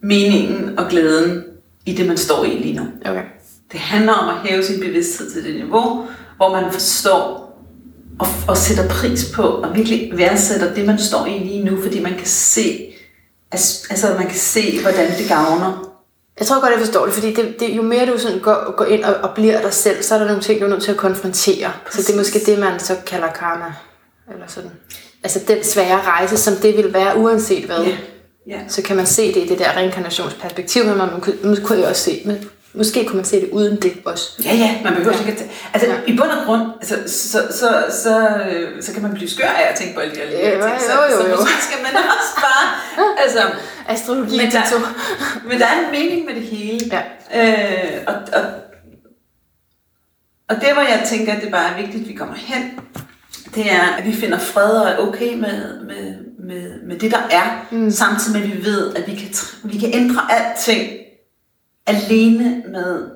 meningen 0.03 0.79
og 0.79 0.89
glæden 0.89 1.43
i 1.85 1.93
det, 1.93 2.07
man 2.07 2.17
står 2.17 2.43
i 2.43 2.49
lige 2.49 2.75
nu. 2.75 2.83
Okay. 3.05 3.23
Det 3.71 3.79
handler 3.79 4.13
om 4.13 4.29
at 4.29 4.49
hæve 4.49 4.63
sin 4.63 4.79
bevidsthed 4.79 5.31
til 5.31 5.43
det 5.43 5.55
niveau, 5.55 6.07
hvor 6.37 6.61
man 6.61 6.71
forstår 6.71 7.47
og, 8.19 8.27
og 8.47 8.57
sætter 8.57 8.89
pris 8.89 9.31
på, 9.35 9.41
og 9.41 9.75
virkelig 9.75 10.11
værdsætter 10.17 10.73
det, 10.73 10.85
man 10.85 10.99
står 10.99 11.25
i 11.25 11.39
lige 11.39 11.63
nu, 11.63 11.81
fordi 11.81 12.01
man 12.01 12.13
kan 12.13 12.25
se, 12.25 12.93
altså 13.51 14.07
man 14.17 14.27
kan 14.27 14.37
se, 14.37 14.81
hvordan 14.81 15.17
det 15.17 15.27
gavner. 15.27 15.93
Jeg 16.39 16.47
tror 16.47 16.61
godt, 16.61 16.71
jeg 16.71 16.79
forstår 16.79 17.05
det, 17.05 17.13
fordi 17.13 17.33
det, 17.33 17.59
det, 17.59 17.69
jo 17.69 17.81
mere 17.81 18.05
du 18.05 18.17
sådan 18.17 18.39
går, 18.39 18.75
går 18.77 18.85
ind 18.85 19.03
og, 19.03 19.15
og 19.15 19.35
bliver 19.35 19.61
dig 19.61 19.73
selv, 19.73 20.03
så 20.03 20.15
er 20.15 20.19
der 20.19 20.25
nogle 20.25 20.41
ting, 20.41 20.59
du 20.59 20.65
er 20.65 20.69
nødt 20.69 20.83
til 20.83 20.91
at 20.91 20.97
konfrontere. 20.97 21.71
Præcis. 21.85 22.05
Så 22.05 22.11
det 22.11 22.17
er 22.17 22.21
måske 22.21 22.39
det, 22.45 22.59
man 22.59 22.79
så 22.79 22.95
kalder 23.05 23.27
karma. 23.27 23.73
Eller 24.33 24.47
sådan. 24.47 24.71
Altså 25.23 25.39
den 25.47 25.63
svære 25.63 26.01
rejse, 26.01 26.37
som 26.37 26.55
det 26.55 26.77
vil 26.77 26.93
være 26.93 27.17
uanset 27.17 27.65
hvad. 27.65 27.83
Ja. 27.83 27.97
Ja. 28.47 28.59
Så 28.67 28.81
kan 28.81 28.95
man 28.95 29.05
se 29.05 29.33
det 29.33 29.43
i 29.43 29.47
det 29.47 29.59
der 29.59 29.77
reinkarnationsperspektiv, 29.77 30.85
men 30.85 30.97
man 30.97 31.21
kunne, 31.21 31.35
man 31.43 31.63
kunne 31.63 31.79
jo 31.79 31.87
også 31.87 32.01
se, 32.01 32.21
men 32.25 32.49
måske 32.77 33.05
kunne 33.05 33.15
man 33.15 33.25
se 33.25 33.41
det 33.41 33.49
uden 33.49 33.81
det 33.81 33.93
også. 34.05 34.31
Ja, 34.45 34.53
ja, 34.53 34.79
man 34.83 34.93
behøver 34.95 35.19
ikke 35.19 35.31
at... 35.31 35.49
Altså, 35.73 35.87
i 36.07 36.17
bund 36.17 36.29
og 36.29 36.45
grund, 36.45 36.61
altså, 36.81 36.95
så, 37.07 37.29
så, 37.29 37.47
så, 37.51 37.85
så, 38.03 38.27
øh, 38.49 38.83
så 38.83 38.93
kan 38.93 39.01
man 39.01 39.13
blive 39.13 39.29
skør 39.29 39.47
af 39.47 39.71
at 39.71 39.75
tænke 39.75 39.95
på 39.95 39.99
alle 39.99 40.15
de 40.15 40.19
her 40.19 40.27
Ja, 40.29 40.51
ting. 40.51 40.81
Så, 40.81 40.91
jo, 40.93 41.15
jo, 41.15 41.21
så 41.21 41.29
jo. 41.29 41.35
måske 41.35 41.63
skal 41.63 41.79
man 41.83 41.93
også 41.95 42.33
bare... 42.35 42.65
Altså, 43.23 43.41
Astrologi 43.87 44.37
men, 44.37 44.51
der, 44.51 44.63
men 45.49 45.59
der 45.59 45.65
er 45.65 45.79
en 45.85 45.91
mening 45.91 46.25
med 46.25 46.35
det 46.35 46.43
hele. 46.43 46.79
Ja. 46.91 47.01
Øh, 47.43 48.03
og, 48.07 48.13
og, 48.13 48.43
og 50.49 50.55
det, 50.55 50.73
hvor 50.73 50.81
jeg 50.81 51.03
tænker, 51.09 51.33
at 51.33 51.41
det 51.41 51.51
bare 51.51 51.73
er 51.73 51.81
vigtigt, 51.81 52.01
at 52.03 52.09
vi 52.09 52.13
kommer 52.13 52.35
hen, 52.35 52.79
det 53.55 53.71
er, 53.71 53.81
at 53.97 54.05
vi 54.05 54.13
finder 54.13 54.39
fred 54.39 54.69
og 54.69 54.89
er 54.89 54.97
okay 54.97 55.33
med, 55.33 55.79
med, 55.83 56.15
med, 56.39 56.81
med 56.87 56.99
det, 56.99 57.11
der 57.11 57.21
er, 57.31 57.65
mm. 57.71 57.91
samtidig 57.91 58.39
med, 58.39 58.49
at 58.49 58.57
vi 58.57 58.65
ved, 58.65 58.95
at 58.95 59.07
vi 59.07 59.15
kan, 59.15 59.29
vi 59.63 59.77
kan 59.77 59.89
ændre 59.93 60.21
alting 60.29 61.06
alene 61.87 62.63
med 62.71 63.09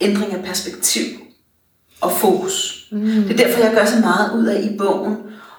ændring 0.00 0.32
af 0.32 0.44
perspektiv 0.44 1.04
og 2.00 2.12
fokus. 2.12 2.86
Mm. 2.92 3.00
Det 3.00 3.30
er 3.30 3.46
derfor, 3.46 3.60
jeg 3.60 3.72
gør 3.74 3.84
så 3.84 4.00
meget 4.00 4.32
ud 4.40 4.46
af 4.46 4.62
i 4.62 4.76
bogen 4.78 5.16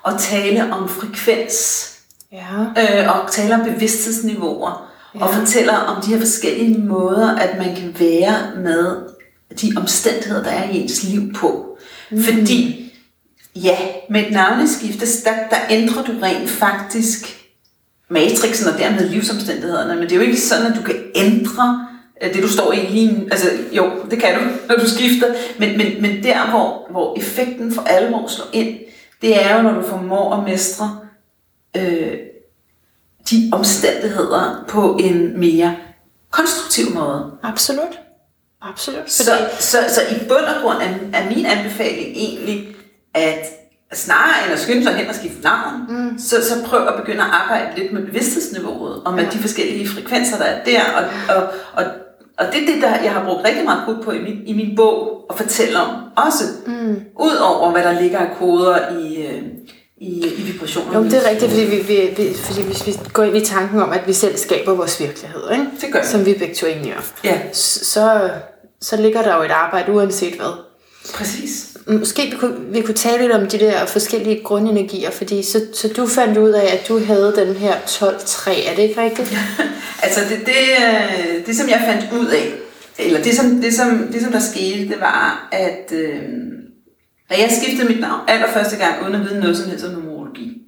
at 0.08 0.14
tale 0.20 0.74
om 0.74 0.90
frekvens, 0.90 1.92
Ja. 2.32 2.62
øh, 2.62 3.10
og 3.16 3.32
taler 3.32 3.60
om 3.60 3.66
bevidsthedsniveauer, 3.66 4.92
ja. 5.16 5.26
og 5.26 5.34
fortæller 5.34 5.74
om 5.74 6.02
de 6.02 6.08
her 6.08 6.20
forskellige 6.20 6.78
måder, 6.78 7.36
at 7.36 7.58
man 7.58 7.76
kan 7.76 7.96
være 8.00 8.56
med 8.64 8.96
de 9.62 9.74
omstændigheder, 9.78 10.44
der 10.44 10.52
er 10.52 10.70
i 10.70 10.78
ens 10.82 11.04
liv 11.04 11.34
på. 11.34 11.78
Mm. 12.12 12.24
Fordi, 12.24 12.92
ja, 13.56 13.78
med 14.10 14.22
et 14.26 14.32
navneskift, 14.32 15.00
der, 15.00 15.32
der 15.50 15.58
ændrer 15.70 16.04
du 16.04 16.12
rent 16.22 16.50
faktisk 16.50 17.46
matrixen 18.10 18.68
og 18.74 18.80
dermed 18.80 19.10
livsomstændighederne, 19.10 19.96
men 19.96 20.04
det 20.04 20.12
er 20.12 20.16
jo 20.16 20.22
ikke 20.22 20.42
sådan, 20.42 20.72
at 20.72 20.78
du 20.78 20.82
kan 20.84 20.96
ændre 21.16 21.85
det, 22.22 22.44
du 22.44 22.48
står 22.48 22.72
i 22.72 22.86
lige. 22.90 23.28
Altså, 23.32 23.48
jo, 23.72 23.92
det 24.12 24.20
kan 24.20 24.36
du, 24.36 24.42
når 24.70 24.76
du 24.76 24.90
skifter, 24.90 25.34
men, 25.60 25.78
men, 25.78 26.02
men 26.02 26.24
der, 26.24 26.50
hvor, 26.50 26.88
hvor 26.92 27.18
effekten 27.18 27.72
for 27.72 27.82
alvor 27.82 28.28
slår 28.28 28.48
ind, 28.54 28.78
det 29.22 29.44
er 29.44 29.56
jo, 29.56 29.62
når 29.62 29.74
du 29.74 29.88
formår 29.88 30.34
at 30.34 30.44
mestre 30.44 31.00
øh, 31.78 32.18
de 33.30 33.50
omstændigheder 33.54 34.66
på 34.68 34.98
en 35.00 35.40
mere 35.40 35.76
konstruktiv 36.32 36.94
måde. 36.94 37.32
Absolut. 37.44 38.00
Absolut. 38.62 39.12
Så, 39.12 39.32
så, 39.60 39.78
så 39.90 40.02
i 40.12 40.28
bund 40.28 40.46
og 40.46 40.62
grund 40.62 40.78
er, 40.78 41.20
er 41.20 41.30
min 41.36 41.46
anbefaling 41.46 42.08
egentlig, 42.16 42.76
at 43.14 43.46
snarere 43.94 44.44
end 44.44 44.54
at 44.54 44.60
skynde 44.60 44.84
sig 44.84 44.94
hen 44.96 45.08
og 45.08 45.16
skifte 45.16 45.42
navn, 45.42 45.74
mm. 45.90 46.20
så, 46.20 46.36
så 46.50 46.64
prøv 46.66 46.88
at 46.88 46.96
begynde 46.96 47.22
at 47.24 47.30
arbejde 47.32 47.80
lidt 47.80 47.94
med 47.94 48.06
bevidsthedsniveauet, 48.06 49.04
og 49.06 49.14
med 49.14 49.24
ja. 49.24 49.30
de 49.30 49.38
forskellige 49.38 49.88
frekvenser, 49.88 50.38
der 50.38 50.46
er 50.46 50.64
der. 50.64 50.82
Og, 50.96 51.36
og, 51.36 51.54
og, 51.74 51.86
og 52.38 52.46
det 52.54 52.62
er 52.64 52.74
det, 52.74 52.82
der 52.82 53.02
jeg 53.04 53.12
har 53.12 53.26
brugt 53.26 53.46
rigtig 53.48 53.64
meget 53.66 53.86
krudt 53.86 54.02
på 54.06 54.12
i 54.12 54.20
min, 54.20 54.42
i 54.46 54.54
min 54.54 54.76
bog 54.76 55.26
at 55.30 55.38
fortælle 55.38 55.80
om 55.80 55.90
også. 56.28 56.44
Mm. 56.68 57.02
Udover 57.20 57.72
hvad 57.72 57.84
der 57.84 58.02
ligger 58.02 58.20
af 58.20 58.36
koder 58.40 58.98
i, 59.00 59.26
øh, 59.28 59.42
i, 59.98 60.26
i 60.38 60.42
vibrationer. 60.42 60.98
Jo, 61.00 61.04
det 61.04 61.14
er 61.14 61.30
rigtigt, 61.30 61.52
fordi, 61.52 61.64
vi, 61.66 61.76
vi, 61.76 62.14
vi, 62.18 62.34
fordi 62.34 62.62
hvis 62.62 62.88
vi 62.88 62.96
går 63.14 63.24
ind 63.24 63.38
i 63.38 63.46
tanken 63.46 63.80
om, 63.82 63.92
at 63.92 64.08
vi 64.08 64.14
selv 64.14 64.38
skaber 64.38 64.74
vores 64.74 65.00
virkelighed, 65.00 65.42
ikke? 65.52 65.66
Det 65.82 65.94
gør 65.94 66.02
som 66.04 66.26
vi 66.26 66.34
begge 66.34 66.56
to 66.56 66.68
egentlig 66.68 66.94
gør, 66.94 67.02
Ja, 67.24 67.40
så, 67.54 68.30
så 68.82 68.98
ligger 68.98 69.22
der 69.22 69.36
jo 69.36 69.42
et 69.44 69.52
arbejde 69.52 69.92
uanset 69.92 70.34
hvad. 70.34 70.54
præcis. 71.14 71.75
Måske 71.88 72.22
vi 72.32 72.38
kunne, 72.38 72.56
vi 72.72 72.82
kunne 72.82 72.96
tale 72.96 73.22
lidt 73.22 73.32
om 73.32 73.48
de 73.48 73.60
der 73.60 73.86
forskellige 73.86 74.44
grundenergier, 74.44 75.12
fordi 75.12 75.44
så, 75.44 75.62
så 75.74 75.88
du 75.98 76.08
fandt 76.08 76.38
ud 76.38 76.50
af, 76.50 76.74
at 76.74 76.88
du 76.88 77.06
havde 77.06 77.34
den 77.36 77.56
her 77.56 77.74
12-3, 77.74 78.70
er 78.72 78.76
det 78.76 78.84
ikke 78.84 79.02
rigtigt? 79.02 79.38
Altså 80.04 80.22
det, 80.30 80.46
det, 80.46 80.54
øh, 80.86 81.46
det 81.46 81.56
som 81.58 81.70
jeg 81.70 81.84
fandt 81.88 82.22
ud 82.22 82.28
af, 82.28 82.54
eller 83.00 83.24
det 83.24 83.36
som, 83.36 83.62
det 83.62 83.74
som, 83.74 84.10
det 84.12 84.22
som 84.22 84.32
der 84.32 84.40
skete, 84.40 84.90
det 84.90 85.00
var, 85.00 85.50
at 85.52 85.92
øh, 85.94 86.22
da 87.30 87.36
jeg 87.42 87.52
skiftede 87.62 87.88
mit 87.88 88.00
navn 88.00 88.22
allerførste 88.28 88.78
gang, 88.78 89.04
uden 89.04 89.16
at 89.16 89.22
vide 89.22 89.40
noget 89.40 89.58
som 89.58 89.70
helst 89.70 89.86
om 89.86 89.92
numerologi, 89.92 90.62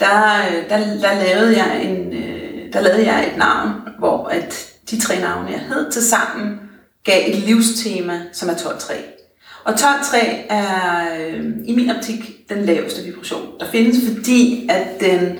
der, 0.00 0.38
øh, 0.38 0.70
der, 0.70 0.78
der, 0.78 1.24
lavede 1.24 1.56
jeg 1.56 1.84
en, 1.84 2.12
øh, 2.12 2.72
der 2.72 2.80
lavede 2.80 3.06
jeg 3.06 3.26
et 3.26 3.38
navn, 3.38 3.70
hvor 3.98 4.26
at 4.26 4.74
de 4.90 5.00
tre 5.00 5.20
navne, 5.20 5.50
jeg 5.50 5.60
hed, 5.60 5.92
til 5.92 6.02
sammen 6.02 6.58
gav 7.04 7.30
et 7.30 7.36
livstema, 7.36 8.20
som 8.32 8.48
er 8.48 8.54
12-3. 8.54 9.19
Og 9.64 9.72
12-3 9.72 10.16
er 10.48 11.06
øh, 11.18 11.44
i 11.64 11.76
min 11.76 11.90
optik 11.90 12.48
den 12.48 12.64
laveste 12.64 13.02
vibration, 13.02 13.48
der 13.60 13.66
findes, 13.70 13.96
fordi 14.08 14.68
at 14.70 15.00
den 15.00 15.38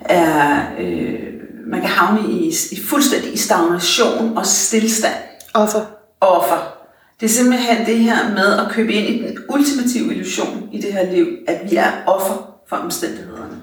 er, 0.00 0.62
øh, 0.80 1.18
man 1.66 1.80
kan 1.80 1.90
havne 1.90 2.30
i, 2.30 2.48
i 2.72 2.80
fuldstændig 2.80 3.38
stagnation 3.38 4.38
og 4.38 4.46
stillstand. 4.46 5.14
Offer. 5.54 5.84
Offer. 6.20 6.74
Det 7.20 7.26
er 7.26 7.30
simpelthen 7.30 7.86
det 7.86 7.98
her 7.98 8.34
med 8.34 8.58
at 8.58 8.70
købe 8.70 8.92
ind 8.92 9.06
i 9.06 9.22
den 9.22 9.38
ultimative 9.48 10.12
illusion 10.12 10.68
i 10.72 10.80
det 10.80 10.92
her 10.92 11.12
liv, 11.12 11.26
at 11.48 11.70
vi 11.70 11.76
er 11.76 11.92
offer 12.06 12.60
for 12.68 12.76
omstændighederne. 12.76 13.56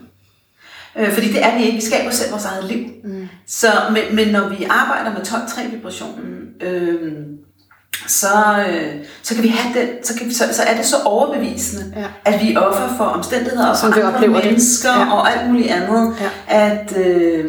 Øh, 0.98 1.12
fordi 1.13 1.28
det 1.28 1.45
er 1.45 1.58
vi 1.58 1.63
ikke. 1.63 1.76
Vi 1.76 1.82
skaber 1.82 2.12
selv 2.12 2.32
vores 2.32 2.45
eget 2.45 2.65
liv. 2.65 2.88
Mm. 3.04 3.28
Så, 3.48 3.67
men, 3.91 4.15
men 4.15 4.28
når 4.28 4.50
vi 4.50 4.63
arbejder 4.69 5.13
med 5.13 5.21
12-3-vibrationen, 5.21 6.63
øh, 6.63 7.13
så, 8.08 8.28
øh, 8.70 8.92
så 9.24 9.34
kan 9.36 9.44
vi 9.44 9.48
have 9.48 9.80
den, 9.82 9.90
så, 10.04 10.14
kan 10.18 10.28
vi, 10.30 10.34
så, 10.34 10.44
så 10.52 10.62
er 10.64 10.76
det 10.78 10.86
så 10.86 10.96
overbevisende, 11.06 11.94
Ja. 11.96 12.32
at 12.32 12.42
vi 12.42 12.54
er 12.54 12.60
offer 12.60 12.98
for 12.98 13.04
omstændigheder 13.04 13.68
og 13.68 13.78
for 13.78 13.88
andre 13.88 14.04
oplever 14.04 14.36
det. 14.42 14.46
mennesker 14.46 14.90
Ja. 15.00 15.12
og 15.14 15.32
alt 15.34 15.50
muligt 15.52 15.72
andet, 15.72 16.16
Ja. 16.22 16.30
at, 16.66 16.98
øh, 16.98 17.46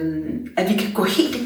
at 0.57 0.69
vi 0.69 0.75
kan 0.75 0.93
gå 0.95 1.05
helt, 1.05 1.37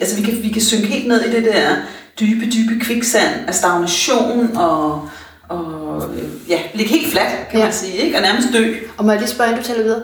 altså 0.00 0.16
vi 0.16 0.22
kan, 0.22 0.42
vi 0.42 0.48
kan 0.48 0.62
synke 0.62 0.86
helt 0.86 1.08
ned 1.08 1.20
i 1.24 1.30
det 1.30 1.44
der 1.44 1.76
dybe, 2.20 2.44
dybe 2.46 2.80
kviksand 2.84 3.48
af 3.48 3.54
stagnation 3.54 4.56
og, 4.56 5.08
og 5.48 6.02
øh, 6.16 6.50
ja, 6.50 6.58
ligge 6.74 6.92
helt 6.92 7.12
fladt, 7.12 7.48
kan 7.50 7.58
Ja. 7.58 7.64
man 7.64 7.74
sige, 7.74 7.92
ikke? 7.92 8.16
og 8.16 8.22
nærmest 8.22 8.48
dø. 8.52 8.74
Og 8.96 9.04
må 9.04 9.10
jeg 9.10 9.20
lige 9.20 9.30
spørge, 9.30 9.50
inden 9.50 9.62
du 9.62 9.68
taler 9.68 9.82
videre, 9.82 10.02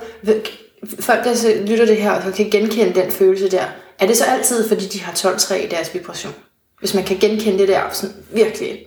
folk, 1.00 1.24
der 1.24 1.66
lytter 1.66 1.86
det 1.86 1.96
her, 1.96 2.10
og 2.10 2.34
kan 2.34 2.50
genkende 2.50 3.00
den 3.00 3.10
følelse 3.10 3.50
der, 3.50 3.62
er 3.98 4.06
det 4.06 4.16
så 4.16 4.24
altid, 4.24 4.68
fordi 4.68 4.86
de 4.86 5.00
har 5.02 5.12
12-3 5.12 5.54
i 5.54 5.68
deres 5.68 5.94
vibration? 5.94 6.32
Hvis 6.80 6.94
man 6.94 7.04
kan 7.04 7.16
genkende 7.18 7.58
det 7.58 7.68
der 7.68 7.80
sådan 7.92 8.16
virkelig 8.30 8.78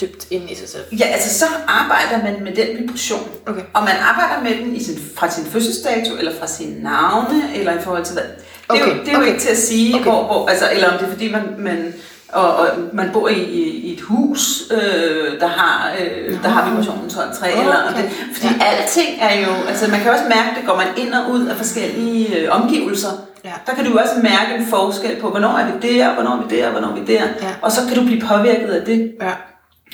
dybt 0.00 0.26
inde 0.30 0.50
i 0.52 0.54
sig 0.54 0.68
selv. 0.68 0.82
Ja, 0.98 1.04
altså 1.04 1.38
så 1.38 1.44
arbejder 1.68 2.22
man 2.32 2.44
med 2.44 2.52
den 2.56 2.78
vibration. 2.82 3.28
Okay. 3.46 3.60
Og 3.74 3.82
man 3.82 3.94
arbejder 4.02 4.42
med 4.42 4.64
den 4.66 4.76
i 4.76 4.82
sin, 4.84 4.98
fra 5.16 5.30
sin 5.30 5.44
fødselsdato, 5.44 6.16
eller 6.18 6.32
fra 6.40 6.46
sin 6.46 6.68
navne, 6.82 7.42
eller 7.54 7.78
i 7.78 7.82
forhold 7.82 8.04
til 8.04 8.12
hvad. 8.14 8.22
Det 8.22 8.80
er, 8.80 8.84
Okay, 8.84 8.96
jo, 8.96 9.00
det 9.00 9.08
er 9.08 9.12
jo 9.12 9.18
okay. 9.18 9.28
ikke 9.28 9.40
til 9.40 9.48
at 9.48 9.58
sige, 9.58 9.94
Okay. 9.94 10.04
hvor, 10.04 10.24
hvor, 10.24 10.48
altså, 10.48 10.64
eller 10.72 10.88
om 10.92 10.98
det 10.98 11.06
er 11.06 11.10
fordi, 11.10 11.30
man, 11.32 11.42
man, 11.58 11.94
og, 12.32 12.56
og 12.56 12.66
man 12.92 13.10
bor 13.12 13.28
i, 13.28 13.42
i, 13.42 13.92
et 13.94 14.00
hus, 14.00 14.62
øh, 14.72 15.40
der 15.40 15.46
har, 15.46 15.92
øh, 16.00 16.42
der 16.42 16.48
har 16.48 16.70
vibrationen 16.70 17.10
12-3, 17.10 17.48
Okay. 17.48 17.60
eller 17.60 17.76
om 17.76 17.94
det, 17.94 18.10
fordi 18.34 18.46
Ja. 18.60 18.64
alting 18.66 19.08
er 19.20 19.40
jo, 19.46 19.52
altså 19.68 19.90
man 19.90 20.00
kan 20.00 20.10
også 20.12 20.24
mærke, 20.24 20.48
det 20.60 20.66
går 20.66 20.76
man 20.76 20.86
ind 20.96 21.14
og 21.14 21.30
ud 21.30 21.46
af 21.46 21.56
forskellige 21.56 22.36
øh, 22.38 22.48
omgivelser. 22.62 23.08
Ja. 23.48 23.52
Der 23.66 23.74
kan 23.74 23.84
du 23.84 23.98
også 23.98 24.14
mærke 24.22 24.50
en 24.58 24.66
forskel 24.66 25.20
på, 25.20 25.30
hvornår 25.30 25.58
er 25.58 25.66
vi 25.72 25.88
der, 25.88 26.14
hvornår 26.14 26.30
er 26.30 26.42
vi 26.46 26.56
der, 26.56 26.70
hvornår 26.70 26.88
er 26.88 26.94
vi 26.94 27.04
der, 27.14 27.22
Ja. 27.42 27.48
og 27.62 27.72
så 27.72 27.80
kan 27.88 27.96
du 27.96 28.04
blive 28.04 28.20
påvirket 28.20 28.68
af 28.68 28.84
det. 28.86 29.14
Ja. 29.22 29.32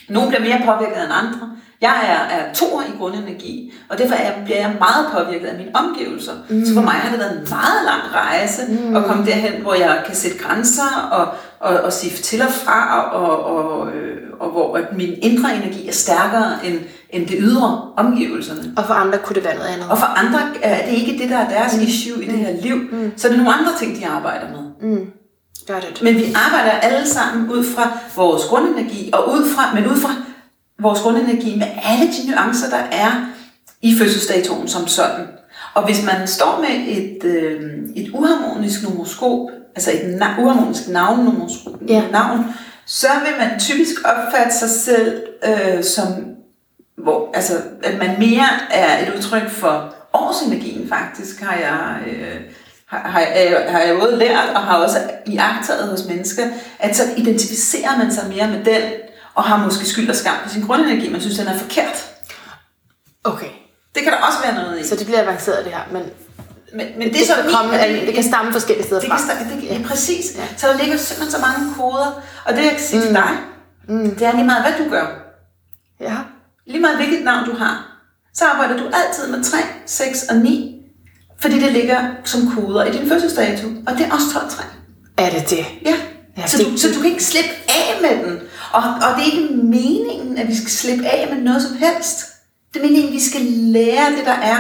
Nogle 0.09 0.29
bliver 0.29 0.43
mere 0.43 0.61
påvirket 0.67 0.97
end 1.05 1.13
andre. 1.23 1.51
Jeg 1.81 1.95
er, 2.09 2.37
er 2.37 2.53
toer 2.55 2.83
i 2.83 2.99
grundenergi, 2.99 3.73
og 3.89 3.99
derfor 3.99 4.15
er, 4.15 4.45
bliver 4.45 4.59
jeg 4.59 4.75
meget 4.79 5.07
påvirket 5.13 5.47
af 5.47 5.57
mine 5.59 5.71
omgivelser. 5.75 6.33
Mm. 6.49 6.65
Så 6.67 6.75
for 6.75 6.81
mig 6.81 6.93
har 6.95 7.11
det 7.11 7.19
været 7.19 7.33
en 7.33 7.47
meget 7.51 7.81
lang 7.85 8.03
rejse 8.15 8.63
mm. 8.69 8.97
at 8.97 9.05
komme 9.05 9.27
derhen, 9.27 9.63
hvor 9.63 9.75
jeg 9.75 10.03
kan 10.07 10.15
sætte 10.15 10.39
grænser 10.39 11.09
og, 11.13 11.29
og, 11.61 11.81
og 11.81 11.93
sige 11.93 12.17
til 12.23 12.43
og 12.43 12.53
fra, 12.53 13.11
og, 13.13 13.45
og, 13.57 13.93
øh, 13.93 14.17
og 14.41 14.51
hvor 14.51 14.77
at 14.77 14.97
min 14.97 15.15
indre 15.23 15.55
energi 15.57 15.89
er 15.89 15.93
stærkere 15.93 16.53
end, 16.65 16.79
end 17.13 17.27
det 17.27 17.37
ydre 17.41 17.89
omgivelserne. 17.97 18.73
Og 18.77 18.85
for 18.87 18.95
andre 18.95 19.19
kunne 19.19 19.35
det 19.35 19.45
være 19.45 19.55
noget 19.55 19.69
andet. 19.69 19.87
Og 19.91 19.99
for 19.99 20.07
andre 20.07 20.39
er 20.63 20.87
det 20.91 20.93
ikke 20.99 21.19
det, 21.23 21.31
der 21.31 21.37
er 21.39 21.49
deres 21.49 21.79
issue 21.79 22.25
i 22.25 22.27
det 22.27 22.39
her 22.39 22.61
liv, 22.63 22.75
mm. 22.93 23.13
så 23.17 23.29
er 23.29 23.33
det 23.33 23.39
nogle 23.43 23.55
andre 23.59 23.73
ting, 23.79 23.97
de 24.01 24.07
arbejder 24.07 24.47
med. 24.51 24.91
Mm. 24.91 25.07
Got 25.67 25.87
it. 25.91 26.03
Men 26.03 26.15
vi 26.17 26.25
arbejder 26.35 26.71
alle 26.71 27.09
sammen 27.09 27.51
ud 27.51 27.65
fra 27.65 27.99
vores 28.17 28.45
grundenergi, 28.45 29.11
og 29.13 29.33
ud 29.33 29.49
fra, 29.55 29.75
men 29.75 29.87
ud 29.87 29.97
fra 29.97 30.11
vores 30.81 31.01
grundenergi 31.01 31.59
med 31.59 31.67
alle 31.85 32.07
de 32.07 32.31
nuancer, 32.31 32.71
der 32.71 32.83
er 32.93 33.11
i 33.83 33.95
fødselsdatoen 33.99 34.69
som 34.69 34.87
sådan. 34.87 35.27
Og 35.75 35.85
hvis 35.85 36.05
man 36.07 36.27
står 36.29 36.61
med 36.61 36.97
et, 36.99 37.25
øh, 37.25 37.61
et 37.97 38.11
uharmonisk 38.15 38.83
nomoskop, 38.83 39.39
altså 39.77 39.91
et 39.91 40.23
na- 40.23 40.41
uharmonisk 40.43 40.89
navn, 40.89 41.49
Ja. 41.89 42.03
navn, 42.13 42.45
så 42.87 43.07
vil 43.25 43.49
man 43.49 43.61
typisk 43.61 43.95
opfatte 44.05 44.59
sig 44.59 44.71
selv 44.71 45.23
øh, 45.45 45.85
som, 45.85 46.07
hvor, 46.99 47.31
altså, 47.35 47.53
at 47.85 47.99
man 47.99 48.19
mere 48.19 48.47
er 48.71 49.07
et 49.07 49.15
udtryk 49.15 49.51
for 49.51 49.95
årsenergien 50.13 50.89
faktisk, 50.89 51.41
har 51.41 51.57
jeg, 51.57 51.97
øh, 52.07 52.41
har, 52.87 52.99
har, 52.99 53.21
har 53.71 53.81
jeg 53.81 53.99
både 54.01 54.17
lært 54.19 54.49
og 54.55 54.61
har 54.63 54.77
også 54.79 54.99
iagtaget 55.27 55.89
hos 55.89 56.05
mennesker, 56.09 56.43
at 56.79 56.97
så 56.97 57.03
identificerer 57.17 57.99
man 57.99 58.13
sig 58.13 58.29
mere 58.29 58.47
med 58.49 58.65
den, 58.65 58.83
og 59.35 59.45
har 59.45 59.57
måske 59.65 59.87
skyld 59.87 60.11
og 60.11 60.17
skam 60.17 60.35
på 60.45 60.49
sin 60.49 60.67
grundenergi, 60.67 61.09
man 61.09 61.21
synes, 61.21 61.39
den 61.39 61.47
er 61.47 61.59
forkert. 61.59 62.11
Okay. 63.25 63.49
Det 63.95 64.03
kan 64.03 64.13
der 64.13 64.19
også 64.19 64.39
være 64.45 64.55
noget 64.55 64.81
i. 64.81 64.89
Så 64.89 64.97
det 64.97 65.07
bliver 65.07 65.23
avanceret 65.23 65.65
det 65.65 65.73
her, 65.73 65.81
men 65.93 66.03
men, 66.75 66.87
men 66.99 67.09
det, 67.09 67.17
det, 67.19 67.27
så 67.27 67.35
kan, 67.35 67.45
min- 67.45 67.55
komme, 67.55 67.79
alle- 67.79 68.07
det 68.07 68.15
kan 68.15 68.25
stamme 68.25 68.53
forskellige 68.53 68.87
steder 68.87 69.01
det 69.01 69.11
fra. 69.11 69.17
kan, 69.17 69.27
sta- 69.27 69.55
det 69.63 69.65
ja, 69.71 69.79
præcis. 69.89 70.37
Ja. 70.37 70.43
Så 70.57 70.67
der 70.69 70.79
ligger 70.79 70.97
simpelthen 70.97 71.33
så 71.41 71.47
mange 71.47 71.75
koder. 71.75 72.23
Og 72.45 72.53
det 72.55 72.63
jeg 72.65 72.71
kan 72.71 72.81
sige 72.81 73.01
mm. 73.01 73.07
til 73.07 73.15
dig, 73.15 73.31
mm. 73.89 74.15
det 74.15 74.27
er 74.27 74.33
lige 74.33 74.45
meget, 74.45 74.63
hvad 74.63 74.85
du 74.87 74.91
gør. 74.91 75.07
Ja. 76.01 76.17
Lige 76.67 76.81
meget 76.81 76.97
hvilket 76.97 77.25
navn 77.25 77.49
du 77.51 77.55
har, 77.57 77.89
så 78.35 78.45
arbejder 78.45 78.77
du 78.77 78.85
altid 78.93 79.27
med 79.37 79.45
3, 79.45 79.59
6 79.87 80.23
og 80.23 80.37
9. 80.37 80.79
Fordi 81.41 81.61
det 81.61 81.73
ligger 81.73 82.05
som 82.25 82.51
koder 82.57 82.85
i 82.85 82.93
din 82.93 83.09
fødselsdato. 83.09 83.67
Og 83.87 83.93
det 83.99 84.07
er 84.07 84.13
også 84.13 84.27
12-3. 84.27 84.65
Er 85.19 85.31
det 85.31 85.51
det? 85.51 85.65
Ja. 85.85 85.95
Ja, 86.37 86.47
så, 86.47 86.59
det- 86.59 86.67
du, 86.67 86.77
så 86.79 86.89
du 86.95 87.01
kan 87.01 87.11
ikke 87.11 87.25
slippe 87.25 87.51
af 87.69 87.99
med 88.03 88.25
den. 88.31 88.41
Og, 88.73 88.83
og 88.83 89.17
det 89.17 89.23
er 89.29 89.33
ikke 89.33 89.55
meningen, 89.55 90.39
at 90.39 90.49
vi 90.49 90.55
skal 90.57 90.71
slippe 90.71 91.07
af 91.07 91.29
med 91.35 91.43
noget 91.43 91.63
som 91.63 91.77
helst. 91.77 92.19
Det 92.75 92.81
er 92.81 92.85
meningen, 92.87 93.09
at 93.09 93.15
vi 93.15 93.21
skal 93.21 93.41
lære 93.43 94.11
det, 94.17 94.25
der 94.25 94.33
er 94.33 94.59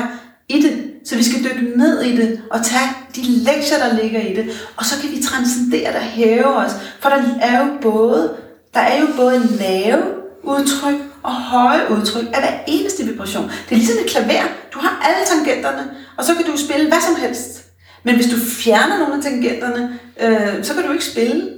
i 0.48 0.62
det. 0.62 0.84
Så 1.04 1.16
vi 1.16 1.22
skal 1.24 1.44
dykke 1.44 1.78
ned 1.78 2.02
i 2.02 2.16
det 2.16 2.40
og 2.50 2.64
tage 2.64 2.90
de 3.16 3.20
lektier, 3.22 3.78
der 3.78 4.02
ligger 4.02 4.20
i 4.20 4.34
det. 4.36 4.50
Og 4.76 4.84
så 4.84 5.00
kan 5.00 5.10
vi 5.10 5.22
transcendere 5.22 5.88
det 5.88 5.96
og 5.96 6.02
hæve 6.02 6.46
os. 6.56 6.70
For 7.00 7.08
der 7.08 7.22
er 7.40 7.58
jo 7.64 7.66
både, 7.82 8.32
der 8.74 8.80
er 8.80 9.00
jo 9.00 9.06
både 9.16 9.46
lave 9.58 10.02
udtryk 10.42 10.94
og 11.22 11.32
høje 11.34 11.80
udtryk 11.90 12.24
af 12.34 12.40
hver 12.40 12.52
eneste 12.66 13.04
vibration. 13.04 13.44
Det 13.44 13.72
er 13.72 13.76
ligesom 13.76 13.96
et 14.04 14.10
klaver. 14.10 14.42
Du 14.74 14.78
har 14.78 15.02
alle 15.04 15.26
tangenterne, 15.26 15.90
og 16.18 16.24
så 16.24 16.34
kan 16.34 16.44
du 16.44 16.56
spille 16.56 16.88
hvad 16.88 17.00
som 17.06 17.16
helst. 17.16 17.62
Men 18.04 18.14
hvis 18.14 18.26
du 18.26 18.36
fjerner 18.36 18.98
nogle 18.98 19.14
af 19.16 19.22
tangenterne, 19.22 19.98
øh, 20.20 20.64
så 20.64 20.74
kan 20.74 20.82
du 20.82 20.92
ikke 20.92 21.04
spille 21.04 21.48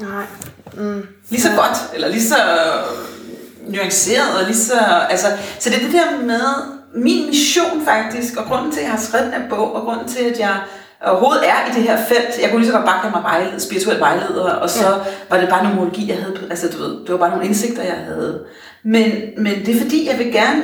Nej. 0.00 0.24
Mm. 0.74 1.06
lige 1.30 1.42
så 1.42 1.48
godt, 1.56 1.78
eller 1.94 2.08
lige 2.08 2.22
så 2.28 2.36
nuanceret, 3.68 4.40
og 4.40 4.44
lige 4.46 4.56
så, 4.56 4.78
altså, 5.10 5.26
så 5.58 5.70
det 5.70 5.76
er 5.78 5.82
det 5.84 5.92
der 5.92 6.20
med, 6.26 6.44
min 6.94 7.26
mission 7.26 7.84
faktisk, 7.84 8.36
og 8.36 8.44
grunden 8.44 8.72
til, 8.72 8.78
at 8.80 8.84
jeg 8.84 8.92
har 8.92 9.00
skrevet 9.00 9.32
den 9.32 9.42
her 9.42 9.48
bog, 9.48 9.74
og 9.74 9.82
grunden 9.82 10.08
til, 10.08 10.24
at 10.24 10.38
jeg 10.38 10.56
overhovedet 11.06 11.48
er 11.48 11.70
i 11.70 11.74
det 11.74 11.82
her 11.82 12.04
felt, 12.04 12.42
jeg 12.42 12.50
kunne 12.50 12.60
lige 12.60 12.70
så 12.70 12.76
godt 12.76 12.86
bare 12.86 13.00
kalde 13.00 13.14
mig 13.16 13.22
vejleder, 13.22 13.58
spirituel 13.58 14.00
vejleder, 14.00 14.50
og 14.50 14.70
så 14.70 14.84
Ja. 14.86 14.90
ja. 14.90 15.02
var 15.30 15.40
det 15.40 15.48
bare 15.48 15.64
numerologi, 15.64 16.08
jeg 16.08 16.16
havde, 16.16 16.36
altså 16.50 16.68
du 16.68 16.78
ved, 16.78 16.90
det 16.90 17.10
var 17.10 17.16
bare 17.16 17.30
nogle 17.30 17.44
indsigter, 17.46 17.82
jeg 17.82 17.98
havde. 18.06 18.40
Men, 18.82 19.12
men 19.38 19.66
det 19.66 19.76
er 19.76 19.80
fordi, 19.80 20.08
jeg 20.08 20.18
vil 20.18 20.32
gerne 20.32 20.62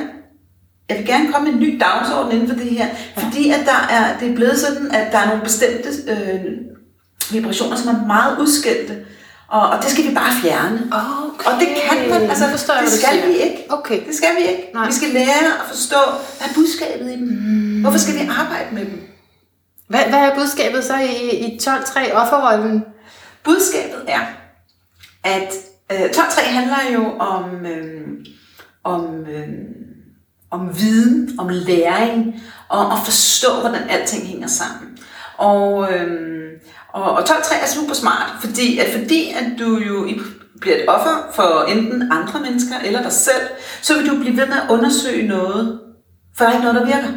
jeg 0.89 0.97
vil 0.97 1.05
gerne 1.05 1.33
komme 1.33 1.51
med 1.51 1.53
en 1.53 1.59
ny 1.59 1.79
dagsorden 1.81 2.31
inden 2.31 2.47
for 2.47 2.55
det 2.55 2.69
her, 2.69 2.87
fordi 3.17 3.49
at 3.49 3.59
der 3.65 3.87
er, 3.89 4.19
det 4.19 4.31
er 4.31 4.35
blevet 4.35 4.59
sådan, 4.59 4.91
at 4.91 5.11
der 5.11 5.17
er 5.17 5.27
nogle 5.27 5.43
bestemte 5.43 5.89
øh, 6.11 6.51
vibrationer, 7.31 7.77
som 7.77 7.95
er 7.95 8.05
meget 8.05 8.39
udskældte, 8.39 9.05
og, 9.47 9.69
og 9.69 9.83
det 9.83 9.91
skal 9.91 10.03
vi 10.03 10.13
bare 10.13 10.33
fjerne. 10.41 10.91
Okay. 10.91 11.51
Og 11.51 11.59
det 11.59 11.67
kan 11.67 12.09
man, 12.09 12.29
altså 12.29 12.49
forstår 12.49 12.73
jeg, 12.73 12.83
det 12.83 12.91
hvad 12.91 12.99
du 12.99 13.05
skal 13.05 13.29
vi 13.29 13.33
ikke. 13.33 13.65
Okay. 13.69 14.07
Det 14.07 14.15
skal 14.15 14.29
vi 14.37 14.41
ikke. 14.41 14.63
Nej. 14.73 14.85
Vi 14.85 14.93
skal 14.93 15.09
lære 15.09 15.45
at 15.61 15.67
forstå, 15.67 15.99
hvad 16.37 16.47
er 16.47 16.53
budskabet 16.55 17.07
i 17.11 17.15
dem? 17.19 17.27
Mm. 17.27 17.81
Hvorfor 17.81 17.97
skal 17.97 18.15
vi 18.15 18.29
arbejde 18.39 18.67
med 18.71 18.85
dem? 18.85 19.01
Hvad, 19.87 20.03
hvad 20.09 20.19
er 20.19 20.35
budskabet 20.35 20.83
så 20.83 20.97
i, 20.97 21.37
i 21.45 21.59
12-3 21.61 22.13
offerrollen? 22.13 22.85
Budskabet 23.43 24.01
er, 24.07 24.21
at 25.23 25.53
øh, 25.91 25.99
12.3 25.99 26.41
handler 26.41 26.93
jo 26.93 27.17
om, 27.19 27.65
øh, 27.65 28.07
om, 28.83 29.25
øh, 29.25 29.47
om 30.51 30.79
viden, 30.79 31.39
om 31.39 31.47
læring, 31.49 32.41
og 32.69 32.93
at 32.93 32.99
forstå, 33.05 33.59
hvordan 33.61 33.89
alting 33.89 34.27
hænger 34.27 34.47
sammen. 34.47 34.97
Og, 35.37 35.93
øh, 35.93 36.51
og, 36.93 37.11
og 37.11 37.19
12.3 37.19 37.63
er 37.63 37.67
super 37.67 37.93
smart, 37.93 38.31
fordi 38.41 38.77
at, 38.77 38.99
fordi 38.99 39.31
at 39.31 39.59
du 39.59 39.77
jo 39.77 40.05
i, 40.05 40.19
bliver 40.61 40.75
et 40.75 40.85
offer 40.87 41.31
for 41.33 41.65
enten 41.67 42.11
andre 42.11 42.39
mennesker 42.41 42.75
eller 42.85 43.01
dig 43.01 43.11
selv, 43.11 43.47
så 43.81 43.97
vil 43.97 44.09
du 44.09 44.19
blive 44.19 44.37
ved 44.37 44.45
med 44.45 44.55
at 44.55 44.69
undersøge 44.69 45.27
noget, 45.27 45.79
for 46.37 46.45
der 46.45 46.51
er 46.51 46.55
ikke 46.55 46.65
noget, 46.65 46.81
der 46.81 46.85
virker. 46.85 47.13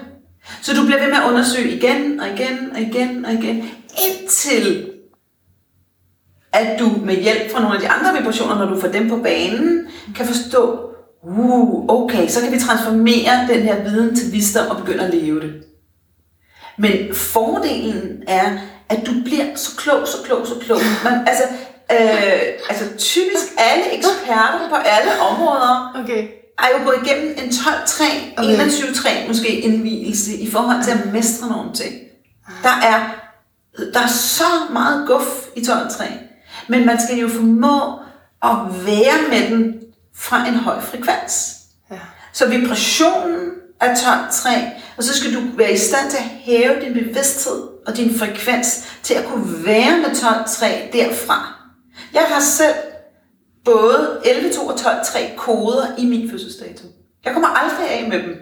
Så 0.63 0.75
du 0.75 0.85
bliver 0.85 1.01
ved 1.01 1.09
med 1.09 1.17
at 1.17 1.31
undersøge 1.31 1.77
igen 1.77 2.21
og 2.21 2.29
igen 2.29 2.71
og 2.75 2.81
igen 2.81 3.25
og 3.25 3.33
igen, 3.33 3.71
indtil 4.09 4.90
at 6.53 6.79
du 6.79 6.93
med 7.05 7.17
hjælp 7.17 7.53
fra 7.53 7.61
nogle 7.61 7.75
af 7.75 7.81
de 7.81 7.89
andre 7.89 8.21
vibrationer, 8.21 8.59
når 8.59 8.67
du 8.75 8.81
får 8.81 8.89
dem 8.89 9.09
på 9.09 9.17
banen, 9.17 9.87
kan 10.17 10.27
forstå, 10.27 10.91
uh, 11.23 11.85
okay, 11.89 12.29
så 12.29 12.41
kan 12.41 12.53
vi 12.53 12.59
transformere 12.59 13.49
den 13.49 13.63
her 13.63 13.83
viden 13.83 14.17
til 14.17 14.33
visdom 14.33 14.67
og 14.71 14.77
begynde 14.77 15.05
at 15.05 15.15
leve 15.15 15.41
det. 15.41 15.63
Men 16.79 17.15
fordelen 17.15 18.23
er, 18.29 18.59
at 18.89 19.07
du 19.07 19.13
bliver 19.25 19.45
så 19.55 19.77
klog, 19.77 20.09
så 20.09 20.17
klog, 20.25 20.47
så 20.47 20.55
klog. 20.61 20.79
Man, 21.05 21.29
altså, 21.29 21.43
øh, 21.93 22.43
altså 22.69 22.85
typisk 22.99 23.47
alle 23.59 23.97
eksperter 23.97 24.69
på 24.69 24.75
alle 24.75 25.21
områder 25.21 26.03
Okay. 26.05 26.29
er 26.59 26.67
jo 26.79 26.85
gået 26.85 26.97
igennem 27.07 27.35
en 27.45 27.51
12-3, 27.51 28.03
Okay. 28.39 28.57
21-3 28.59 29.29
måske 29.29 29.61
indvielse 29.61 30.37
i 30.37 30.51
forhold 30.51 30.85
til 30.85 30.91
at 30.91 31.13
mestre 31.13 31.49
nogle 31.49 31.73
ting. 31.75 31.95
Der 32.63 32.77
er, 32.83 33.15
der 33.95 34.01
er 34.01 34.09
så 34.09 34.45
meget 34.73 35.09
guf 35.09 35.47
i 35.57 35.61
12-3, 35.61 36.05
men 36.69 36.87
man 36.87 37.01
skal 37.01 37.19
jo 37.19 37.29
formå 37.29 37.99
at 38.43 38.87
være 38.87 39.29
med 39.31 39.51
den 39.51 39.75
fra 40.15 40.49
en 40.49 40.55
høj 40.55 40.81
frekvens. 40.81 41.57
Ja. 41.91 41.99
Så 42.33 42.49
vibrationen 42.49 43.51
af 43.81 43.95
12-3 43.95 44.49
og 45.01 45.05
så 45.05 45.17
skal 45.17 45.35
du 45.35 45.41
være 45.57 45.73
i 45.73 45.77
stand 45.77 46.11
til 46.11 46.17
at 46.17 46.25
hæve 46.25 46.81
din 46.81 46.93
bevidsthed 46.93 47.63
og 47.87 47.97
din 47.97 48.19
frekvens 48.19 48.85
til 49.03 49.15
at 49.15 49.25
kunne 49.25 49.65
være 49.65 49.97
med 49.99 50.07
12-3 50.07 50.93
derfra. 50.93 51.55
Jeg 52.13 52.23
har 52.29 52.41
selv 52.41 52.75
både 53.65 54.21
11, 54.25 54.53
2 54.53 54.67
og 54.67 54.75
12-3 54.75 55.37
koder 55.37 55.87
i 55.99 56.05
min 56.05 56.31
fødselsdato. 56.31 56.85
Jeg 57.25 57.33
kommer 57.33 57.49
aldrig 57.49 57.91
af 57.91 58.09
med 58.09 58.23
dem. 58.23 58.37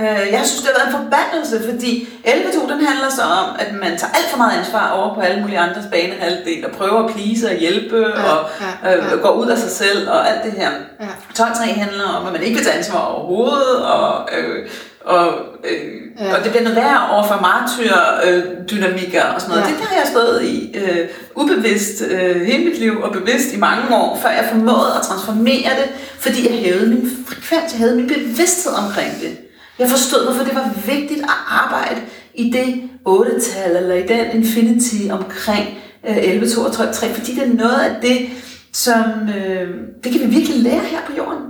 Øh, 0.00 0.06
Jeg 0.06 0.40
synes, 0.44 0.60
det 0.62 0.70
har 0.74 0.78
været 0.78 0.94
en 0.94 1.00
forbandelse, 1.02 1.70
fordi 1.70 2.08
11-2, 2.26 2.72
den 2.72 2.84
handler 2.86 3.10
så 3.10 3.22
om, 3.22 3.48
at 3.58 3.72
man 3.72 3.98
tager 3.98 4.12
alt 4.18 4.28
for 4.30 4.36
meget 4.38 4.58
ansvar 4.58 4.90
over 4.90 5.14
på 5.14 5.20
alle 5.20 5.40
mulige 5.40 5.58
andres 5.58 5.84
banehalvdel, 5.90 6.66
og 6.66 6.70
prøver 6.72 7.04
at 7.04 7.10
please 7.14 7.48
og 7.50 7.54
hjælpe, 7.56 7.96
Ja, 8.16 8.22
og 8.32 8.50
ja, 8.84 8.96
øh, 8.96 9.04
ja. 9.10 9.16
går 9.16 9.30
ud 9.32 9.46
af 9.48 9.58
sig 9.58 9.70
selv, 9.70 10.10
og 10.10 10.30
alt 10.30 10.44
det 10.44 10.52
her. 10.52 10.70
Ja. 11.00 11.06
12-3 11.44 11.72
handler 11.80 12.04
om, 12.04 12.26
at 12.26 12.32
man 12.32 12.42
ikke 12.42 12.56
vil 12.56 12.64
tage 12.64 12.76
ansvar 12.78 13.00
overhovedet, 13.00 13.76
og, 13.76 14.28
øh, 14.38 14.68
og, 15.04 15.26
øh, 15.64 15.80
Ja. 16.20 16.36
og 16.36 16.42
det 16.44 16.50
bliver 16.50 16.62
noget 16.62 16.76
værre 16.76 17.08
over 17.12 17.26
for 17.26 17.34
martyr-dynamikker 17.40 19.22
og 19.24 19.40
sådan 19.40 19.56
noget. 19.56 19.68
Ja. 19.68 19.72
Det 19.74 19.82
der 19.82 19.86
har 19.86 19.96
jeg 19.96 20.06
stået 20.10 20.42
i 20.44 20.76
øh, 20.78 21.08
ubevidst 21.34 22.02
øh, 22.10 22.40
hele 22.46 22.64
mit 22.64 22.78
liv, 22.78 23.00
og 23.02 23.12
bevidst 23.12 23.52
i 23.52 23.56
mange 23.58 23.96
år, 23.96 24.18
før 24.22 24.28
jeg 24.30 24.48
formåede 24.52 24.92
at 24.96 25.02
transformere 25.02 25.70
det, 25.80 25.88
fordi 26.18 26.48
jeg 26.50 26.58
hævede 26.58 26.86
min 26.88 27.10
frekvens, 27.28 27.72
jeg 27.72 27.78
havde 27.78 27.96
min 27.96 28.08
bevidsthed 28.08 28.72
omkring 28.86 29.10
det. 29.20 29.38
Jeg 29.78 29.88
forstod, 29.90 30.24
hvorfor 30.24 30.44
det 30.44 30.54
var 30.54 30.70
vigtigt 30.86 31.20
at 31.20 31.36
arbejde 31.48 32.00
i 32.34 32.50
det 32.50 32.90
8-tal, 33.08 33.76
eller 33.76 33.94
i 33.94 34.06
den 34.06 34.36
infinity 34.36 35.10
omkring 35.10 35.68
øh, 36.08 36.16
11, 36.16 36.50
2 36.50 36.60
og 36.60 36.72
12, 36.72 36.94
3, 36.94 37.14
fordi 37.14 37.34
det 37.34 37.42
er 37.42 37.54
noget 37.54 37.80
af 37.80 38.00
det, 38.02 38.28
som 38.72 39.28
øh, 39.28 39.74
det 40.04 40.12
kan 40.12 40.20
vi 40.20 40.26
virkelig 40.26 40.62
lære 40.62 40.84
her 40.84 41.06
på 41.06 41.12
jorden. 41.16 41.42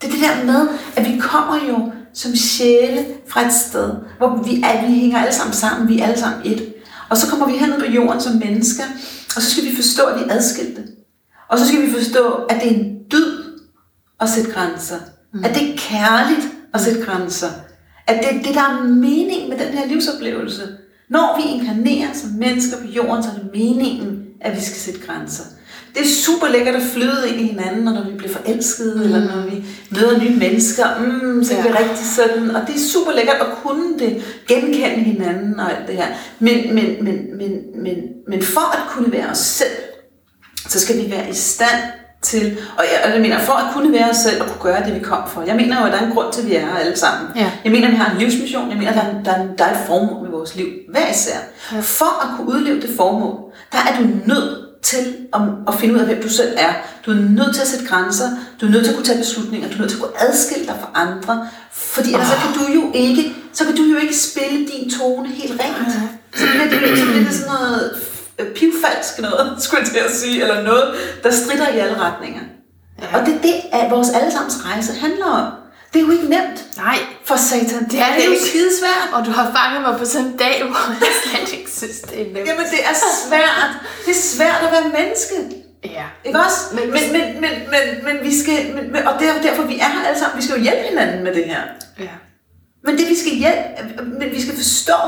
Det 0.00 0.08
er 0.08 0.12
det 0.12 0.20
der 0.20 0.44
med, 0.44 0.68
at 0.96 1.12
vi 1.12 1.18
kommer 1.18 1.58
jo 1.68 1.92
som 2.14 2.36
sjæle 2.36 3.06
fra 3.28 3.46
et 3.46 3.52
sted, 3.52 3.94
hvor 4.18 4.42
vi, 4.42 4.62
er, 4.64 4.86
vi 4.86 4.94
hænger 4.94 5.18
alle 5.18 5.34
sammen 5.34 5.54
sammen, 5.54 5.88
vi 5.88 6.00
er 6.00 6.06
alle 6.06 6.18
sammen 6.18 6.40
et. 6.44 6.74
Og 7.10 7.16
så 7.16 7.30
kommer 7.30 7.46
vi 7.46 7.58
herned 7.58 7.80
på 7.80 7.86
jorden 7.86 8.20
som 8.20 8.32
mennesker, 8.32 8.84
og 9.36 9.42
så 9.42 9.50
skal 9.50 9.64
vi 9.64 9.76
forstå, 9.76 10.02
at 10.02 10.20
vi 10.20 10.24
er 10.30 10.34
adskilte. 10.34 10.82
Og 11.48 11.58
så 11.58 11.68
skal 11.68 11.82
vi 11.82 11.90
forstå, 11.90 12.32
at 12.32 12.60
det 12.62 12.72
er 12.72 12.74
en 12.74 12.98
dyd 13.12 13.60
at 14.20 14.28
sætte 14.28 14.50
grænser. 14.50 14.96
Mm. 15.36 15.44
At 15.44 15.54
det 15.54 15.62
er 15.70 15.76
kærligt 15.76 16.46
at 16.74 16.80
sætte 16.80 17.02
grænser. 17.02 17.48
At 18.06 18.16
det 18.22 18.38
er 18.38 18.42
det, 18.42 18.54
der 18.54 18.60
er 18.60 18.82
mening 18.84 19.48
med 19.48 19.58
den 19.58 19.78
her 19.78 19.86
livsoplevelse. 19.86 20.62
Når 21.10 21.40
vi 21.40 21.58
inkarnerer 21.58 22.12
som 22.14 22.30
mennesker 22.30 22.76
på 22.80 22.86
jorden, 22.86 23.22
så 23.22 23.28
er 23.28 23.34
det 23.34 23.50
meningen, 23.54 24.24
at 24.40 24.56
vi 24.56 24.60
skal 24.60 24.76
sætte 24.76 25.00
grænser. 25.06 25.44
Det 25.94 26.02
er 26.04 26.08
super 26.24 26.48
lækkert 26.48 26.74
at 26.74 26.82
flyde 26.82 27.28
ind 27.28 27.40
i 27.40 27.46
hinanden, 27.46 27.84
når 27.84 28.10
vi 28.10 28.16
bliver 28.16 28.32
forelskede, 28.32 28.94
mm. 28.96 29.02
eller 29.02 29.36
når 29.36 29.50
vi 29.50 29.64
møder 29.90 30.18
nye 30.20 30.36
mennesker. 30.36 30.84
Mm, 31.00 31.44
så 31.44 31.56
er 31.56 31.62
vi 31.62 31.68
Ja. 31.68 31.78
rigtig 31.78 32.06
sådan. 32.06 32.50
Og 32.56 32.62
det 32.66 32.74
er 32.74 32.78
super 32.92 33.12
lækkert 33.12 33.36
at 33.40 33.46
kunne 33.62 33.98
det, 33.98 34.22
genkende 34.48 35.04
hinanden 35.04 35.60
og 35.60 35.76
alt 35.78 35.88
det 35.88 35.96
her. 35.96 36.06
Men, 36.38 36.74
men, 36.74 37.04
men, 37.04 37.36
men, 37.36 37.52
men, 37.82 37.96
men 38.28 38.42
for 38.42 38.76
at 38.76 38.88
kunne 38.88 39.12
være 39.12 39.28
os 39.30 39.38
selv, 39.38 39.76
så 40.68 40.80
skal 40.80 40.96
vi 41.04 41.10
være 41.10 41.30
i 41.30 41.34
stand 41.34 41.82
til, 42.30 42.58
og 42.78 42.84
jeg, 42.92 43.00
og 43.04 43.10
jeg 43.10 43.20
mener, 43.20 43.38
for 43.38 43.52
at 43.52 43.74
kunne 43.74 43.92
være 43.92 44.10
os 44.10 44.16
selv 44.16 44.42
og 44.42 44.46
kunne 44.48 44.72
gøre 44.72 44.84
det, 44.86 44.94
vi 44.94 45.00
kom 45.00 45.22
for. 45.28 45.42
Jeg 45.42 45.56
mener 45.56 45.80
jo, 45.80 45.86
at 45.86 45.92
der 45.92 45.98
er 45.98 46.06
en 46.06 46.12
grund 46.12 46.32
til, 46.32 46.40
at 46.42 46.46
vi 46.48 46.54
er 46.54 46.60
her 46.60 46.76
alle 46.76 46.96
sammen. 46.96 47.30
Ja. 47.36 47.50
Jeg 47.64 47.72
mener, 47.72 47.86
at 47.86 47.92
vi 47.92 47.96
har 47.96 48.10
en 48.10 48.18
livsmission. 48.18 48.70
Jeg 48.70 48.78
mener, 48.78 48.90
at 48.90 48.96
der 48.96 49.02
er, 49.02 49.22
der 49.24 49.30
er, 49.30 49.46
der 49.58 49.64
er 49.64 49.70
et 49.70 49.86
formål 49.86 50.22
med 50.22 50.30
vores 50.30 50.56
liv. 50.56 50.66
Hver 50.90 51.10
især. 51.10 51.38
Ja. 51.72 51.80
For 51.80 52.22
at 52.24 52.28
kunne 52.36 52.48
udleve 52.48 52.80
det 52.80 52.90
formål, 52.96 53.36
der 53.72 53.78
er 53.78 53.98
du 53.98 54.02
nødt 54.26 54.66
til 54.82 55.16
at, 55.34 55.40
at 55.68 55.74
finde 55.74 55.94
ud 55.94 56.00
af, 56.00 56.06
hvem 56.06 56.22
du 56.22 56.28
selv 56.28 56.52
er. 56.56 56.72
Du 57.06 57.10
er 57.10 57.14
nødt 57.14 57.54
til 57.54 57.62
at 57.62 57.68
sætte 57.68 57.86
grænser. 57.86 58.28
Du 58.60 58.66
er 58.66 58.70
nødt 58.70 58.84
til 58.84 58.90
at 58.90 58.96
kunne 58.96 59.06
tage 59.06 59.18
beslutninger. 59.18 59.68
Du 59.68 59.74
er 59.74 59.78
nødt 59.78 59.90
til 59.90 59.96
at 59.96 60.02
kunne 60.02 60.20
adskille 60.28 60.66
dig 60.66 60.76
fra 60.80 60.90
andre. 60.94 61.48
Fordi 61.72 62.08
ellers 62.12 62.28
så 62.28 62.36
kan 62.44 62.52
du 62.60 62.64
jo 62.78 62.82
ikke, 62.94 63.34
så 63.52 63.64
kan 63.64 63.76
du 63.76 63.82
jo 63.82 63.96
ikke 63.96 64.16
spille 64.16 64.58
din 64.72 64.90
tone 64.90 65.28
helt 65.28 65.60
rent. 65.60 65.92
Så 66.34 66.46
bliver 66.52 66.64
det, 66.64 66.98
så 66.98 67.04
bliver 67.04 67.24
det 67.24 67.34
sådan 67.34 67.52
noget 67.52 67.92
pivfalsk 68.44 69.18
noget, 69.18 69.56
skulle 69.62 69.82
jeg 69.82 69.90
til 69.90 69.98
at 69.98 70.10
sige, 70.10 70.42
eller 70.42 70.62
noget, 70.62 70.94
der 71.22 71.30
strider 71.30 71.68
i 71.68 71.78
alle 71.78 71.98
retninger. 72.00 72.40
Ja. 73.02 73.18
Og 73.20 73.26
det 73.26 73.34
er 73.34 73.40
det, 73.42 73.54
at 73.72 73.90
vores 73.90 74.10
allesammens 74.10 74.56
rejse 74.64 74.92
handler 74.92 75.24
om. 75.26 75.52
Det 75.92 76.02
er 76.02 76.06
jo 76.06 76.12
ikke 76.12 76.28
nemt 76.28 76.76
Nej, 76.76 76.98
for 77.24 77.36
satan. 77.36 77.84
Det 77.90 78.00
er 78.00 78.06
det 78.06 78.14
det 78.16 78.22
er 78.22 78.26
jo 78.26 78.32
ikke. 78.32 78.44
skide 78.44 78.70
svært. 78.80 79.08
og 79.12 79.26
du 79.26 79.30
har 79.30 79.46
fanget 79.58 79.80
mig 79.88 79.98
på 79.98 80.04
sådan 80.04 80.26
en 80.26 80.36
dag, 80.36 80.62
hvor 80.64 80.90
jeg 81.00 81.12
slet 81.24 81.58
ikke 81.58 81.70
synes, 81.70 82.00
det 82.00 82.20
er 82.20 82.24
nemt. 82.34 82.48
Jamen, 82.48 82.66
det 82.74 82.80
er 82.90 82.94
svært. 83.26 83.70
Det 84.06 84.10
er 84.16 84.20
svært 84.36 84.60
at 84.66 84.72
være 84.72 84.82
menneske. 85.00 85.34
Ja. 85.84 86.04
Ikke 86.24 86.38
også? 86.38 86.60
Men, 86.72 86.84
Men- 86.90 87.12
men, 87.12 87.12
men, 87.12 87.40
men, 87.40 87.50
men, 87.74 88.04
men 88.04 88.16
vi 88.26 88.38
skal, 88.40 88.74
men, 88.74 88.92
men, 88.92 89.06
og 89.08 89.14
det 89.20 89.28
er 89.28 89.34
jo 89.34 89.42
derfor, 89.42 89.62
vi 89.62 89.78
er 89.78 89.88
her 89.94 90.02
alle 90.08 90.18
sammen. 90.18 90.36
Vi 90.38 90.42
skal 90.42 90.56
jo 90.56 90.62
hjælpe 90.62 90.82
hinanden 90.88 91.24
med 91.24 91.34
det 91.34 91.44
her. 91.44 91.60
Ja. 92.00 92.14
Men 92.84 92.98
det 92.98 93.08
vi 93.08 93.16
skal 93.16 93.32
hjælpe, 93.32 94.04
men 94.20 94.28
vi 94.32 94.42
skal 94.42 94.54
forstå, 94.56 94.98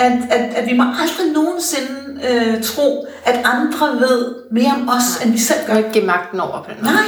at, 0.00 0.12
at, 0.30 0.54
at 0.54 0.66
vi 0.66 0.76
må 0.76 0.84
aldrig 1.02 1.32
nogensinde 1.32 2.20
øh, 2.30 2.62
tro, 2.62 3.06
at 3.24 3.40
andre 3.44 4.00
ved 4.00 4.34
mere 4.52 4.72
om 4.82 4.88
os, 4.88 5.24
end 5.24 5.32
vi 5.32 5.38
selv 5.38 5.58
gør. 5.66 5.76
ikke 5.76 5.90
give 5.92 6.04
magten 6.04 6.40
over 6.40 6.62
på 6.62 6.70
den 6.70 6.84
måde. 6.84 6.94
Nej. 6.94 7.04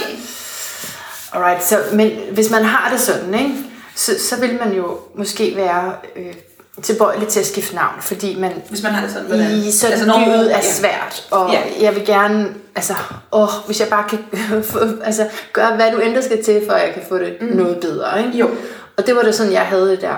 Alright, 1.32 1.64
så, 1.64 1.78
men 1.92 2.10
hvis 2.32 2.50
man 2.50 2.64
har 2.64 2.90
det 2.90 3.00
sådan, 3.00 3.34
ikke, 3.34 3.54
så, 3.94 4.12
så 4.28 4.40
vil 4.40 4.58
man 4.64 4.72
jo 4.72 4.98
måske 5.14 5.56
være 5.56 5.92
øh, 6.16 6.34
tilbøjelig 6.82 7.28
til 7.28 7.40
at 7.40 7.46
skifte 7.46 7.74
navn, 7.74 7.94
fordi 8.00 8.36
man 8.40 8.52
Hvis 8.68 8.82
man 8.82 8.92
har 8.92 9.02
det 9.02 9.10
sådan, 9.12 9.26
hvordan? 9.26 9.50
i 9.50 9.72
sådan 9.72 9.92
altså, 9.98 10.18
livet 10.18 10.52
er 10.52 10.56
ja. 10.56 10.72
svært, 10.72 11.26
og 11.30 11.52
Ja. 11.52 11.60
jeg 11.80 11.94
vil 11.94 12.06
gerne, 12.06 12.48
altså, 12.74 12.94
åh, 13.32 13.48
hvis 13.66 13.80
jeg 13.80 13.88
bare 13.88 14.04
kan 14.08 14.18
altså, 15.04 15.28
gøre, 15.52 15.76
hvad 15.76 15.92
du 15.92 15.98
end 15.98 16.22
skal 16.22 16.44
til, 16.44 16.62
for 16.66 16.72
at 16.72 16.86
jeg 16.86 16.94
kan 16.94 17.02
få 17.08 17.18
det 17.18 17.36
mm. 17.40 17.46
noget 17.56 17.78
bedre, 17.80 18.18
ikke? 18.26 18.38
Jo. 18.38 18.50
Og 18.96 19.06
det 19.06 19.16
var 19.16 19.22
det 19.22 19.34
sådan, 19.34 19.52
jeg 19.52 19.62
havde 19.62 19.90
det 19.90 20.00
der. 20.00 20.16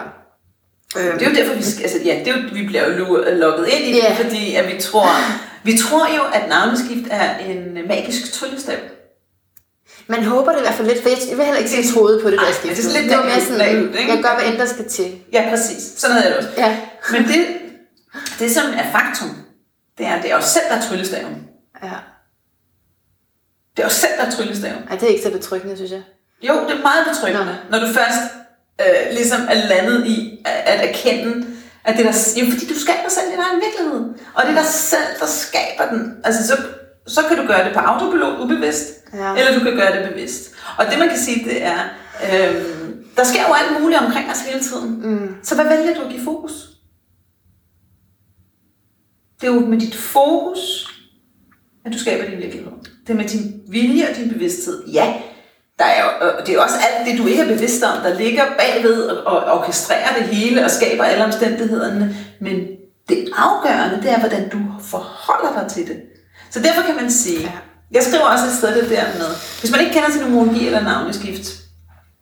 Det 0.95 1.22
er 1.22 1.30
jo 1.30 1.36
derfor, 1.36 1.55
vi, 1.55 1.62
skal, 1.62 1.82
altså, 1.82 1.99
ja, 2.05 2.18
det 2.24 2.28
er 2.28 2.36
jo, 2.36 2.49
vi 2.53 2.66
bliver 2.66 2.88
jo 2.90 3.05
lu- 3.05 3.30
lukket 3.30 3.66
ind 3.68 3.84
i 3.84 3.92
det, 3.92 3.99
Ja. 4.03 4.14
fordi 4.24 4.55
at 4.55 4.74
vi 4.74 4.80
tror, 4.80 5.07
vi 5.64 5.78
tror 5.78 6.07
jo, 6.16 6.22
at 6.34 6.49
navneskift 6.49 7.07
er 7.11 7.36
en 7.38 7.78
magisk 7.88 8.32
tryllestav. 8.32 8.76
Man 10.07 10.24
håber 10.24 10.53
det 10.53 10.59
i 10.59 10.62
hvert 10.62 10.74
fald 10.74 10.88
lidt, 10.88 11.03
for 11.03 11.09
jeg, 11.09 11.18
vil 11.36 11.45
heller 11.45 11.59
ikke 11.59 11.70
sige 11.70 11.92
troede 11.95 12.20
på 12.22 12.30
det 12.30 12.38
der 12.38 12.53
skift. 12.53 12.76
det 12.76 12.86
er 12.97 13.01
lidt 13.01 13.11
det 13.11 13.18
var 13.18 13.24
mere 13.24 13.40
sådan, 13.40 13.95
ikke? 13.99 14.12
jeg 14.14 14.22
gør, 14.22 14.34
hvad 14.34 14.47
end 14.51 14.59
der 14.59 14.66
skal 14.66 14.88
til. 14.88 15.18
Ja, 15.32 15.47
præcis. 15.51 15.82
Sådan 15.97 16.16
havde 16.16 16.26
jeg 16.34 16.36
det 16.42 16.49
også. 16.49 16.61
Ja. 16.62 16.76
Men 17.12 17.22
det, 17.28 17.47
det 18.38 18.51
som 18.51 18.64
er 18.76 18.84
faktum, 18.92 19.30
det 19.99 20.07
er, 20.07 20.14
at 20.14 20.22
det 20.22 20.30
er 20.32 20.36
os 20.36 20.45
selv, 20.45 20.64
der 20.70 20.76
er 20.76 20.82
tryllestaven. 20.88 21.47
ja. 21.82 21.90
Det 23.76 23.82
er 23.82 23.86
os 23.86 23.92
selv, 23.95 24.12
der 24.18 24.24
er 24.26 24.30
tryllestaven. 24.30 24.78
Ej, 24.90 24.97
det 24.97 25.03
er 25.03 25.09
ikke 25.11 25.22
så 25.22 25.30
betryggende, 25.30 25.76
synes 25.76 25.92
jeg. 25.92 26.03
Jo, 26.42 26.55
det 26.55 26.70
er 26.78 26.82
meget 26.82 27.07
betryggende, 27.12 27.57
når 27.70 27.78
du 27.78 27.86
først 27.86 28.20
øh, 28.81 29.12
ligesom 29.14 29.41
er 29.49 29.68
landet 29.68 30.07
i 30.07 30.43
at, 30.45 30.53
at 30.72 30.89
erkende, 30.89 31.47
at 31.85 31.97
det 31.97 32.07
er 32.07 32.11
der, 32.12 32.18
jo, 32.41 32.51
fordi 32.53 32.66
du 32.66 32.79
skaber 32.79 33.09
selv 33.09 33.27
din 33.33 33.39
egen 33.39 33.61
virkelighed. 33.66 34.01
Og 34.35 34.43
det 34.43 34.51
er 34.51 34.55
dig 34.62 34.64
selv, 34.64 35.09
der 35.20 35.27
skaber 35.27 35.85
den. 35.93 36.12
Altså, 36.25 36.47
så, 36.47 36.57
så 37.07 37.20
kan 37.29 37.37
du 37.37 37.47
gøre 37.47 37.64
det 37.64 37.72
på 37.75 37.79
autopilot 37.81 38.41
ubevidst, 38.41 38.85
Ja. 39.14 39.35
eller 39.37 39.59
du 39.59 39.64
kan 39.64 39.77
gøre 39.77 40.03
det 40.03 40.11
bevidst. 40.11 40.55
Og 40.79 40.87
det 40.91 40.99
man 40.99 41.09
kan 41.09 41.18
sige, 41.18 41.45
det 41.45 41.62
er, 41.62 41.79
øh, 42.25 42.64
der 43.16 43.25
sker 43.25 43.41
jo 43.49 43.55
alt 43.55 43.83
muligt 43.83 44.01
omkring 44.01 44.31
os 44.31 44.41
hele 44.41 44.61
tiden. 44.61 45.01
Mm. 45.11 45.35
Så 45.43 45.55
hvad 45.55 45.64
vælger 45.77 45.95
du 45.95 46.01
at 46.03 46.11
give 46.11 46.25
fokus? 46.25 46.53
Det 49.41 49.49
er 49.49 49.55
jo 49.55 49.61
med 49.61 49.81
dit 49.81 49.95
fokus, 49.95 50.91
at 51.87 51.93
du 51.93 51.99
skaber 51.99 52.31
din 52.31 52.39
virkelighed. 52.39 52.72
Det 53.07 53.12
er 53.12 53.14
med 53.14 53.25
din 53.29 53.62
vilje 53.68 54.09
og 54.11 54.16
din 54.16 54.29
bevidsthed. 54.33 54.87
Ja, 54.87 55.14
der 55.79 55.85
er 55.85 56.05
jo, 56.05 56.31
det 56.47 56.55
er 56.55 56.61
også 56.61 56.77
alt 56.77 57.07
det, 57.07 57.18
du 57.18 57.27
ikke 57.27 57.43
er 57.43 57.47
bevidst 57.49 57.83
om, 57.83 58.03
der 58.03 58.14
ligger 58.18 58.45
bagved 58.59 59.03
og, 59.07 59.25
og 59.27 59.59
orkestrerer 59.61 60.14
det 60.18 60.22
hele 60.29 60.64
og 60.64 60.70
skaber 60.70 61.05
alle 61.05 61.25
omstændighederne. 61.25 62.16
Men 62.41 62.55
det 63.09 63.29
afgørende, 63.37 64.03
det 64.03 64.11
er, 64.11 64.18
hvordan 64.20 64.49
du 64.49 64.59
forholder 64.91 65.61
dig 65.61 65.70
til 65.70 65.87
det. 65.87 66.03
Så 66.51 66.61
derfor 66.61 66.83
kan 66.83 66.97
man 66.97 67.11
sige, 67.11 67.41
Ja. 67.41 67.51
jeg 67.93 68.03
skriver 68.03 68.25
også 68.25 68.45
et 68.47 68.53
sted 68.53 68.75
det 68.83 68.91
der 68.91 69.05
med, 69.18 69.27
hvis 69.61 69.70
man 69.70 69.81
ikke 69.81 69.93
kender 69.93 70.11
til 70.11 70.20
numerologi 70.20 70.66
eller 70.66 70.81
navneskift, 70.83 71.47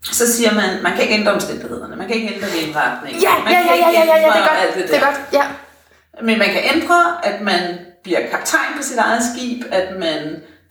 så 0.05 0.33
siger 0.33 0.55
man, 0.55 0.83
man 0.83 0.93
kan 0.93 1.03
ikke 1.03 1.15
ændre 1.15 1.33
omstændighederne, 1.33 1.97
man 1.97 2.07
kan 2.07 2.17
ikke 2.17 2.35
ændre 2.35 2.49
vindretningen, 2.61 3.23
Ja, 3.23 3.31
man 3.45 3.53
ja, 3.53 3.59
kan 3.59 3.67
ja, 3.67 3.75
ikke 3.75 4.01
ja, 4.01 4.05
ja, 4.05 4.17
ja, 4.21 4.27
ændre 4.27 4.39
det 4.39 4.45
er 4.45 4.57
alt 4.63 4.75
godt. 4.75 4.83
det 4.83 4.93
Det 4.93 5.01
der. 5.01 5.07
er 5.07 5.11
godt, 5.11 5.21
ja. 5.33 5.45
Men 6.23 6.39
man 6.39 6.49
kan 6.49 6.63
ændre, 6.75 6.99
at 7.23 7.41
man 7.41 7.63
bliver 8.03 8.21
kaptajn 8.31 8.71
på 8.77 8.83
sit 8.83 8.99
eget 8.99 9.23
skib, 9.35 9.65
at 9.73 9.87
man 9.99 10.21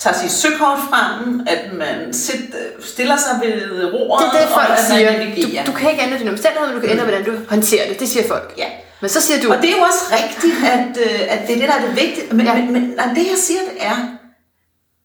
tager 0.04 0.16
sit 0.22 0.32
søkort 0.32 0.80
frem, 0.90 1.42
at 1.48 1.74
man 1.74 2.14
sit, 2.14 2.56
stiller 2.94 3.18
sig 3.18 3.34
ved 3.44 3.94
roret, 3.94 4.32
Det 4.34 4.40
er 4.42 4.46
det, 4.46 4.54
folk 4.54 4.70
og 4.70 4.78
siger. 4.90 5.12
navigerer. 5.12 5.66
Du, 5.66 5.72
du 5.72 5.78
kan 5.78 5.90
ikke 5.92 6.04
ændre 6.04 6.18
dine 6.20 6.32
omstændigheder, 6.32 6.68
men 6.72 6.76
du 6.76 6.82
kan 6.82 6.90
ændre, 6.96 7.04
hvordan 7.04 7.24
du 7.26 7.32
håndterer 7.50 7.88
det. 7.90 8.00
Det 8.00 8.08
siger 8.10 8.28
folk. 8.28 8.54
Ja. 8.58 8.66
Men 9.02 9.10
så 9.10 9.22
siger 9.22 9.42
du, 9.42 9.52
Og 9.54 9.58
det 9.62 9.70
er 9.72 9.78
jo 9.78 9.84
også 9.84 10.04
rigtigt, 10.20 10.56
at, 10.76 10.94
øh, 11.06 11.34
at 11.34 11.40
det 11.48 11.56
er 11.56 11.60
det, 11.60 11.68
der 11.70 11.76
er 11.80 11.86
det 11.88 11.96
vigtige. 11.96 12.34
Men, 12.36 12.46
ja. 12.46 12.54
men, 12.54 12.74
men 12.74 12.82
nej, 12.82 13.06
det, 13.08 13.18
jeg 13.34 13.38
siger, 13.38 13.60
det 13.60 13.86
er, 13.86 13.98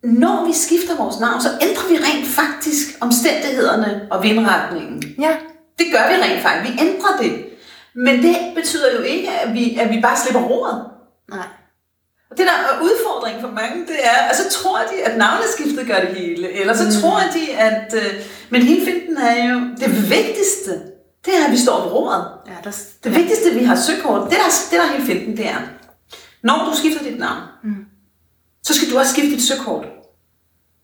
når 0.02 0.46
vi 0.46 0.52
skifter 0.52 0.96
vores 0.96 1.20
navn, 1.20 1.40
så 1.40 1.48
ændrer 1.62 1.88
vi 1.88 1.96
rent 1.96 2.28
faktisk 2.28 2.86
omstændighederne 3.00 4.00
og 4.10 4.22
vindretningen. 4.22 5.02
ja, 5.20 5.32
Det 5.78 5.86
gør 5.92 6.04
vi 6.08 6.14
rent 6.22 6.42
faktisk. 6.42 6.72
Vi 6.72 6.80
ændrer 6.86 7.12
det. 7.22 7.44
Men 7.94 8.22
det 8.22 8.36
betyder 8.56 8.92
jo 8.98 9.02
ikke, 9.02 9.30
at 9.30 9.54
vi, 9.54 9.78
at 9.80 9.90
vi 9.90 10.00
bare 10.00 10.16
slipper 10.16 10.40
roret. 10.42 10.84
nej. 11.30 11.46
Det 12.36 12.46
der 12.46 12.52
er 12.52 12.82
udfordring 12.82 13.40
for 13.40 13.48
mange, 13.48 13.76
det 13.86 13.98
er, 14.02 14.18
at 14.30 14.36
så 14.36 14.58
tror 14.58 14.78
de, 14.78 15.02
at 15.04 15.18
navneskiftet 15.18 15.86
gør 15.86 16.00
det 16.00 16.08
hele, 16.08 16.52
eller 16.52 16.74
så 16.74 16.84
mm. 16.84 16.90
tror 17.00 17.20
de, 17.34 17.52
at... 17.52 17.94
Øh, 17.94 18.12
men 18.50 18.62
hele 18.62 18.84
finten 18.84 19.16
er 19.16 19.50
jo 19.50 19.60
det 19.80 20.10
vigtigste, 20.10 20.72
det 21.24 21.32
er, 21.38 21.44
at 21.46 21.52
vi 21.52 21.58
står 21.58 21.80
på 21.80 21.88
roret. 21.96 22.24
Ja, 22.46 22.52
der, 22.64 22.76
Det 23.04 23.14
vigtigste, 23.14 23.50
vi 23.50 23.64
har 23.64 23.76
søkort, 23.76 24.30
det 24.30 24.38
der, 24.38 24.50
det 24.70 24.78
der 24.78 24.84
er 24.84 24.92
hele 24.92 25.06
finten, 25.06 25.36
det 25.36 25.48
er, 25.48 25.60
når 26.42 26.68
du 26.70 26.76
skifter 26.76 27.02
dit 27.02 27.18
navn, 27.18 27.42
mm. 27.64 27.84
så 28.62 28.74
skal 28.74 28.90
du 28.90 28.98
også 28.98 29.12
skifte 29.12 29.30
dit 29.30 29.42
søkort. 29.42 29.84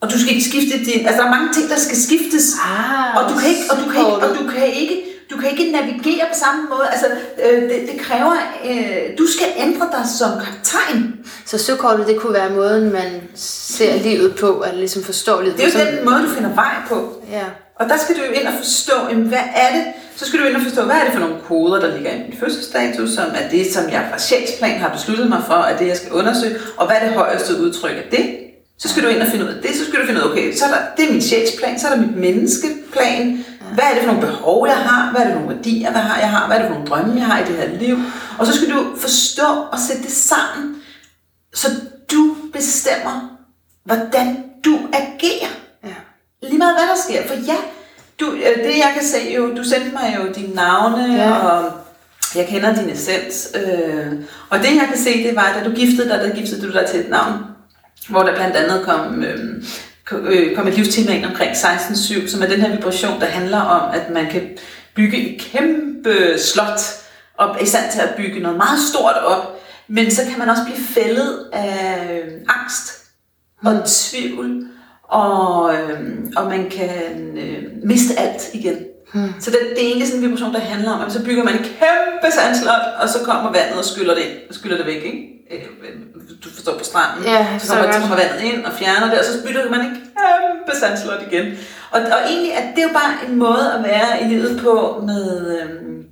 Og 0.00 0.11
du 0.11 0.18
skal 0.20 0.30
ikke 0.34 0.48
skifte 0.50 0.78
din... 0.78 1.07
Altså, 1.07 1.22
der 1.22 1.28
er 1.28 1.34
mange 1.36 1.53
ting, 1.53 1.70
der 1.70 1.76
skal 1.76 1.96
skiftes. 1.96 2.46
Ah, 2.64 3.16
og 3.16 3.30
du 3.30 3.38
kan 3.38 3.48
ikke, 3.48 3.64
og 3.70 3.76
du 3.82 3.84
kan 3.92 4.00
ikke, 4.00 4.26
og 4.26 4.38
du 4.38 4.50
kan 4.50 4.66
ikke, 4.66 5.03
du 5.33 5.37
kan 5.41 5.51
ikke 5.51 5.72
navigere 5.72 6.26
på 6.33 6.39
samme 6.45 6.62
måde. 6.70 6.89
Altså, 6.93 7.07
øh, 7.45 7.62
det, 7.62 7.89
det 7.93 8.01
kræver, 8.01 8.33
øh, 8.68 9.18
du 9.18 9.26
skal 9.26 9.47
ændre 9.57 9.87
dig 9.93 10.05
som 10.18 10.30
kaptajn. 10.45 11.14
Så 11.47 11.59
søkortet, 11.59 12.07
det 12.07 12.16
kunne 12.20 12.35
være 12.35 12.51
måden, 12.51 12.93
man 12.93 13.11
ser 13.35 13.97
livet 13.97 14.35
på, 14.41 14.64
eller 14.66 14.78
ligesom 14.78 15.03
forstår 15.03 15.41
livet 15.41 15.57
Det 15.57 15.64
er 15.64 15.85
jo 15.85 15.97
den 15.97 16.05
måde, 16.05 16.22
du 16.22 16.28
finder 16.28 16.55
vej 16.55 16.74
på. 16.89 17.22
Ja. 17.30 17.45
Og 17.80 17.89
der 17.89 17.97
skal 17.97 18.14
du 18.16 18.20
jo 18.20 18.33
ind 18.41 18.47
og 18.47 18.55
forstå, 18.59 18.93
jamen, 19.11 19.26
hvad 19.26 19.47
er 19.55 19.76
det? 19.76 19.85
Så 20.16 20.26
skal 20.26 20.41
du 20.41 20.45
ind 20.45 20.57
og 20.57 20.62
forstå, 20.62 20.83
hvad 20.85 20.97
er 20.97 21.05
det 21.05 21.12
for 21.12 21.20
nogle 21.20 21.37
koder, 21.49 21.80
der 21.80 21.95
ligger 21.97 22.12
i 22.12 22.18
min 22.18 22.37
fødselsdato, 22.41 23.07
som 23.07 23.24
er 23.35 23.49
det, 23.51 23.72
som 23.72 23.91
jeg 23.91 24.07
fra 24.11 24.18
sjælsplan 24.18 24.78
har 24.78 24.89
besluttet 24.89 25.28
mig 25.28 25.43
for, 25.47 25.55
at 25.55 25.78
det, 25.78 25.87
jeg 25.87 25.97
skal 25.97 26.12
undersøge, 26.12 26.57
og 26.76 26.87
hvad 26.87 26.97
er 27.01 27.05
det 27.05 27.14
højeste 27.14 27.61
udtryk 27.61 27.97
af 27.97 28.09
det? 28.11 28.39
Så 28.78 28.89
skal 28.89 29.03
du 29.03 29.09
ind 29.09 29.22
og 29.22 29.28
finde 29.28 29.45
ud 29.45 29.51
af 29.51 29.62
det, 29.62 29.74
så 29.76 29.85
skal 29.85 30.01
du 30.01 30.07
finde 30.07 30.20
ud 30.20 30.26
af, 30.26 30.33
okay, 30.33 30.55
så 30.55 30.64
er 30.64 30.68
der, 30.68 30.80
det 30.97 31.09
er 31.09 31.12
min 31.12 31.22
sjælsplan, 31.22 31.78
så 31.78 31.87
er 31.87 31.95
der 31.95 32.01
mit 32.01 32.16
menneskeplan, 32.16 33.45
hvad 33.75 33.85
er 33.91 33.95
det 33.95 34.03
for 34.05 34.12
nogle 34.12 34.27
behov, 34.27 34.66
jeg 34.66 34.77
har, 34.77 35.11
hvad 35.11 35.20
er 35.20 35.25
det 35.25 35.33
for 35.35 35.41
nogle 35.41 35.57
værdier, 35.57 35.91
hvad 35.91 36.01
har 36.01 36.18
jeg 36.20 36.31
har, 36.31 36.47
hvad 36.47 36.57
er 36.57 36.61
det 36.61 36.68
for 36.68 36.75
nogle 36.75 36.91
drømme, 36.91 37.16
jeg 37.20 37.27
har 37.27 37.39
i 37.39 37.45
det 37.45 37.57
her 37.57 37.68
liv, 37.79 37.97
og 38.39 38.47
så 38.47 38.53
skal 38.53 38.70
du 38.70 38.87
forstå 38.99 39.47
og 39.73 39.79
sætte 39.79 40.03
det 40.03 40.12
sammen, 40.12 40.77
så 41.55 41.68
du 42.12 42.37
bestemmer, 42.53 43.39
hvordan 43.85 44.45
du 44.64 44.79
agerer 44.93 45.51
ja. 45.85 45.95
lige 46.43 46.59
meget 46.59 46.75
hvad 46.75 46.87
der 46.89 47.03
sker. 47.09 47.29
For 47.29 47.35
ja, 47.35 47.57
du, 48.20 48.33
øh, 48.33 48.64
det 48.64 48.77
jeg 48.79 48.93
kan 48.95 49.05
se 49.05 49.35
jo, 49.37 49.57
du 49.57 49.64
sendte 49.64 49.91
mig 49.93 50.16
jo 50.18 50.33
dine 50.33 50.55
navne, 50.55 51.14
Ja. 51.14 51.33
og 51.33 51.73
jeg 52.35 52.47
kender 52.47 52.75
din 52.75 52.91
essens. 52.91 53.49
Øh, 53.55 54.12
og 54.51 54.59
det 54.59 54.64
jeg 54.77 54.87
kan 54.89 54.99
se, 54.99 55.23
det 55.29 55.37
var, 55.37 55.43
at 55.43 55.64
da 55.64 55.68
du 55.70 55.75
giftede 55.75 56.09
dig, 56.09 56.18
der 56.18 56.35
giftede 56.35 56.66
du 56.66 56.73
dig 56.73 56.87
til 56.91 57.01
et 57.01 57.11
navn, 57.11 57.33
hvor 58.09 58.23
der 58.23 58.35
blandt 58.35 58.57
andet 58.57 58.85
kom, 58.87 59.23
øh, 59.25 59.64
øh, 60.18 60.56
kom 60.56 60.66
et 60.68 60.74
livstema 60.74 61.12
ind 61.16 61.26
omkring 61.26 61.50
16.7, 61.50 62.28
som 62.28 62.42
er 62.42 62.46
den 62.46 62.60
her 62.60 62.76
vibration, 62.76 63.20
der 63.20 63.26
handler 63.26 63.60
om, 63.60 63.90
at 63.94 64.10
man 64.10 64.30
kan 64.30 64.42
bygge 64.96 65.16
et 65.34 65.40
kæmpe 65.40 66.38
slot, 66.38 66.80
og 67.38 67.48
er 67.48 67.62
i 67.62 67.66
stand 67.66 67.92
til 67.92 68.00
at 68.00 68.14
bygge 68.16 68.40
noget 68.40 68.56
meget 68.56 68.78
stort 68.90 69.16
op, 69.16 69.60
men 69.88 70.10
så 70.10 70.22
kan 70.30 70.38
man 70.38 70.48
også 70.48 70.62
blive 70.64 70.78
fældet 70.78 71.38
af 71.52 72.10
øh, 72.12 72.32
angst 72.48 72.98
og 73.64 73.82
tvivl, 73.86 74.66
og, 75.02 75.74
øh, 75.74 76.00
og 76.36 76.46
man 76.48 76.70
kan 76.70 77.38
øh, 77.38 77.62
miste 77.84 78.18
alt 78.18 78.42
igen. 78.54 78.76
Hmm. 79.14 79.32
Så 79.40 79.50
det, 79.50 79.58
det 79.76 79.82
er 79.84 79.86
egentlig 79.86 80.08
sådan 80.08 80.22
en 80.24 80.30
vibration, 80.30 80.54
der 80.54 80.60
handler 80.60 80.90
om, 80.90 81.06
at 81.06 81.12
så 81.12 81.24
bygger 81.24 81.44
man 81.44 81.54
et 81.54 81.60
kæmpe 81.60 82.28
sandslot, 82.34 82.84
og 83.00 83.08
så 83.08 83.18
kommer 83.24 83.52
vandet 83.52 83.78
og 83.78 83.84
skyller 83.84 84.14
det 84.14 84.22
ind, 84.22 84.38
og 84.48 84.54
skyller 84.54 84.76
det 84.76 84.86
væk, 84.86 85.02
ikke? 85.04 85.28
Øh, 85.50 85.58
Du 86.44 86.48
forstår 86.54 86.78
på 86.78 86.84
stranden. 86.84 87.24
Ja, 87.24 87.58
så 87.58 87.72
kommer, 87.72 87.92
så 87.92 88.00
kommer 88.00 88.16
vandet 88.16 88.40
ind 88.52 88.64
og 88.64 88.72
fjerner 88.72 89.10
det, 89.10 89.18
og 89.18 89.24
så 89.24 89.32
bygger 89.46 89.70
man 89.70 89.80
et 89.80 89.96
kæmpe 90.16 90.80
sandslot 90.80 91.22
igen. 91.30 91.46
Og, 91.90 92.00
og 92.00 92.30
egentlig 92.30 92.52
er 92.52 92.74
det 92.76 92.82
jo 92.82 92.88
bare 92.92 93.28
en 93.28 93.36
måde 93.36 93.72
at 93.78 93.84
være 93.84 94.22
i 94.22 94.24
livet 94.24 94.60
på 94.60 95.02
med, 95.06 95.58
øhm, 95.60 96.04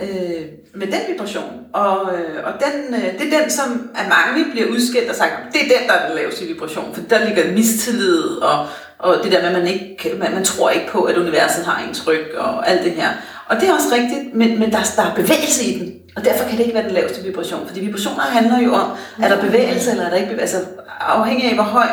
øh, 0.00 0.46
med 0.74 0.86
den 0.86 1.00
vibration. 1.12 1.60
Og, 1.72 2.14
øh, 2.14 2.44
og 2.44 2.52
den, 2.52 2.94
øh, 2.94 3.18
det 3.18 3.34
er 3.34 3.40
den, 3.40 3.50
som 3.50 3.90
af 3.94 4.08
mange 4.08 4.50
bliver 4.50 4.68
udskilt 4.68 5.10
og 5.10 5.16
sagt, 5.16 5.32
det 5.52 5.60
er 5.60 5.78
den, 5.78 5.88
der 5.88 5.94
er 5.94 6.06
den 6.08 6.16
laveste 6.16 6.44
vibration, 6.44 6.94
for 6.94 7.02
der 7.10 7.24
ligger 7.24 7.52
mistillid, 7.52 8.22
og, 8.22 8.66
og 8.98 9.16
det 9.24 9.32
der 9.32 9.40
med, 9.40 9.48
at 9.48 9.52
man, 9.52 9.66
ikke, 9.66 10.12
man, 10.18 10.32
man 10.32 10.44
tror 10.44 10.70
ikke 10.70 10.88
på, 10.90 11.02
at 11.02 11.16
universet 11.16 11.64
har 11.64 11.88
en 11.88 11.94
tryk, 11.94 12.34
og 12.36 12.68
alt 12.70 12.84
det 12.84 12.92
her. 12.92 13.08
Og 13.46 13.56
det 13.60 13.68
er 13.68 13.74
også 13.74 13.88
rigtigt, 13.92 14.34
men, 14.34 14.58
men 14.58 14.72
der, 14.72 14.78
der 14.96 15.02
er 15.02 15.14
bevægelse 15.14 15.64
i 15.64 15.78
den, 15.78 15.94
og 16.16 16.24
derfor 16.24 16.44
kan 16.44 16.58
det 16.58 16.64
ikke 16.64 16.74
være 16.74 16.84
den 16.84 16.92
laveste 16.92 17.24
vibration, 17.24 17.66
fordi 17.66 17.80
vibrationer 17.80 18.22
handler 18.22 18.60
jo 18.60 18.74
om, 18.74 18.90
er 19.22 19.28
der 19.28 19.40
bevægelse, 19.40 19.90
eller 19.90 20.04
er 20.04 20.10
der 20.10 20.16
ikke 20.16 20.30
bevægelse, 20.30 20.56
altså 20.56 20.70
afhængig 21.00 21.48
af, 21.48 21.54
hvor 21.54 21.64
høj 21.64 21.86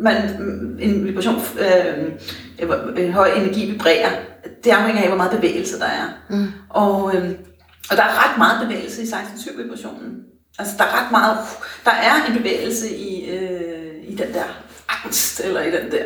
man, 0.00 0.16
en 0.80 1.04
vibration, 1.04 1.42
øh, 1.58 2.12
en 2.96 3.12
høj 3.12 3.30
energi 3.36 3.70
vibrerer, 3.70 4.10
det 4.64 4.70
afhænger 4.70 5.02
af, 5.02 5.08
hvor 5.08 5.16
meget 5.16 5.40
bevægelse 5.40 5.78
der 5.78 5.84
er. 5.84 6.08
Mm. 6.28 6.46
Og, 6.68 7.16
øh, 7.16 7.30
og 7.90 7.96
der 7.96 8.02
er 8.02 8.30
ret 8.30 8.38
meget 8.38 8.68
bevægelse 8.68 9.02
i 9.02 9.06
16-7 9.06 9.62
vibrationen. 9.62 10.16
Altså 10.58 10.74
der 10.78 10.84
er 10.84 11.04
ret 11.04 11.10
meget, 11.10 11.38
der 11.84 11.90
er 11.90 12.26
en 12.28 12.38
bevægelse 12.38 12.96
i, 12.96 13.30
øh, 13.30 13.94
i 14.08 14.14
den 14.14 14.34
der 14.34 14.64
angst, 15.04 15.40
eller 15.44 15.62
i 15.62 15.70
den 15.70 15.90
der, 15.90 16.04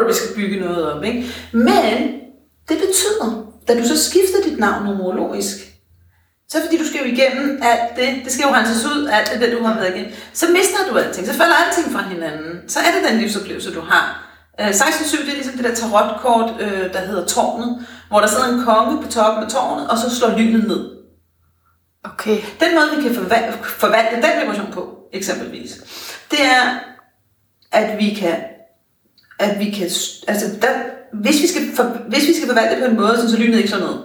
øh, 0.00 0.08
vi 0.08 0.12
skal 0.12 0.36
bygge 0.36 0.60
noget 0.60 0.92
op. 0.92 1.04
Ikke? 1.04 1.26
Men 1.52 2.20
det 2.68 2.78
betyder, 2.78 3.52
da 3.68 3.78
du 3.78 3.88
så 3.88 4.10
skifter 4.10 4.50
dit 4.50 4.58
navn 4.58 4.84
numerologisk, 4.84 5.73
så 6.54 6.60
fordi 6.64 6.76
du 6.78 6.86
skal 6.86 7.00
jo 7.00 7.06
igennem 7.14 7.62
alt 7.62 7.96
det, 7.96 8.24
det 8.24 8.32
skal 8.32 8.42
jo 8.42 8.54
renses 8.54 8.84
ud, 8.84 9.08
alt 9.12 9.40
det, 9.40 9.52
du 9.58 9.64
har 9.64 9.74
været 9.74 9.94
igennem, 9.94 10.12
så 10.32 10.46
mister 10.48 10.78
du 10.90 10.98
alting, 10.98 11.26
så 11.26 11.32
falder 11.32 11.54
alting 11.54 11.92
fra 11.92 12.02
hinanden. 12.02 12.68
Så 12.68 12.78
er 12.78 12.90
det 12.94 13.10
den 13.10 13.20
livsoplevelse, 13.20 13.74
du 13.74 13.80
har. 13.80 14.06
Øh, 14.60 14.68
16.7, 14.68 15.22
det 15.22 15.30
er 15.30 15.34
ligesom 15.34 15.54
det 15.54 15.64
der 15.64 15.74
tarotkort, 15.74 16.60
øh, 16.60 16.92
der 16.92 17.00
hedder 17.00 17.26
tårnet, 17.26 17.86
hvor 18.08 18.20
der 18.20 18.26
sidder 18.26 18.48
en 18.48 18.64
konge 18.64 19.02
på 19.02 19.08
toppen 19.08 19.44
af 19.44 19.50
tårnet, 19.50 19.88
og 19.90 19.98
så 19.98 20.16
slår 20.16 20.38
lynet 20.38 20.68
ned. 20.68 20.90
Okay. 22.04 22.38
Den 22.60 22.74
måde, 22.74 22.86
vi 22.96 23.02
kan 23.02 23.14
forvalte, 23.14 23.58
forvalte 23.64 24.16
den 24.16 24.40
vibration 24.40 24.72
på, 24.72 24.98
eksempelvis, 25.12 25.70
det 26.30 26.44
er, 26.44 26.78
at 27.72 27.98
vi 27.98 28.14
kan, 28.14 28.36
at 29.38 29.58
vi 29.58 29.70
kan, 29.70 29.90
altså 30.28 30.46
der, 30.62 30.68
hvis, 31.12 31.42
vi 31.42 31.46
skal 31.46 31.62
for, 31.76 31.82
hvis 32.08 32.28
vi 32.28 32.34
skal 32.34 32.48
forvalte 32.48 32.74
det 32.74 32.84
på 32.84 32.90
en 32.90 32.96
måde, 32.96 33.28
så 33.30 33.36
lynet 33.36 33.56
ikke 33.56 33.68
slår 33.68 33.78
ned, 33.78 33.98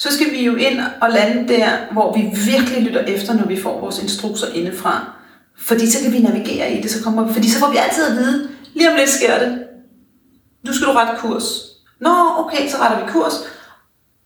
så 0.00 0.12
skal 0.14 0.32
vi 0.32 0.44
jo 0.44 0.54
ind 0.54 0.80
og 1.00 1.10
lande 1.10 1.48
der, 1.48 1.68
hvor 1.92 2.16
vi 2.16 2.22
virkelig 2.50 2.82
lytter 2.82 3.00
efter, 3.00 3.34
når 3.34 3.46
vi 3.46 3.62
får 3.62 3.80
vores 3.80 4.02
instrukser 4.02 4.46
indefra. 4.54 5.12
Fordi 5.58 5.90
så 5.90 6.02
kan 6.02 6.12
vi 6.12 6.18
navigere 6.18 6.72
i 6.72 6.82
det, 6.82 6.90
så 6.90 7.02
kommer, 7.04 7.32
fordi 7.32 7.50
så 7.50 7.58
får 7.58 7.70
vi 7.70 7.76
altid 7.76 8.04
at 8.04 8.16
vide, 8.16 8.48
lige 8.74 8.90
om 8.90 8.96
lidt 8.96 9.10
sker 9.10 9.38
det. 9.38 9.64
Nu 10.66 10.72
skal 10.72 10.86
du 10.86 10.92
rette 10.92 11.12
kurs. 11.18 11.44
Nå, 12.00 12.10
okay, 12.38 12.68
så 12.68 12.76
retter 12.76 13.04
vi 13.04 13.12
kurs. 13.12 13.32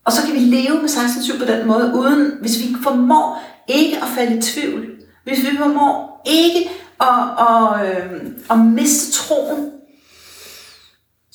Og 0.05 0.11
så 0.11 0.21
kan 0.25 0.33
vi 0.33 0.39
leve 0.39 0.81
med 0.81 0.89
16.7 0.89 1.39
på 1.39 1.45
den 1.45 1.67
måde, 1.67 1.91
uden, 1.95 2.31
hvis 2.41 2.59
vi 2.59 2.75
formår 2.83 3.43
ikke 3.67 3.97
at 3.97 4.07
falde 4.15 4.37
i 4.37 4.41
tvivl. 4.41 4.85
Hvis 5.23 5.39
vi 5.39 5.57
formår 5.57 6.21
ikke 6.25 6.69
at, 7.01 7.47
at, 7.47 7.87
øh, 7.87 8.21
at 8.49 8.59
miste 8.59 9.11
troen. 9.11 9.71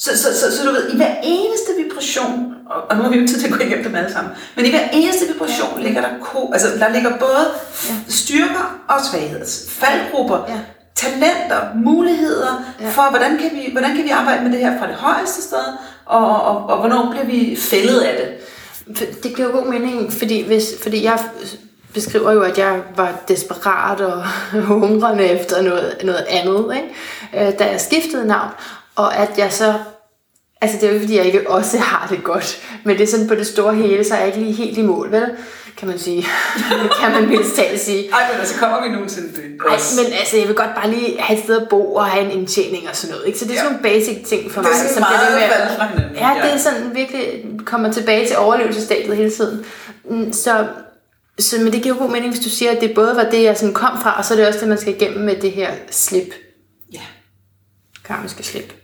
Så, 0.01 0.11
så, 0.19 0.41
så, 0.41 0.57
så 0.57 0.65
du 0.67 0.73
ved, 0.73 0.89
i 0.93 0.97
hver 0.97 1.15
eneste 1.23 1.71
vibration, 1.85 2.55
og, 2.71 2.83
og 2.91 2.97
nu 2.97 3.03
har 3.03 3.11
vi 3.11 3.19
jo 3.19 3.27
tid 3.27 3.41
til 3.41 3.47
at 3.47 3.53
gå 3.53 3.65
igennem 3.65 3.85
dem 3.85 3.95
alle 3.95 4.13
sammen, 4.13 4.33
men 4.57 4.67
i 4.67 4.71
hver 4.71 4.89
eneste 4.93 5.27
vibration 5.33 5.79
ja. 5.81 5.83
ligger 5.87 6.01
der 6.01 6.09
ko, 6.23 6.51
altså 6.53 6.69
der 6.79 6.89
ligger 6.89 7.11
både 7.19 7.47
ja. 7.89 7.95
styrker 8.09 8.81
og 8.89 8.97
svagheder, 9.11 9.45
faldgrupper, 9.69 10.39
Ja. 10.49 10.59
talenter, 10.95 11.61
muligheder 11.75 12.65
Ja. 12.81 12.89
for, 12.89 13.11
hvordan 13.11 13.39
kan, 13.39 13.51
vi, 13.53 13.69
hvordan 13.73 13.97
kan 13.97 14.05
vi 14.05 14.11
arbejde 14.11 14.43
med 14.45 14.53
det 14.53 14.61
her 14.61 14.79
fra 14.79 14.87
det 14.87 14.95
højeste 14.95 15.43
sted, 15.43 15.65
og, 16.07 16.43
og, 16.43 16.67
og 16.67 16.79
hvornår 16.79 17.11
bliver 17.11 17.27
vi 17.27 17.57
fældet 17.61 18.01
af 18.01 18.17
det. 18.17 18.37
Det 19.23 19.37
giver 19.37 19.49
jo 19.49 19.55
god 19.55 19.67
mening, 19.67 20.13
fordi, 20.13 20.47
hvis, 20.47 20.65
fordi 20.83 21.05
jeg 21.05 21.19
beskriver 21.95 22.33
jo, 22.33 22.43
at 22.43 22.59
jeg 22.59 22.81
var 22.97 23.13
desperat 23.29 24.01
og 24.01 24.23
hungrende 24.71 25.25
efter 25.25 25.63
noget, 25.63 25.97
noget 26.05 26.25
andet, 26.29 26.75
ikke? 26.77 27.49
Øh, 27.49 27.59
da 27.59 27.65
jeg 27.71 27.81
skiftede 27.81 28.27
navn. 28.27 28.51
Og 28.97 29.17
at 29.17 29.31
jeg 29.39 29.53
så... 29.53 29.75
Altså, 30.63 30.77
det 30.77 30.85
er 30.85 30.89
jo 30.89 30.95
ikke, 30.95 31.05
fordi 31.05 31.17
jeg 31.17 31.27
ikke 31.27 31.51
også 31.51 31.79
har 31.79 32.07
det 32.11 32.25
godt. 32.25 32.61
Men 32.85 32.97
det 32.99 33.03
er 33.03 33.07
sådan 33.07 33.29
på 33.29 33.35
det 33.35 33.47
store 33.47 33.75
hele, 33.75 34.05
så 34.05 34.15
er 34.15 34.19
jeg 34.19 34.27
ikke 34.27 34.39
lige 34.41 34.53
helt 34.53 34.79
i 34.79 34.83
mål, 34.83 35.13
vel? 35.13 35.31
Kan 35.77 35.89
man 35.89 35.99
sige. 35.99 36.27
kan 37.01 37.11
man 37.13 37.29
mindst 37.29 37.57
talt 37.57 37.81
sige. 37.81 38.11
Ej, 38.13 38.31
men 38.33 38.41
altså 38.41 38.55
kommer 38.59 38.83
vi 38.83 38.89
nogensinde 38.89 39.29
det? 39.29 39.45
Men 39.97 40.13
altså, 40.13 40.37
jeg 40.37 40.47
vil 40.49 40.57
godt 40.57 40.75
bare 40.75 40.91
lige 40.91 41.21
have 41.21 41.39
et 41.39 41.45
sted 41.45 41.61
at 41.61 41.69
bo 41.69 41.95
og 41.95 42.05
have 42.07 42.25
en 42.25 42.31
indtjening 42.31 42.89
og 42.89 42.97
sådan 42.97 43.15
noget. 43.15 43.27
Ikke? 43.27 43.39
Så 43.39 43.45
det 43.45 43.53
er 43.53 43.57
sådan 43.57 43.73
Ja. 43.73 43.79
nogle 43.79 44.01
basic 44.01 44.25
ting 44.29 44.51
for 44.53 44.61
Det 44.63 44.71
mig. 44.71 44.75
er 44.75 44.89
sådan 44.89 44.95
som 44.95 45.03
bliver 45.09 45.21
meget 45.21 45.35
ved 45.35 45.79
med 45.79 45.89
hinanden. 45.89 46.17
Ja, 46.17 46.43
det 46.43 46.49
Ja. 46.49 46.55
er 46.55 46.59
sådan 46.59 46.95
virkelig 46.95 47.45
kommer 47.67 47.93
tilbage 47.93 48.27
til 48.27 48.37
overlevelsesstadiet 48.37 49.17
hele 49.17 49.31
tiden. 49.31 49.65
Mm, 50.11 50.33
Så, 50.33 50.67
så 51.39 51.57
men 51.61 51.73
det 51.73 51.83
giver 51.83 51.95
jo 51.95 52.01
god 52.03 52.11
mening, 52.11 52.33
hvis 52.33 52.45
du 52.45 52.51
siger, 52.51 52.71
at 52.71 52.81
det 52.81 52.95
både 52.95 53.17
var 53.17 53.25
det, 53.31 53.43
jeg 53.43 53.59
sådan 53.59 53.75
kom 53.75 54.03
fra, 54.03 54.19
og 54.19 54.25
så 54.25 54.35
er 54.35 54.39
det 54.39 54.47
også 54.47 54.61
det, 54.61 54.69
man 54.69 54.79
skal 54.79 54.95
igennem 54.95 55.21
med 55.25 55.37
det 55.37 55.51
her 55.53 55.71
slip. 55.91 56.35
Ja. 56.93 57.01
Karmiske 58.05 58.43
slip. 58.43 58.75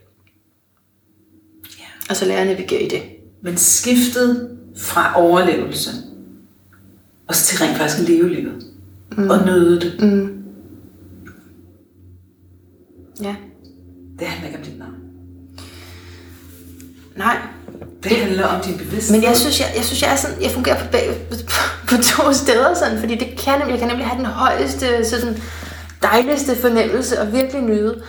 Og 2.09 2.15
så 2.15 2.25
lære 2.25 2.39
at 2.39 2.47
navigere 2.47 2.81
i 2.81 2.87
det. 2.89 3.01
Men 3.43 3.57
skiftet 3.57 4.57
fra 4.77 5.13
overlevelse, 5.21 5.89
og 7.27 7.35
så 7.35 7.45
til 7.45 7.57
rent 7.65 7.77
faktisk 7.77 7.99
at 8.01 8.09
leve 8.09 8.29
livet, 8.33 8.63
mm. 9.17 9.29
og 9.29 9.45
nyde 9.45 9.81
det, 9.81 10.01
Mm. 10.01 10.43
Ja. 13.23 13.35
det 14.19 14.27
handler 14.27 14.47
ikke 14.47 14.59
om 14.59 14.63
dit 14.65 14.79
navn. 14.79 14.93
Nej, 17.15 17.37
Det 18.03 18.11
handler 18.11 18.45
om 18.47 18.61
din 18.61 18.77
bevidsthed. 18.77 19.17
Men 19.19 19.23
jeg 19.29 19.37
synes, 19.37 19.59
jeg, 19.59 19.67
jeg, 19.75 19.85
synes, 19.85 20.01
jeg, 20.01 20.11
er 20.11 20.15
sådan, 20.15 20.41
jeg 20.41 20.51
fungerer 20.51 20.85
på, 20.85 20.91
bag, 20.91 21.27
på, 21.29 21.35
på 21.87 21.95
to 22.03 22.33
steder, 22.43 22.73
sådan, 22.73 22.99
fordi 22.99 23.15
det 23.15 23.27
kan, 23.39 23.59
nemlig- 23.59 23.71
jeg 23.71 23.79
kan 23.79 23.87
nemlig 23.87 24.05
have 24.07 24.17
den 24.17 24.25
højeste 24.25 25.05
sådan, 25.05 25.37
dejligste 26.01 26.55
fornemmelse 26.55 27.21
og 27.21 27.33
virkelig 27.33 27.61
nyde. 27.61 28.01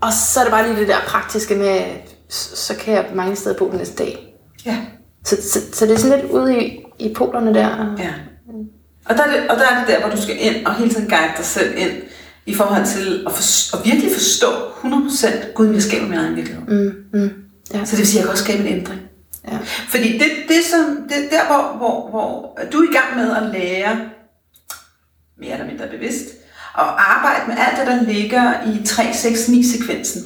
Og 0.00 0.12
så 0.12 0.40
er 0.40 0.44
det 0.44 0.50
bare 0.52 0.68
lige 0.68 0.80
det 0.80 0.88
der 0.88 0.96
praktiske 1.06 1.54
med, 1.54 1.80
så 2.34 2.74
kan 2.76 2.94
jeg 2.94 3.06
mange 3.14 3.36
steder 3.36 3.58
bo 3.58 3.70
den 3.70 3.78
næste 3.78 3.96
dag. 3.96 4.34
Ja. 4.66 4.76
Så, 5.24 5.36
så, 5.36 5.60
så 5.72 5.86
det 5.86 5.94
er 5.94 5.98
sådan 5.98 6.20
lidt 6.20 6.32
ude 6.32 6.64
i, 6.64 6.84
i 6.98 7.14
polerne 7.14 7.54
der. 7.54 7.96
Ja. 7.98 8.12
Og 9.04 9.16
der, 9.16 9.22
er 9.22 9.40
det, 9.40 9.50
og 9.50 9.56
der 9.56 9.66
er 9.66 9.78
det 9.78 9.88
der, 9.88 10.00
hvor 10.00 10.16
du 10.16 10.22
skal 10.22 10.36
ind 10.40 10.66
og 10.66 10.74
hele 10.74 10.90
tiden 10.90 11.08
guide 11.08 11.32
dig 11.36 11.44
selv 11.44 11.74
ind 11.76 11.92
i 12.46 12.54
forhold 12.54 12.86
til 12.86 13.24
at, 13.26 13.32
for, 13.32 13.76
at 13.76 13.84
virkelig 13.84 14.12
forstå 14.12 14.46
100% 14.46 15.52
Gud, 15.54 15.72
jeg 15.72 15.82
skaber 15.82 16.08
min 16.08 16.18
egen 16.18 16.36
virkelighed. 16.36 16.64
Mm, 16.68 17.20
mm, 17.20 17.30
ja. 17.74 17.84
Så 17.84 17.90
det 17.90 17.98
vil 17.98 18.06
sige, 18.06 18.18
at 18.18 18.22
jeg 18.22 18.22
kan 18.22 18.30
også 18.30 18.44
skabe 18.44 18.68
en 18.68 18.78
ændring. 18.78 19.00
Ja. 19.48 19.58
Fordi 19.88 20.12
det, 20.12 20.30
det, 20.48 20.64
som, 20.70 20.96
det 21.08 21.30
der, 21.30 21.46
hvor, 21.46 21.76
hvor, 21.76 22.10
hvor 22.10 22.58
du 22.72 22.78
er 22.78 22.90
i 22.90 22.92
gang 22.92 23.16
med 23.16 23.36
at 23.36 23.42
lære, 23.60 24.00
mere 25.38 25.52
eller 25.52 25.66
mindre 25.66 25.86
bevidst, 25.86 26.24
og 26.74 27.14
arbejde 27.16 27.48
med 27.48 27.56
alt 27.58 27.78
det, 27.78 27.86
der 27.86 28.12
ligger 28.12 28.52
i 28.66 28.76
3-6-9-sekvensen, 28.76 30.22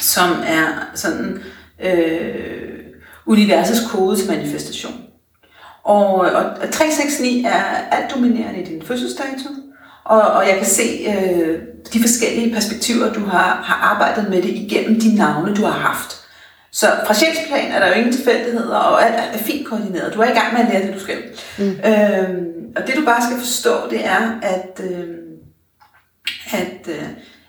som 0.00 0.30
er 0.46 0.66
sådan 0.94 1.42
øh, 1.84 2.72
universets 3.26 3.80
kode 3.90 4.16
til 4.16 4.30
manifestation. 4.30 5.02
Og, 5.84 6.14
og 6.14 6.70
369 6.72 7.44
er 7.44 7.62
alt 7.90 8.14
dominerende 8.14 8.60
i 8.60 8.64
din 8.64 8.82
fødselsdato, 8.82 9.48
og, 10.04 10.22
og 10.22 10.48
jeg 10.48 10.56
kan 10.56 10.66
se 10.66 11.06
øh, 11.08 11.60
de 11.92 12.00
forskellige 12.00 12.54
perspektiver, 12.54 13.12
du 13.12 13.24
har, 13.24 13.62
har 13.64 13.94
arbejdet 13.94 14.30
med 14.30 14.42
det 14.42 14.48
igennem 14.48 15.00
de 15.00 15.14
navne, 15.14 15.54
du 15.54 15.64
har 15.64 15.78
haft. 15.78 16.26
Så 16.72 16.86
fra 17.06 17.14
sjælsplan 17.14 17.72
er 17.72 17.78
der 17.78 17.88
jo 17.88 17.94
ingen 17.94 18.12
tilfældigheder, 18.12 18.76
og 18.76 19.06
alt 19.06 19.34
er 19.34 19.44
fint 19.44 19.68
koordineret. 19.68 20.14
Du 20.14 20.20
er 20.20 20.30
i 20.30 20.38
gang 20.38 20.52
med 20.52 20.60
at 20.60 20.68
lære 20.72 20.86
det, 20.86 20.94
du 20.94 21.00
skal. 21.00 21.18
Mm. 21.58 21.64
Øhm, 21.64 22.46
og 22.76 22.86
det 22.86 22.96
du 22.96 23.04
bare 23.04 23.22
skal 23.22 23.38
forstå, 23.38 23.90
det 23.90 24.06
er, 24.06 24.40
at, 24.42 24.80
øh, 24.90 25.08
at 26.52 26.88
øh, 26.88 27.02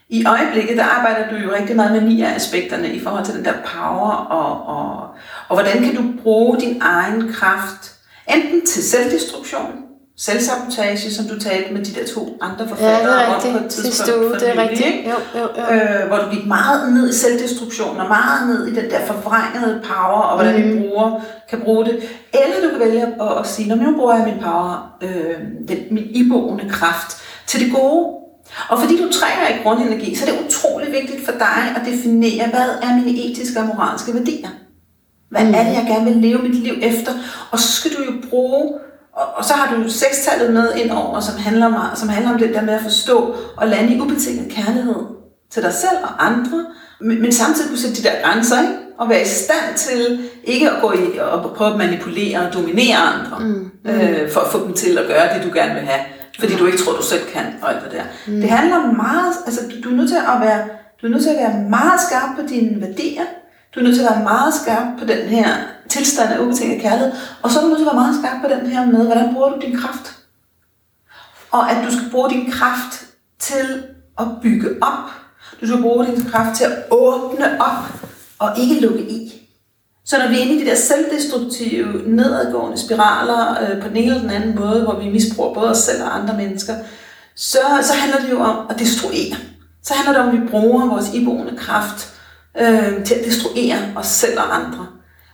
i 0.10 0.26
øjeblikket, 0.26 0.78
der 0.78 0.84
arbejder 0.84 1.30
du 1.30 1.36
jo 1.36 1.56
rigtig 1.56 1.76
meget 1.76 1.92
med 1.92 2.02
ni 2.02 2.22
af 2.22 2.36
aspekterne 2.36 2.90
i 2.90 3.00
forhold 3.00 3.26
til 3.26 3.34
den 3.34 3.46
der 3.46 3.54
power, 3.66 4.12
og, 4.12 4.76
og, 4.76 5.08
og 5.50 5.56
hvordan 5.62 5.84
kan 5.84 5.96
du 5.96 6.04
bruge 6.24 6.60
din 6.60 6.82
egen 6.82 7.34
kraft, 7.34 7.92
enten 8.30 8.66
til 8.66 8.84
selvdestruktion, 8.84 9.72
selvsabotage, 10.18 11.12
som 11.12 11.26
du 11.26 11.40
talte 11.40 11.74
med 11.74 11.86
de 11.86 12.00
der 12.00 12.08
to 12.08 12.38
andre 12.42 12.68
forfattere 12.68 13.20
ja, 13.22 13.36
om 13.36 13.42
på 13.42 13.48
et 13.48 13.70
tidspunkt. 13.70 13.96
Sidste 13.96 14.20
uge, 14.20 14.34
det 14.34 14.50
er 14.50 14.62
rigtigt. 14.62 14.96
Jo, 15.06 15.40
jo, 15.40 15.48
jo. 15.58 15.76
Øh, 15.76 16.08
hvor 16.08 16.18
du 16.18 16.30
gik 16.32 16.46
meget 16.46 16.94
ned 16.94 17.10
i 17.10 17.14
selvdestruktion, 17.14 17.98
og 17.98 18.08
meget 18.08 18.48
ned 18.50 18.68
i 18.68 18.76
den 18.82 18.90
der 18.92 19.06
forvrængede 19.06 19.82
power, 19.84 20.22
og 20.22 20.36
hvordan 20.42 20.62
mm. 20.62 20.74
vi 20.74 20.88
bruger, 20.88 21.22
kan 21.50 21.62
bruge 21.62 21.86
det. 21.86 21.96
Eller 22.34 22.56
du 22.64 22.70
kan 22.70 22.88
vælge 22.88 23.02
at, 23.02 23.40
at 23.40 23.48
sige, 23.48 23.70
når 23.70 23.76
nu 23.76 23.98
bruger 23.98 24.16
jeg 24.16 24.26
min 24.26 24.44
power, 24.44 24.98
øh, 25.02 25.38
den, 25.68 25.78
min 25.92 26.04
iboende 26.04 26.70
kraft, 26.70 27.18
til 27.48 27.66
det 27.66 27.76
gode. 27.76 28.27
Og 28.70 28.80
fordi 28.80 29.02
du 29.02 29.12
træner 29.12 29.48
i 29.50 29.64
grundenergi, 29.64 30.16
så 30.16 30.26
er 30.26 30.32
det 30.32 30.46
utrolig 30.48 30.92
vigtigt 30.92 31.26
for 31.26 31.32
dig 31.32 31.76
at 31.76 31.82
definere, 31.86 32.48
hvad 32.48 32.70
er 32.82 32.96
mine 32.96 33.20
etiske 33.20 33.60
og 33.60 33.66
moralske 33.66 34.14
værdier. 34.14 34.50
Hvad 35.30 35.44
mm. 35.44 35.54
er 35.54 35.64
det, 35.64 35.74
jeg 35.74 35.86
gerne 35.88 36.06
vil 36.06 36.22
leve 36.22 36.42
mit 36.42 36.56
liv 36.56 36.74
efter? 36.82 37.12
Og 37.52 37.60
så 37.60 37.72
skal 37.72 37.92
du 37.92 38.04
jo 38.04 38.12
bruge 38.30 38.74
og, 39.18 39.28
og 39.36 39.46
så 39.46 39.54
har 39.54 39.76
du 39.76 39.90
sekstallet 39.90 40.54
med 40.54 40.76
ind 40.76 40.92
over, 40.92 41.20
som 41.20 41.38
handler, 41.38 41.70
meget, 41.70 41.98
som 41.98 42.10
handler 42.10 42.34
om 42.34 42.40
det 42.40 42.54
der 42.54 42.62
med 42.62 42.74
at 42.74 42.82
forstå 42.82 43.36
og 43.58 43.68
lande 43.68 43.96
i 43.96 44.02
ubetinget 44.02 44.52
kærlighed 44.52 45.06
til 45.52 45.64
dig 45.64 45.74
selv 45.74 45.98
og 46.04 46.26
andre, 46.26 46.66
men, 47.02 47.22
men 47.22 47.32
samtidig 47.32 47.70
kunne 47.70 47.80
sætte 47.80 47.96
de 47.96 48.04
der 48.04 48.22
grænser, 48.24 48.62
ikke? 48.62 48.74
og 49.00 49.10
være 49.10 49.22
i 49.22 49.26
stand 49.26 49.76
til 49.76 50.20
ikke 50.44 50.72
at 50.72 50.82
gå 50.82 50.92
i 50.92 51.18
og 51.18 51.54
prøve 51.56 51.72
at 51.72 51.78
manipulere 51.78 52.40
og 52.40 52.54
dominere 52.54 52.98
andre, 52.98 53.40
mm. 53.40 53.72
Mm. 53.84 53.92
Øh, 53.92 54.32
for 54.32 54.40
at 54.40 54.52
få 54.52 54.66
dem 54.66 54.74
til 54.74 54.98
at 54.98 55.08
gøre 55.08 55.38
det, 55.38 55.44
du 55.44 55.54
gerne 55.54 55.74
vil 55.74 55.84
have, 55.84 56.02
fordi 56.40 56.56
du 56.56 56.66
ikke 56.66 56.78
tror, 56.78 56.94
du 56.94 57.04
selv 57.04 57.26
kan, 57.34 57.46
og 57.62 57.74
alt 57.74 57.84
det 57.84 57.92
der. 57.92 58.04
Mm. 58.28 58.42
Det 58.42 58.50
handler 58.50 58.92
meget, 58.92 59.34
altså 59.46 59.62
du, 59.70 59.76
du 59.84 59.94
er 59.94 59.98
nødt 59.98 60.10
til 60.10 60.16
at 60.16 60.42
være, 60.42 60.68
du 61.02 61.08
er 61.08 61.12
nødt 61.12 61.24
til 61.24 61.30
at 61.30 61.38
være 61.38 61.70
meget 61.70 62.02
skarp 62.02 62.36
på 62.36 62.42
dine 62.50 62.82
værdier, 62.82 63.26
du 63.76 63.80
er 63.80 63.84
nødt 63.84 63.96
til 63.96 64.04
at 64.04 64.12
være 64.12 64.24
meget 64.24 64.54
skarp 64.54 64.88
på 65.00 65.06
den 65.06 65.28
her 65.28 65.48
tilstand 65.90 66.34
af 66.34 66.40
ubetinget 66.40 66.82
kærlighed, 66.82 67.12
og 67.42 67.52
så 67.52 67.60
er 67.60 67.64
du 67.64 67.70
nødt 67.70 67.80
til 67.80 67.86
at 67.86 67.94
være 67.94 68.02
meget 68.02 68.16
skarp 68.22 68.42
på 68.42 68.50
den 68.56 68.68
her 68.72 68.86
med, 68.86 69.06
hvordan 69.06 69.34
bruger 69.34 69.50
du 69.50 69.60
din 69.62 69.78
kraft. 69.78 70.18
Og 71.52 71.72
at 71.72 71.86
du 71.86 71.92
skal 71.92 72.12
bruge 72.12 72.30
din 72.30 72.52
kraft 72.52 73.06
til 73.40 73.84
at 74.20 74.26
bygge 74.42 74.70
op. 74.82 75.10
Du 75.62 75.68
skal 75.68 75.82
bruge 75.82 76.06
din 76.06 76.26
kraft 76.26 76.58
til 76.58 76.64
at 76.64 76.84
åbne 76.92 77.62
op 77.62 77.84
og 78.40 78.60
ikke 78.60 78.80
lukke 78.80 79.10
i. 79.10 79.47
Så 80.08 80.18
når 80.18 80.28
vi 80.28 80.36
er 80.36 80.42
inde 80.42 80.56
i 80.56 80.60
de 80.60 80.70
der 80.70 80.76
selvdestruktive, 80.76 82.02
nedadgående 82.06 82.78
spiraler 82.78 83.58
øh, 83.62 83.82
på 83.82 83.88
den 83.88 83.98
ene 83.98 84.06
eller 84.06 84.22
den 84.22 84.30
anden 84.30 84.56
måde, 84.56 84.84
hvor 84.84 85.00
vi 85.00 85.10
misbruger 85.10 85.54
både 85.54 85.70
os 85.70 85.78
selv 85.78 86.04
og 86.04 86.16
andre 86.16 86.38
mennesker, 86.38 86.74
så, 87.36 87.60
så 87.82 87.94
handler 87.94 88.20
det 88.20 88.32
jo 88.32 88.40
om 88.40 88.68
at 88.70 88.80
destruere. 88.80 89.36
Så 89.84 89.94
handler 89.94 90.14
det 90.14 90.22
om, 90.22 90.28
at 90.28 90.42
vi 90.42 90.48
bruger 90.48 90.86
vores 90.86 91.14
iboende 91.14 91.58
kraft 91.58 92.14
øh, 92.60 93.06
til 93.06 93.16
at 93.16 93.26
destruere 93.26 93.78
os 93.96 94.08
selv 94.08 94.40
og 94.40 94.56
andre. 94.56 94.88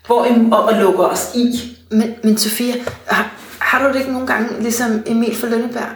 Hvor, 0.06 0.28
og, 0.52 0.64
og 0.64 0.74
lukke 0.74 1.06
os 1.06 1.32
i. 1.36 1.78
Men, 1.90 2.16
men 2.24 2.38
Sofia, 2.38 2.74
har, 3.06 3.32
har 3.60 3.88
du 3.88 3.94
det 3.94 4.00
ikke 4.00 4.12
nogle 4.12 4.28
gange, 4.28 4.62
ligesom 4.62 5.04
Emil 5.06 5.36
for 5.36 5.48
Lønneberg? 5.48 5.90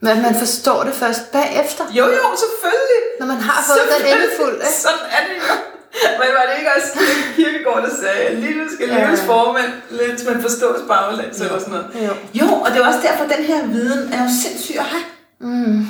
Men 0.00 0.22
man 0.22 0.34
forstår 0.34 0.82
det 0.82 0.94
først 0.94 1.32
bagefter. 1.32 1.84
Jo, 1.90 2.04
jo, 2.04 2.24
selvfølgelig. 2.44 3.02
Når 3.20 3.26
man 3.26 3.36
har 3.36 3.64
fået 3.66 3.98
den 3.98 4.06
endefuld. 4.06 4.54
Ikke? 4.54 4.72
Sådan 4.72 5.06
er 5.10 5.22
det 5.28 5.34
jo. 5.48 5.71
Men 6.20 6.28
var 6.36 6.44
det 6.48 6.54
ikke 6.58 6.70
også 6.76 6.90
Kirkegaard, 7.36 7.82
der 7.86 7.94
sagde, 8.02 8.22
at 8.28 8.34
livet 8.38 8.68
skal 8.74 8.88
leves 8.88 9.20
ja. 9.22 9.26
formand, 9.32 9.72
lidt 9.90 10.26
man 10.28 10.42
forstås 10.42 10.80
baglæns 10.88 11.40
eller 11.40 11.58
sådan 11.58 11.74
noget. 11.74 11.86
Jo. 12.06 12.12
jo, 12.40 12.46
og 12.64 12.68
det 12.70 12.78
er 12.80 12.86
også 12.86 13.02
derfor, 13.08 13.24
at 13.24 13.32
den 13.36 13.44
her 13.44 13.66
viden 13.66 14.12
er 14.12 14.22
jo 14.24 14.30
sindssyg 14.42 14.76
at 14.78 14.88
have. 14.94 15.06
Mm. 15.40 15.86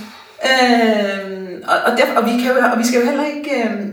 Øhm, 0.50 1.62
og, 1.68 1.76
og, 1.86 1.98
derfor, 1.98 2.14
og, 2.20 2.24
vi 2.26 2.30
kan 2.30 2.48
jo, 2.52 2.54
og 2.72 2.78
vi 2.78 2.86
skal 2.86 3.00
jo 3.00 3.06
heller 3.06 3.24
ikke... 3.24 3.50
Øhm, 3.64 3.92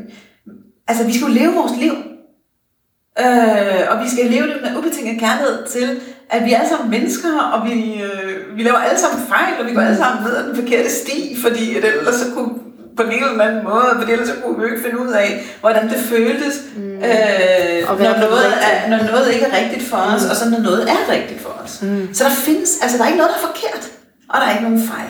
altså, 0.88 1.03
vi 1.05 1.14
skal 1.14 1.28
jo 1.28 1.34
leve 1.34 1.53
vores 1.53 1.76
liv. 1.80 1.93
Øh, 3.20 3.84
og 3.91 4.03
vi 4.03 4.10
skal 4.10 4.26
leve 4.26 4.47
det 4.47 4.57
med 4.62 4.78
ubetinget 4.78 5.20
kærlighed 5.20 5.68
til, 5.68 6.01
at 6.30 6.45
vi 6.45 6.53
er 6.53 6.57
alle 6.57 6.70
sammen 6.70 6.89
mennesker, 6.89 7.39
og 7.39 7.70
vi, 7.70 8.01
øh, 8.03 8.57
vi 8.57 8.64
laver 8.64 8.78
alle 8.78 8.99
sammen 8.99 9.28
fejl, 9.28 9.53
og 9.60 9.66
vi 9.66 9.74
går 9.74 9.82
alle 9.82 9.97
sammen 9.97 10.24
ned 10.24 10.36
ad 10.36 10.47
den 10.47 10.55
forkerte 10.55 10.89
sti, 10.89 11.38
fordi 11.41 11.78
at 11.78 11.86
ellers 11.86 12.16
så 12.16 12.34
kunne 12.34 12.68
på 13.00 13.04
en 13.04 13.24
eller 13.24 13.45
anden 13.45 13.64
måde, 13.64 13.95
fordi 14.00 14.12
ellers 14.12 14.28
så 14.28 14.36
kunne 14.43 14.56
vi 14.58 14.62
jo 14.64 14.70
ikke 14.74 14.84
finde 14.84 15.00
ud 15.00 15.12
af, 15.12 15.58
hvordan 15.60 15.89
det 15.89 16.00
føltes, 16.00 16.56
mm. 16.76 16.82
øh, 16.82 18.00
når, 18.00 18.20
noget 18.20 18.45
er, 18.62 18.89
når 18.89 18.97
noget 19.12 19.34
ikke 19.34 19.45
er 19.45 19.58
rigtigt 19.64 19.89
for 19.89 19.97
os, 19.97 20.24
mm. 20.24 20.30
og 20.30 20.36
så 20.36 20.50
når 20.50 20.60
noget 20.60 20.89
er 20.89 21.12
rigtigt 21.12 21.41
for 21.41 21.50
os. 21.50 21.82
Mm. 21.82 22.14
Så 22.14 22.24
der 22.24 22.30
findes, 22.30 22.70
altså 22.82 22.97
der 22.97 23.04
er 23.04 23.08
ikke 23.08 23.18
noget, 23.18 23.32
der 23.32 23.38
er 23.38 23.47
forkert, 23.54 23.91
og 24.30 24.36
der 24.39 24.45
er 24.45 24.52
ikke 24.52 24.64
nogen 24.64 24.88
fejl. 24.88 25.10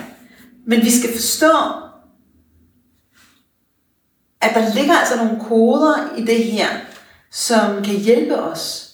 Men 0.66 0.80
vi 0.80 0.90
skal 0.90 1.10
forstå, 1.14 1.52
at 4.40 4.54
der 4.54 4.74
ligger 4.74 4.94
altså 4.94 5.16
nogle 5.16 5.40
koder 5.48 6.14
i 6.16 6.24
det 6.24 6.44
her, 6.44 6.68
som 7.30 7.82
kan 7.84 7.94
hjælpe 7.94 8.36
os 8.36 8.90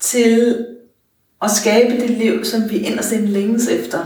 til 0.00 0.66
at 1.42 1.50
skabe 1.50 2.00
det 2.00 2.10
liv, 2.10 2.44
som 2.44 2.70
vi 2.70 2.76
inde 2.76 3.26
længes 3.26 3.68
efter, 3.68 3.98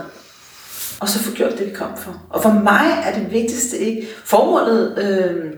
og 1.00 1.08
så 1.08 1.18
få 1.18 1.32
gjort 1.32 1.58
det, 1.58 1.66
vi 1.66 1.74
kom 1.74 1.96
for. 1.96 2.22
Og 2.30 2.42
for 2.42 2.50
mig 2.50 3.02
er 3.04 3.14
det 3.18 3.32
vigtigste 3.32 3.78
ikke 3.78 4.08
formålet 4.24 4.98
øh, 4.98 5.52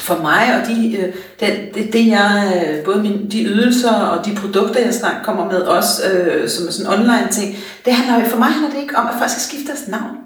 for 0.00 0.22
mig 0.22 0.60
og 0.60 0.68
de, 0.68 0.96
øh, 0.96 1.14
det, 1.40 1.74
det, 1.74 1.92
det 1.92 2.06
jeg, 2.06 2.52
øh, 2.56 2.84
både 2.84 3.02
min, 3.02 3.30
de 3.30 3.44
ydelser 3.44 3.94
og 3.94 4.26
de 4.26 4.34
produkter, 4.34 4.80
jeg 4.80 4.94
snart 4.94 5.24
kommer 5.24 5.44
med 5.44 5.60
også, 5.60 6.10
øh, 6.10 6.48
som 6.48 6.66
er 6.66 6.70
sådan 6.70 6.92
online 6.92 7.28
ting, 7.30 7.56
det 7.84 7.92
handler, 7.92 8.28
for 8.28 8.38
mig 8.38 8.48
handler 8.48 8.70
det 8.70 8.80
ikke 8.80 8.96
om, 8.96 9.06
at 9.06 9.14
folk 9.18 9.30
skal 9.30 9.42
skifte 9.42 9.66
deres 9.66 9.88
navn. 9.88 10.16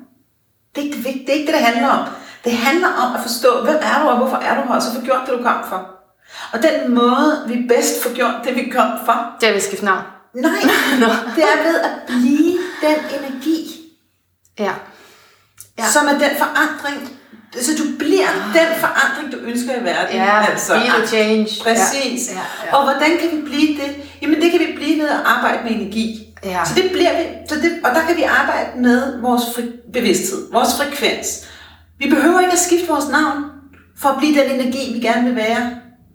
Det 0.74 0.80
er 0.80 0.84
ikke 0.84 0.96
det, 0.96 1.04
det, 1.04 1.28
er 1.28 1.38
ikke 1.38 1.52
det, 1.52 1.54
det 1.54 1.64
handler 1.64 1.88
om. 1.88 2.08
Det 2.44 2.52
handler 2.52 2.88
om 2.88 3.14
at 3.16 3.22
forstå, 3.22 3.64
hvem 3.64 3.76
er 3.82 4.02
du, 4.02 4.08
og 4.08 4.16
hvorfor 4.16 4.36
er 4.36 4.54
du 4.54 4.68
her, 4.68 4.74
og 4.74 4.82
så 4.82 4.94
få 4.94 5.00
gjort 5.00 5.20
det, 5.26 5.38
du 5.38 5.42
kom 5.42 5.60
for. 5.68 6.00
Og 6.52 6.58
den 6.62 6.94
måde, 6.94 7.30
vi 7.48 7.56
bedst 7.68 8.02
får 8.02 8.14
gjort 8.14 8.34
det, 8.44 8.56
vi 8.56 8.70
kom 8.76 8.90
for... 9.04 9.16
Det 9.40 9.46
er 9.46 9.52
ved 9.52 9.56
at 9.56 9.62
skifte 9.62 9.84
navn. 9.84 10.04
Nej, 10.34 10.60
det 11.36 11.44
er 11.54 11.58
ved 11.68 11.80
at 11.88 11.90
blive 12.06 12.52
den 12.84 12.98
energi, 13.18 13.69
ja. 14.60 14.72
Ja. 15.78 15.90
som 15.92 16.06
er 16.06 16.12
den 16.12 16.30
forandring, 16.38 17.10
så 17.60 17.70
du 17.78 17.84
bliver 17.98 18.28
oh. 18.28 18.54
den 18.54 18.68
forandring, 18.80 19.32
du 19.32 19.38
ønsker 19.38 19.80
i 19.80 19.84
verden. 19.84 20.16
Ja, 20.16 20.46
altså, 20.50 20.74
be 20.74 21.06
change. 21.06 21.48
Præcis. 21.62 22.28
Ja. 22.28 22.34
Ja, 22.34 22.40
ja. 22.66 22.76
Og 22.76 22.82
hvordan 22.84 23.10
kan 23.20 23.28
vi 23.36 23.42
blive 23.42 23.68
det? 23.68 23.96
Jamen 24.22 24.40
det 24.42 24.50
kan 24.50 24.60
vi 24.60 24.72
blive 24.76 24.98
ved 25.02 25.08
at 25.08 25.20
arbejde 25.24 25.58
med 25.64 25.70
energi. 25.70 26.34
Ja. 26.44 26.64
Så 26.64 26.74
det 26.74 26.90
bliver 26.92 27.18
vi, 27.18 27.24
så 27.48 27.54
det, 27.54 27.72
og 27.84 27.90
der 27.94 28.00
kan 28.06 28.16
vi 28.16 28.22
arbejde 28.22 28.68
med 28.78 29.20
vores 29.20 29.42
fri, 29.54 29.62
bevidsthed, 29.92 30.52
vores 30.52 30.68
frekvens. 30.76 31.46
Vi 31.98 32.10
behøver 32.10 32.40
ikke 32.40 32.52
at 32.52 32.58
skifte 32.58 32.88
vores 32.88 33.08
navn 33.08 33.44
for 33.98 34.08
at 34.08 34.18
blive 34.18 34.40
den 34.40 34.50
energi, 34.50 34.92
vi 34.94 35.00
gerne 35.00 35.24
vil 35.24 35.36
være 35.36 35.70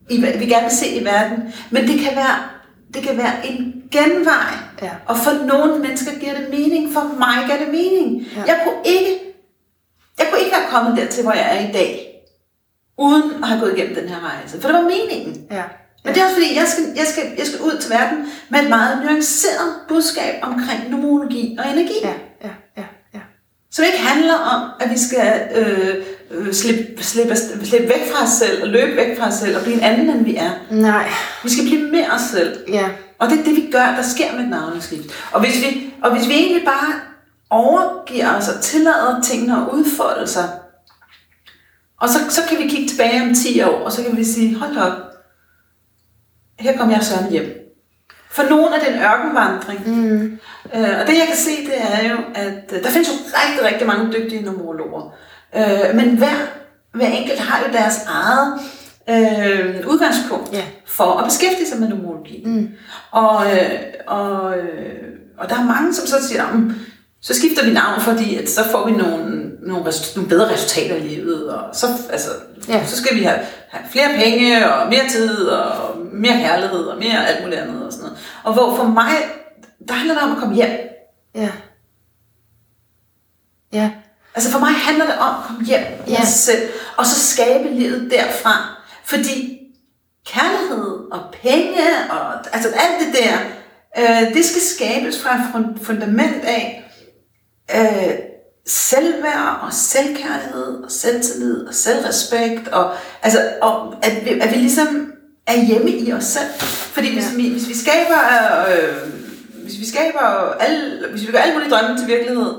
i, 0.09 0.21
vi 0.21 0.45
gerne 0.45 0.63
vil 0.63 0.77
se 0.77 0.87
i 0.87 1.05
verden. 1.05 1.53
Men 1.69 1.87
det 1.87 1.99
kan 1.99 2.15
være, 2.15 2.35
det 2.95 3.03
kan 3.03 3.17
være 3.17 3.47
en 3.47 3.83
genvej. 3.91 4.53
Ja. 4.81 4.91
Og 5.05 5.17
for 5.17 5.45
nogle 5.45 5.79
mennesker 5.79 6.11
giver 6.19 6.33
det 6.33 6.47
mening. 6.49 6.93
For 6.93 7.01
mig 7.19 7.45
giver 7.45 7.57
det 7.57 7.67
mening. 7.67 8.27
Ja. 8.35 8.43
Jeg 8.47 8.61
kunne 8.63 8.79
ikke 8.85 9.25
jeg 10.19 10.27
kunne 10.29 10.39
ikke 10.39 10.51
være 10.51 10.69
kommet 10.69 10.97
dertil, 10.97 11.23
hvor 11.23 11.33
jeg 11.33 11.57
er 11.57 11.69
i 11.69 11.71
dag, 11.71 12.21
uden 12.97 13.43
at 13.43 13.49
have 13.49 13.59
gået 13.59 13.77
igennem 13.77 13.95
den 13.95 14.09
her 14.09 14.19
rejse. 14.29 14.61
For 14.61 14.67
det 14.67 14.77
var 14.77 14.89
meningen. 14.95 15.47
Ja. 15.51 15.63
Men 16.03 16.13
det 16.13 16.21
er 16.21 16.25
også 16.25 16.35
fordi, 16.35 16.55
jeg 16.55 16.67
skal, 16.67 16.83
jeg, 16.95 17.07
skal, 17.07 17.23
jeg 17.37 17.45
skal 17.47 17.59
ud 17.61 17.77
til 17.81 17.91
verden 17.91 18.17
med 18.49 18.59
et 18.59 18.69
meget 18.69 19.05
nuanceret 19.05 19.69
budskab 19.87 20.33
omkring 20.41 20.89
numerologi 20.89 21.57
og 21.59 21.71
energi. 21.71 21.99
Ja, 22.03 22.13
ja, 22.43 22.53
ja, 22.77 22.85
ja. 23.13 23.19
Som 23.71 23.85
ikke 23.85 23.97
handler 23.97 24.33
om, 24.33 24.69
at 24.79 24.91
vi 24.91 24.97
skal 24.97 25.47
øh, 25.55 26.05
slippe, 26.51 27.03
slippe, 27.03 27.35
slippe 27.63 27.89
væk 27.89 28.11
fra 28.11 28.23
os 28.23 28.29
selv, 28.29 28.63
og 28.63 28.67
løbe 28.69 28.95
væk 28.95 29.17
fra 29.19 29.27
os 29.27 29.33
selv, 29.33 29.57
og 29.57 29.63
blive 29.63 29.77
en 29.77 29.83
anden, 29.83 30.09
end 30.09 30.25
vi 30.25 30.35
er. 30.35 30.51
Nej. 30.71 31.09
Vi 31.43 31.49
skal 31.49 31.65
blive 31.65 31.91
mere 31.91 32.11
os 32.11 32.21
selv. 32.21 32.57
Ja. 32.69 32.85
Og 33.19 33.29
det 33.29 33.39
er 33.39 33.43
det, 33.43 33.55
vi 33.55 33.69
gør, 33.71 33.85
der 33.85 34.01
sker 34.01 34.35
med 34.35 34.45
navneskift. 34.47 35.09
Og 35.31 35.39
hvis 35.39 35.61
vi, 35.61 35.93
og 36.03 36.15
hvis 36.15 36.27
vi 36.27 36.33
egentlig 36.33 36.65
bare 36.65 36.93
overgiver 37.49 38.35
os 38.37 38.49
og 38.49 38.61
tillader 38.61 39.21
tingene 39.21 39.53
at 39.53 39.67
udfolde 39.73 40.27
sig, 40.27 40.49
og 42.01 42.09
så, 42.09 42.19
så 42.29 42.41
kan 42.49 42.57
vi 42.57 42.67
kigge 42.67 42.87
tilbage 42.87 43.21
om 43.21 43.33
10 43.33 43.61
år, 43.61 43.79
og 43.85 43.91
så 43.91 44.03
kan 44.03 44.17
vi 44.17 44.23
sige, 44.23 44.55
hold 44.55 44.77
op, 44.77 44.93
her 46.59 46.77
kommer 46.77 46.95
jeg 46.95 47.03
så 47.03 47.13
hjem. 47.29 47.65
For 48.31 48.43
nogen 48.43 48.73
er 48.73 48.79
det 48.79 48.95
en 48.95 49.01
ørkenvandring. 49.01 49.87
Mm. 49.87 50.39
Øh, 50.75 50.99
og 51.01 51.07
det 51.07 51.17
jeg 51.17 51.27
kan 51.27 51.37
se, 51.37 51.65
det 51.65 51.81
er 51.81 52.09
jo, 52.09 52.17
at 52.35 52.73
øh, 52.73 52.83
der 52.83 52.89
findes 52.89 53.09
jo 53.09 53.13
rigtig, 53.13 53.65
rigtig 53.65 53.87
mange 53.87 54.13
dygtige 54.13 54.41
numerologer. 54.41 55.13
Øh, 55.57 55.95
men 55.95 56.17
hver, 56.17 56.35
hver 56.93 57.07
enkelt 57.07 57.39
har 57.39 57.59
jo 57.67 57.73
deres 57.73 57.99
eget 58.07 58.53
øh, 59.09 59.87
udgangspunkt 59.87 60.53
Ja. 60.53 60.63
for 60.85 61.17
at 61.17 61.25
beskæftige 61.25 61.67
sig 61.67 61.79
med 61.79 61.87
numerologi. 61.89 62.43
Mm. 62.45 62.69
Og, 63.11 63.45
øh, 63.53 63.69
og, 64.07 64.57
øh, 64.57 65.03
og 65.37 65.49
der 65.49 65.55
er 65.55 65.63
mange, 65.63 65.93
som 65.93 66.07
så 66.07 66.27
siger, 66.27 66.51
"Mm, 66.53 66.73
så 67.21 67.33
skifter 67.33 67.65
vi 67.65 67.73
navn, 67.73 68.01
fordi 68.01 68.35
at 68.35 68.49
så 68.49 68.63
får 68.71 68.85
vi 68.85 68.91
nogle, 68.91 69.45
nogle, 69.67 69.85
nogle 70.15 70.29
bedre 70.29 70.53
resultater 70.53 70.95
i 70.95 70.99
livet, 71.07 71.49
og 71.49 71.75
så, 71.75 71.87
altså, 72.11 72.29
Ja. 72.67 72.73
ja. 72.77 72.85
så 72.85 72.97
skal 72.97 73.15
vi 73.17 73.23
have, 73.23 73.39
have 73.69 73.83
flere 73.91 74.07
penge, 74.23 74.71
og 74.73 74.87
mere 74.89 75.09
tid, 75.09 75.47
og 75.47 75.97
mere 76.13 76.33
kærlighed, 76.33 76.79
og 76.85 76.97
mere 76.97 77.27
alt 77.27 77.43
muligt 77.43 77.61
andet, 77.61 77.85
og 77.85 77.91
sådan 77.91 78.03
noget. 78.05 78.19
Og 78.43 78.53
hvor 78.53 78.75
for 78.75 78.83
mig, 78.83 79.11
der 79.87 79.93
handler 79.93 80.13
det 80.15 80.23
om 80.23 80.31
at 80.31 80.37
komme 80.37 80.55
hjem. 80.55 80.69
Ja. 81.35 81.49
Ja. 83.73 83.91
Altså 84.35 84.51
for 84.51 84.59
mig 84.59 84.69
handler 84.73 85.05
det 85.05 85.15
om 85.17 85.35
at 85.35 85.43
komme 85.47 85.65
hjem 85.65 85.83
Ja. 86.07 86.15
sig 86.25 86.27
selv, 86.27 86.69
og 86.97 87.05
så 87.05 87.19
skabe 87.33 87.69
livet 87.69 88.11
derfra. 88.11 88.81
Fordi 89.05 89.57
kærlighed 90.27 91.11
og 91.11 91.19
penge 91.43 91.81
og 92.09 92.33
altså 92.55 92.69
alt 92.69 93.05
det 93.07 93.21
der, 93.23 93.37
øh, 93.97 94.33
det 94.33 94.45
skal 94.45 94.61
skabes 94.61 95.21
fra 95.21 95.35
et 95.35 95.41
fun- 95.53 95.83
fundament 95.85 96.43
af 96.45 96.91
øh, 97.75 98.13
selvværd 98.67 99.59
og 99.61 99.73
selvkærlighed 99.73 100.83
og 100.83 100.91
selvtillid 100.91 101.67
og 101.67 101.73
selvrespekt. 101.73 102.67
Og, 102.67 102.93
altså, 103.23 103.39
og 103.61 103.95
at, 104.01 104.25
vi, 104.25 104.29
at 104.39 104.51
vi 104.51 104.55
ligesom 104.57 105.11
er 105.47 105.61
hjemme 105.65 105.89
i 105.91 106.13
os 106.13 106.23
selv. 106.23 106.49
Fordi 106.65 107.13
hvis, 107.13 107.25
Ja. 107.31 107.35
vi, 107.37 107.49
hvis 107.51 107.67
vi 107.67 107.75
skaber... 107.75 108.19
Øh, 108.69 109.11
hvis 109.63 109.79
vi 109.79 109.85
skaber 109.87 110.53
alle, 110.59 111.07
hvis 111.11 111.21
vi 111.27 111.31
gør 111.31 111.39
alle 111.39 111.53
mulige 111.53 111.69
drømme 111.71 111.97
til 111.99 112.07
virkelighed, 112.07 112.53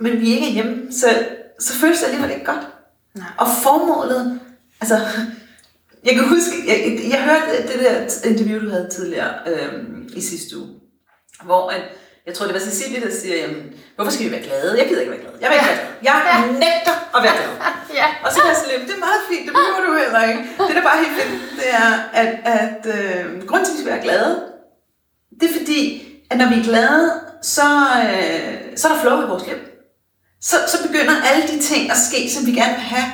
men 0.00 0.20
vi 0.20 0.34
ikke 0.34 0.46
er 0.46 0.52
hjemme 0.52 0.92
selv, 0.92 1.26
så 1.60 1.74
føles 1.74 1.98
det 1.98 2.06
alligevel 2.06 2.30
ikke 2.30 2.44
godt. 2.44 2.66
Nej. 3.14 3.26
Og 3.38 3.46
formålet, 3.62 4.40
altså, 4.80 4.98
jeg 6.04 6.14
kan 6.14 6.24
huske, 6.28 6.54
jeg, 6.66 7.00
jeg 7.10 7.20
hørte 7.28 7.68
det 7.68 7.78
der 7.84 8.28
interview, 8.30 8.64
du 8.64 8.70
havde 8.70 8.88
tidligere 8.90 9.34
øhm, 9.46 10.08
i 10.16 10.20
sidste 10.20 10.58
uge, 10.58 10.68
hvor 11.44 11.68
at, 11.70 11.82
jeg 12.26 12.34
tror, 12.34 12.46
det 12.46 12.54
var 12.54 12.60
Cecilie, 12.60 13.00
der 13.00 13.12
siger, 13.20 13.36
jamen, 13.36 13.62
hvorfor 13.96 14.12
skal 14.12 14.26
vi 14.26 14.30
være 14.30 14.42
glade? 14.42 14.78
Jeg 14.78 14.88
gider 14.88 15.00
ikke 15.00 15.12
være 15.12 15.20
glad. 15.20 15.32
Jeg 15.40 15.48
vil 15.50 15.56
ikke 15.56 15.68
være 15.68 15.80
glad. 15.80 15.94
Jeg 16.02 16.16
nægter 16.64 16.96
at 17.16 17.22
være 17.22 17.36
glad. 17.40 17.52
Ja. 18.00 18.06
Og 18.24 18.32
så 18.32 18.40
kan 18.40 18.48
jeg 18.48 18.58
sige, 18.64 18.86
det 18.88 18.94
er 18.94 19.04
meget 19.08 19.22
fint, 19.30 19.44
det 19.46 19.52
behøver 19.58 19.80
du 19.86 19.92
heller 20.04 20.22
ikke. 20.30 20.42
Det, 20.68 20.76
der 20.76 20.82
bare 20.88 20.96
er 20.98 21.02
helt 21.04 21.16
fedt, 21.20 21.32
det 21.60 21.68
er, 21.82 21.92
at, 22.22 22.32
at 22.58 22.82
øh, 22.96 23.46
grunden 23.48 23.64
til, 23.66 23.72
at 23.72 23.76
vi 23.76 23.82
skal 23.82 23.92
være 23.94 24.02
glade, 24.02 24.32
det 25.40 25.50
er 25.50 25.54
fordi, 25.58 25.82
at 26.30 26.36
når 26.38 26.48
vi 26.48 26.56
er 26.60 26.64
glade, 26.64 27.04
så, 27.42 27.68
øh, 28.04 28.76
så 28.76 28.88
er 28.88 28.92
der 28.92 29.00
flow 29.00 29.22
i 29.22 29.26
vores 29.26 29.46
liv. 29.46 29.56
Så, 30.42 30.56
så 30.72 30.76
begynder 30.86 31.12
alle 31.32 31.42
de 31.52 31.58
ting 31.58 31.90
at 31.90 31.96
ske, 32.10 32.30
som 32.30 32.46
vi 32.46 32.52
gerne 32.52 32.72
vil 32.72 32.82
have. 32.94 33.06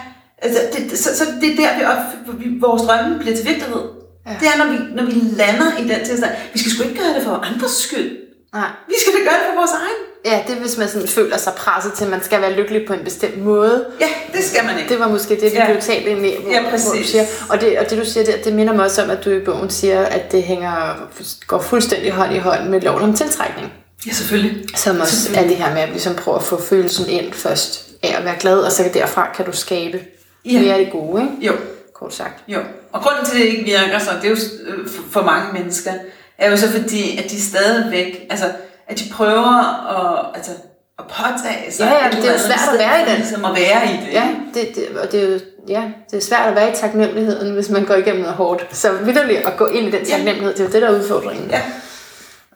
Altså, 0.42 0.60
det, 0.72 0.98
så, 0.98 1.16
så 1.18 1.24
det 1.40 1.50
er 1.52 1.56
der, 1.56 1.78
vi, 1.78 1.84
op, 1.84 2.02
vi 2.40 2.46
vores 2.60 2.82
drømme 2.82 3.18
bliver 3.18 3.36
til 3.36 3.46
virkelighed. 3.46 3.82
Ja. 4.26 4.30
Det 4.40 4.48
er, 4.48 4.56
når 4.64 4.72
vi, 4.72 4.78
når 4.94 5.04
vi 5.04 5.12
lander 5.12 5.78
i 5.78 5.82
den 5.88 6.04
tilstand. 6.06 6.32
Vi 6.52 6.58
skal 6.58 6.72
sgu 6.72 6.82
ikke 6.82 7.00
gøre 7.02 7.14
det 7.14 7.22
for 7.22 7.30
andres 7.52 7.70
skyld. 7.72 8.16
Nej. 8.54 8.68
Vi 8.88 8.94
skal 9.02 9.12
da 9.12 9.18
gøre 9.18 9.38
det 9.40 9.46
for 9.50 9.56
vores 9.60 9.70
egen. 9.70 10.00
Ja, 10.24 10.42
det 10.46 10.56
er, 10.56 10.60
hvis 10.60 10.76
man 10.78 10.88
sådan 10.88 11.08
føler 11.08 11.36
sig 11.36 11.52
presset 11.52 11.92
til, 11.92 12.04
at 12.04 12.10
man 12.10 12.22
skal 12.22 12.40
være 12.40 12.52
lykkelig 12.52 12.86
på 12.86 12.92
en 12.92 13.04
bestemt 13.04 13.38
måde. 13.44 13.86
Ja, 14.00 14.08
det 14.32 14.44
skal 14.44 14.64
man 14.64 14.78
ikke. 14.78 14.88
Det 14.90 15.00
var 15.00 15.08
måske 15.08 15.34
det, 15.34 15.42
vi 15.42 15.56
Ja. 15.56 15.66
blev 15.70 15.80
talt 15.82 16.06
ind 16.06 16.26
i, 16.26 16.34
hvor, 16.42 16.50
Ja, 16.52 16.60
hvor 16.60 16.70
du 16.70 16.76
præcis. 16.76 17.06
siger. 17.10 17.24
Og 17.50 17.60
det, 17.60 17.78
og 17.78 17.90
det, 17.90 17.98
du 17.98 18.04
siger 18.04 18.24
der, 18.24 18.32
det 18.44 18.52
minder 18.52 18.72
mig 18.74 18.84
også 18.84 19.02
om, 19.02 19.10
at 19.10 19.24
du 19.24 19.30
i 19.30 19.40
bogen 19.44 19.70
siger, 19.70 20.02
at 20.02 20.32
det 20.32 20.42
hænger, 20.42 21.08
går 21.46 21.58
fuldstændig 21.60 22.12
hånd 22.12 22.34
i 22.34 22.38
hånd 22.38 22.68
med 22.68 22.80
loven 22.80 23.02
om 23.02 23.14
tiltrækning. 23.14 23.72
Ja, 24.06 24.12
selvfølgelig. 24.12 24.64
Som 24.78 25.00
også 25.00 25.02
er 25.02 25.16
Selvfølgelig. 25.16 25.56
det 25.58 25.64
her 25.66 25.74
med 25.74 25.82
at 25.82 25.88
ligesom 25.88 26.14
prøve 26.14 26.36
at 26.36 26.42
få 26.42 26.62
følelsen 26.62 27.08
ind 27.08 27.32
først 27.32 27.86
af 28.02 28.14
at 28.18 28.24
være 28.24 28.34
glad, 28.40 28.58
og 28.58 28.72
så 28.72 28.84
derfra 28.94 29.32
kan 29.36 29.44
du 29.44 29.52
skabe 29.52 30.00
Ja. 30.44 30.60
mere 30.60 30.72
af 30.74 30.78
det 30.84 30.92
gode, 30.92 31.22
ikke? 31.22 31.46
Jo, 31.46 31.52
Kort 31.94 32.14
sagt. 32.14 32.42
jo. 32.48 32.58
Og 32.92 33.02
grunden 33.02 33.24
til, 33.24 33.32
at 33.36 33.40
det 33.42 33.48
ikke 33.48 33.64
virker 33.64 33.98
så, 33.98 34.10
det 34.22 34.26
er 34.26 34.30
jo 34.30 34.36
øh, 34.66 34.88
for- 35.10 35.22
mange 35.22 35.52
mennesker, 35.52 35.92
er 36.38 36.50
jo 36.50 36.56
så 36.56 36.70
fordi, 36.70 37.18
at 37.18 37.30
de 37.30 37.42
stadigvæk, 37.42 38.26
altså, 38.30 38.46
at 38.88 38.98
de 38.98 39.04
prøver 39.12 39.88
at, 39.96 40.26
altså, 40.36 40.50
at 40.98 41.04
påtage 41.04 41.72
sig. 41.72 41.84
Ja, 41.84 41.94
ja, 41.94 42.06
et 42.08 42.12
det 42.16 42.28
er 42.28 42.32
jo 42.32 42.38
svært 42.38 42.68
at 42.72 42.78
være 42.78 43.02
i 43.02 43.10
den. 43.10 43.16
Ligesom 43.16 43.44
at 43.44 43.52
være 43.56 43.86
i 43.86 43.96
det. 44.06 44.12
Ja, 44.12 44.28
det, 44.54 44.68
det, 44.74 44.98
og 44.98 45.12
det 45.12 45.22
er 45.24 45.28
jo 45.28 45.38
ja, 45.68 45.82
det 46.10 46.16
er 46.16 46.20
svært 46.20 46.48
at 46.48 46.54
være 46.54 46.72
i 46.72 46.74
taknemmeligheden, 46.74 47.54
hvis 47.54 47.68
man 47.68 47.84
går 47.84 47.94
igennem 47.94 48.20
noget 48.22 48.36
hårdt. 48.36 48.66
Så 48.72 48.92
vidderligt 48.92 49.46
at 49.46 49.56
gå 49.56 49.66
ind 49.66 49.88
i 49.88 49.90
den 49.90 50.04
taknemmelighed, 50.06 50.52
det 50.52 50.60
er 50.60 50.64
jo 50.64 50.72
det, 50.72 50.82
der 50.82 50.88
er 50.88 50.94
udfordringen. 51.00 51.50
Ja. 51.50 51.62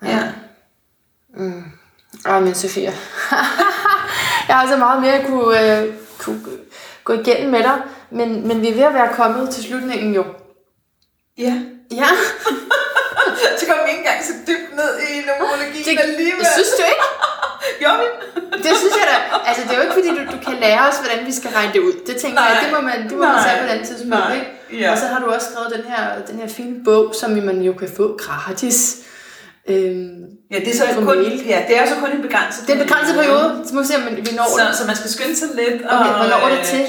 Ja. 0.07 0.19
Ej, 2.27 2.41
men 2.41 2.55
Sofia. 2.55 2.93
jeg 4.49 4.57
har 4.57 4.69
så 4.69 4.77
meget 4.77 5.03
mere 5.03 5.13
at 5.13 5.27
kunne, 5.27 5.81
øh, 5.81 5.95
kunne 6.19 6.41
gå 7.05 7.13
igennem 7.13 7.51
med 7.51 7.63
dig, 7.63 7.79
men, 8.11 8.49
men 8.49 8.61
vi 8.63 8.69
er 8.69 8.75
ved 8.75 8.83
at 8.83 8.95
være 8.95 9.15
kommet 9.15 9.51
til 9.51 9.65
slutningen 9.65 10.15
jo. 10.15 10.25
ja. 11.39 11.55
Ja, 11.93 12.07
Så 13.59 13.67
kom 13.67 13.77
vi 13.85 13.91
ikke 13.91 13.99
engang 14.05 14.21
så 14.31 14.35
dybt 14.49 14.71
ned 14.81 14.93
i 15.11 15.13
numerologien 15.29 15.97
det, 15.99 16.05
alligevel. 16.09 16.47
synes 16.57 16.73
du 16.79 16.83
ikke? 16.93 17.05
Gjorde 17.81 17.99
vi? 18.03 18.07
Det 18.65 18.73
synes 18.83 18.95
jeg 19.01 19.07
da. 19.13 19.17
Altså, 19.49 19.63
det 19.65 19.71
er 19.73 19.77
jo 19.77 19.83
ikke, 19.87 19.97
fordi 20.01 20.11
du, 20.19 20.23
du 20.35 20.39
kan 20.47 20.55
lære 20.65 20.83
os, 20.89 20.97
hvordan 21.03 21.21
vi 21.27 21.33
skal 21.41 21.51
regne 21.59 21.73
det 21.73 21.81
ud. 21.89 21.93
Det 22.07 22.17
tænker 22.23 22.41
Nej. 22.41 22.49
jeg, 22.49 22.57
det 22.65 22.71
må 22.77 22.81
man, 22.91 22.99
det 23.09 23.13
må 23.13 23.25
man 23.25 23.35
Nej. 23.39 23.45
tage 23.47 23.59
på 23.61 23.65
et 23.67 23.71
andet 23.75 23.87
tidspunkt. 23.89 24.25
Nej. 24.29 24.35
Ikke? 24.39 24.51
Ja. 24.83 24.93
Og 24.93 24.99
så 24.99 25.07
har 25.07 25.19
du 25.23 25.27
også 25.37 25.47
skrevet 25.51 25.71
den 25.77 25.85
her, 25.93 26.03
den 26.29 26.37
her 26.43 26.49
fine 26.49 26.85
bog, 26.85 27.15
som 27.21 27.31
man 27.31 27.59
jo 27.69 27.73
kan 27.73 27.91
få 27.97 28.07
gratis. 28.25 28.79
Øhm, 29.73 30.25
Ja, 30.51 30.59
det 30.59 30.69
er 30.69 30.77
så 30.77 30.85
På 30.95 31.01
kun, 31.05 31.17
mail. 31.19 31.43
ja, 31.47 31.59
det 31.69 31.79
er 31.79 31.87
så 31.87 31.95
kun 32.01 32.11
en 32.17 32.23
begrænset 32.23 32.67
det 32.67 32.75
er 32.75 32.79
en 32.81 32.87
begrænset 32.87 33.15
periode, 33.15 33.63
så 33.67 33.75
må 33.75 33.81
vi 33.81 33.87
se, 33.87 33.97
om 33.97 34.03
vi 34.17 34.33
når 34.37 34.45
det. 34.45 34.75
Så, 34.77 34.79
så 34.81 34.87
man 34.87 34.97
skal 34.97 35.11
skynde 35.11 35.37
sig 35.37 35.49
lidt. 35.55 35.83
Okay, 35.85 36.11
hvornår 36.21 36.39
er 36.49 36.51
det 36.57 36.65
til? 36.73 36.83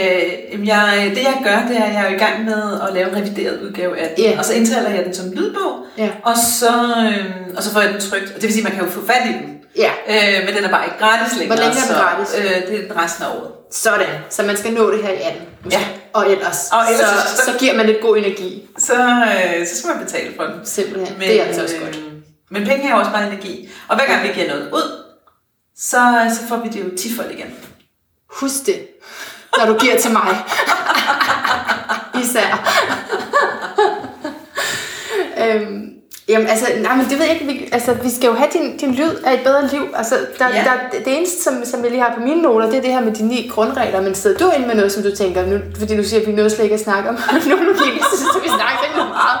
Øh, 0.00 0.66
jeg, 0.68 1.12
det 1.14 1.22
jeg 1.22 1.36
gør, 1.44 1.58
det 1.68 1.76
er, 1.76 1.84
at 1.84 1.94
jeg 1.94 2.04
er 2.10 2.14
i 2.14 2.18
gang 2.18 2.44
med 2.44 2.62
at 2.88 2.94
lave 2.94 3.08
en 3.10 3.16
revideret 3.16 3.60
udgave 3.62 3.98
af 3.98 4.08
den. 4.16 4.24
Ja. 4.24 4.38
Og 4.38 4.44
så 4.44 4.52
indtaler 4.52 4.90
jeg 4.90 5.04
den 5.04 5.14
som 5.14 5.30
lydbog, 5.32 5.72
Ja. 5.98 6.08
og, 6.24 6.34
så, 6.60 6.70
øh, 7.06 7.24
og 7.56 7.62
så 7.62 7.72
får 7.72 7.80
jeg 7.80 7.92
den 7.92 8.00
trygt. 8.00 8.34
Det 8.34 8.42
vil 8.42 8.52
sige, 8.52 8.60
at 8.66 8.68
man 8.70 8.72
kan 8.78 8.84
jo 8.86 8.90
få 8.90 9.06
fat 9.06 9.22
i 9.30 9.32
den. 9.32 9.54
Ja, 9.76 9.90
Øh, 10.08 10.46
men 10.46 10.56
den 10.56 10.64
er 10.64 10.70
bare 10.70 10.84
ikke 10.84 10.98
gratis 10.98 11.38
længere. 11.38 11.56
Hvor 11.56 11.64
længe 11.64 11.76
er 11.80 11.86
den 11.86 11.94
så, 11.96 12.02
gratis? 12.02 12.34
Øh, 12.38 12.68
det 12.68 12.74
er 12.84 12.88
den 12.88 12.96
resten 13.02 13.24
af 13.24 13.28
året. 13.28 13.50
sådan. 13.72 14.06
Så 14.30 14.42
man 14.42 14.56
skal 14.56 14.72
nå 14.72 14.90
det 14.92 15.02
her 15.02 15.10
i 15.10 15.16
18. 15.22 15.42
måske. 15.64 15.78
Ja. 15.80 15.86
Og 16.12 16.30
ellers, 16.32 16.68
Og 16.72 16.80
ellers 16.92 17.08
så, 17.08 17.36
så- 17.36 17.52
så 17.52 17.58
giver 17.58 17.74
man 17.74 17.86
lidt 17.86 18.00
god 18.00 18.16
energi. 18.16 18.68
Så, 18.78 18.94
øh, 18.94 19.66
så 19.66 19.76
skal 19.78 19.88
man 19.96 20.04
betale 20.04 20.28
for 20.36 20.42
den. 20.44 20.54
Simpelthen. 20.64 21.18
Men, 21.18 21.28
det 21.28 21.40
er 21.40 21.44
altså 21.44 21.62
også 21.62 21.76
øh, 21.76 21.82
godt. 21.82 21.98
Men 22.50 22.64
penge 22.66 22.88
er 22.88 22.92
jo 22.92 22.98
også 22.98 23.10
bare 23.10 23.26
energi. 23.26 23.68
Og 23.88 23.96
hver 23.96 24.06
gang 24.06 24.22
vi 24.22 24.28
giver 24.28 24.48
noget 24.48 24.70
ud, 24.72 25.04
så, 25.76 26.30
så 26.40 26.48
får 26.48 26.56
vi 26.56 26.68
det 26.68 26.84
jo 26.84 26.96
tifold 26.96 27.30
igen. 27.30 27.54
Husk 28.40 28.66
det, 28.66 28.86
når 29.58 29.66
du 29.72 29.78
giver 29.78 29.98
til 29.98 30.12
mig. 30.12 30.36
Især. 32.22 32.68
øhm, 35.44 35.88
jamen, 36.28 36.46
altså, 36.48 36.66
nej, 36.80 36.96
men 36.96 37.06
det 37.10 37.18
ved 37.18 37.24
jeg 37.26 37.34
ikke. 37.34 37.46
Vi, 37.46 37.68
altså, 37.72 37.92
vi 37.94 38.10
skal 38.10 38.26
jo 38.28 38.34
have 38.34 38.50
din, 38.52 38.76
din 38.76 38.94
lyd 38.94 39.14
af 39.24 39.34
et 39.34 39.40
bedre 39.44 39.66
liv. 39.66 39.82
Altså, 39.94 40.26
der, 40.38 40.48
Ja. 40.48 40.64
der, 40.64 40.98
det 41.04 41.16
eneste, 41.18 41.42
som, 41.42 41.64
som 41.64 41.82
jeg 41.82 41.90
lige 41.90 42.02
har 42.02 42.14
på 42.14 42.20
mine 42.20 42.42
noter, 42.42 42.66
det 42.66 42.76
er 42.78 42.80
det 42.82 42.92
her 42.92 43.00
med 43.00 43.12
de 43.14 43.22
ni 43.26 43.50
grundregler. 43.54 44.00
Men 44.00 44.14
sidder 44.14 44.38
du 44.38 44.50
ind 44.50 44.66
med 44.66 44.74
noget, 44.74 44.92
som 44.92 45.02
du 45.02 45.16
tænker, 45.16 45.46
nu, 45.46 45.58
fordi 45.78 45.96
du 45.96 46.04
siger, 46.04 46.20
at 46.20 46.26
vi 46.26 46.32
nåede 46.32 46.50
slet 46.50 46.64
ikke 46.64 46.74
at 46.74 46.80
snakke 46.80 47.08
om 47.08 47.14
numerologi, 47.32 47.98
så 48.10 48.16
synes 48.16 48.42
vi 48.42 48.48
snakker 48.48 48.82
rigtig 48.84 48.98
meget. 49.08 49.38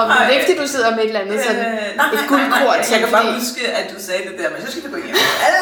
Og 0.00 0.04
det 0.26 0.30
er 0.32 0.36
ikke, 0.38 0.46
fordi 0.48 0.58
du 0.64 0.68
sidder 0.74 0.90
med 0.96 1.02
et 1.04 1.10
eller 1.12 1.22
andet 1.24 1.38
sådan, 1.46 1.64
Øh, 1.66 2.16
et 2.16 2.24
guldkort. 2.32 2.78
Jeg, 2.80 2.92
jeg 2.92 3.00
kan 3.04 3.10
bare 3.16 3.26
huske, 3.40 3.62
at 3.78 3.86
du 3.92 3.96
sagde 4.06 4.22
det 4.28 4.34
der, 4.40 4.48
men 4.54 4.58
så 4.64 4.68
skal 4.72 4.82
vi 4.84 4.88
gå 4.94 4.98
igennem 5.02 5.22
alle 5.46 5.60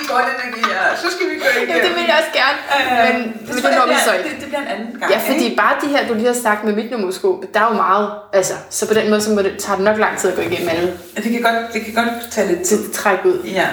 de 0.00 0.04
godt 0.12 0.26
energier, 0.36 0.80
så 1.02 1.06
skal 1.14 1.24
vi 1.30 1.34
gå 1.42 1.48
igennem. 1.54 1.70
Ja, 1.74 1.78
det 1.86 1.92
vil 1.96 2.04
jeg 2.10 2.16
også 2.22 2.32
gerne. 2.40 2.58
Øh, 2.74 2.88
Men, 3.06 3.16
men 3.46 3.52
tror 3.60 3.68
det 3.70 3.78
når 3.80 3.86
vi 3.94 3.98
så 4.08 4.12
ikke. 4.16 4.28
Det, 4.28 4.36
det 4.42 4.48
bliver 4.50 4.62
en 4.66 4.70
anden 4.74 4.90
gang. 5.00 5.08
Ja, 5.14 5.18
fordi 5.30 5.44
bare 5.62 5.74
de 5.82 5.88
her, 5.94 6.00
du 6.08 6.14
lige 6.20 6.30
har 6.34 6.38
sagt 6.46 6.60
med 6.66 6.72
mit 6.78 6.88
numeroskop, 6.94 7.38
der 7.54 7.60
er 7.64 7.68
jo 7.72 7.76
meget, 7.86 8.06
altså, 8.38 8.54
så 8.76 8.82
på 8.90 8.94
den 8.98 9.04
måde, 9.10 9.20
så 9.26 9.30
må 9.36 9.40
det, 9.46 9.52
tager 9.64 9.76
det 9.78 9.84
nok 9.90 9.98
lang 10.04 10.14
tid 10.20 10.26
at 10.32 10.36
gå 10.38 10.42
igennem 10.48 10.68
alle 10.74 10.88
det 11.16 11.30
kan 11.34 11.42
godt, 11.48 11.72
det 11.74 11.80
kan 11.84 11.94
godt 12.00 12.08
tage 12.34 12.46
lidt 12.52 12.62
tid. 12.68 12.78
til 12.84 12.92
træk 12.94 13.18
ud. 13.24 13.38
Ja. 13.44 13.66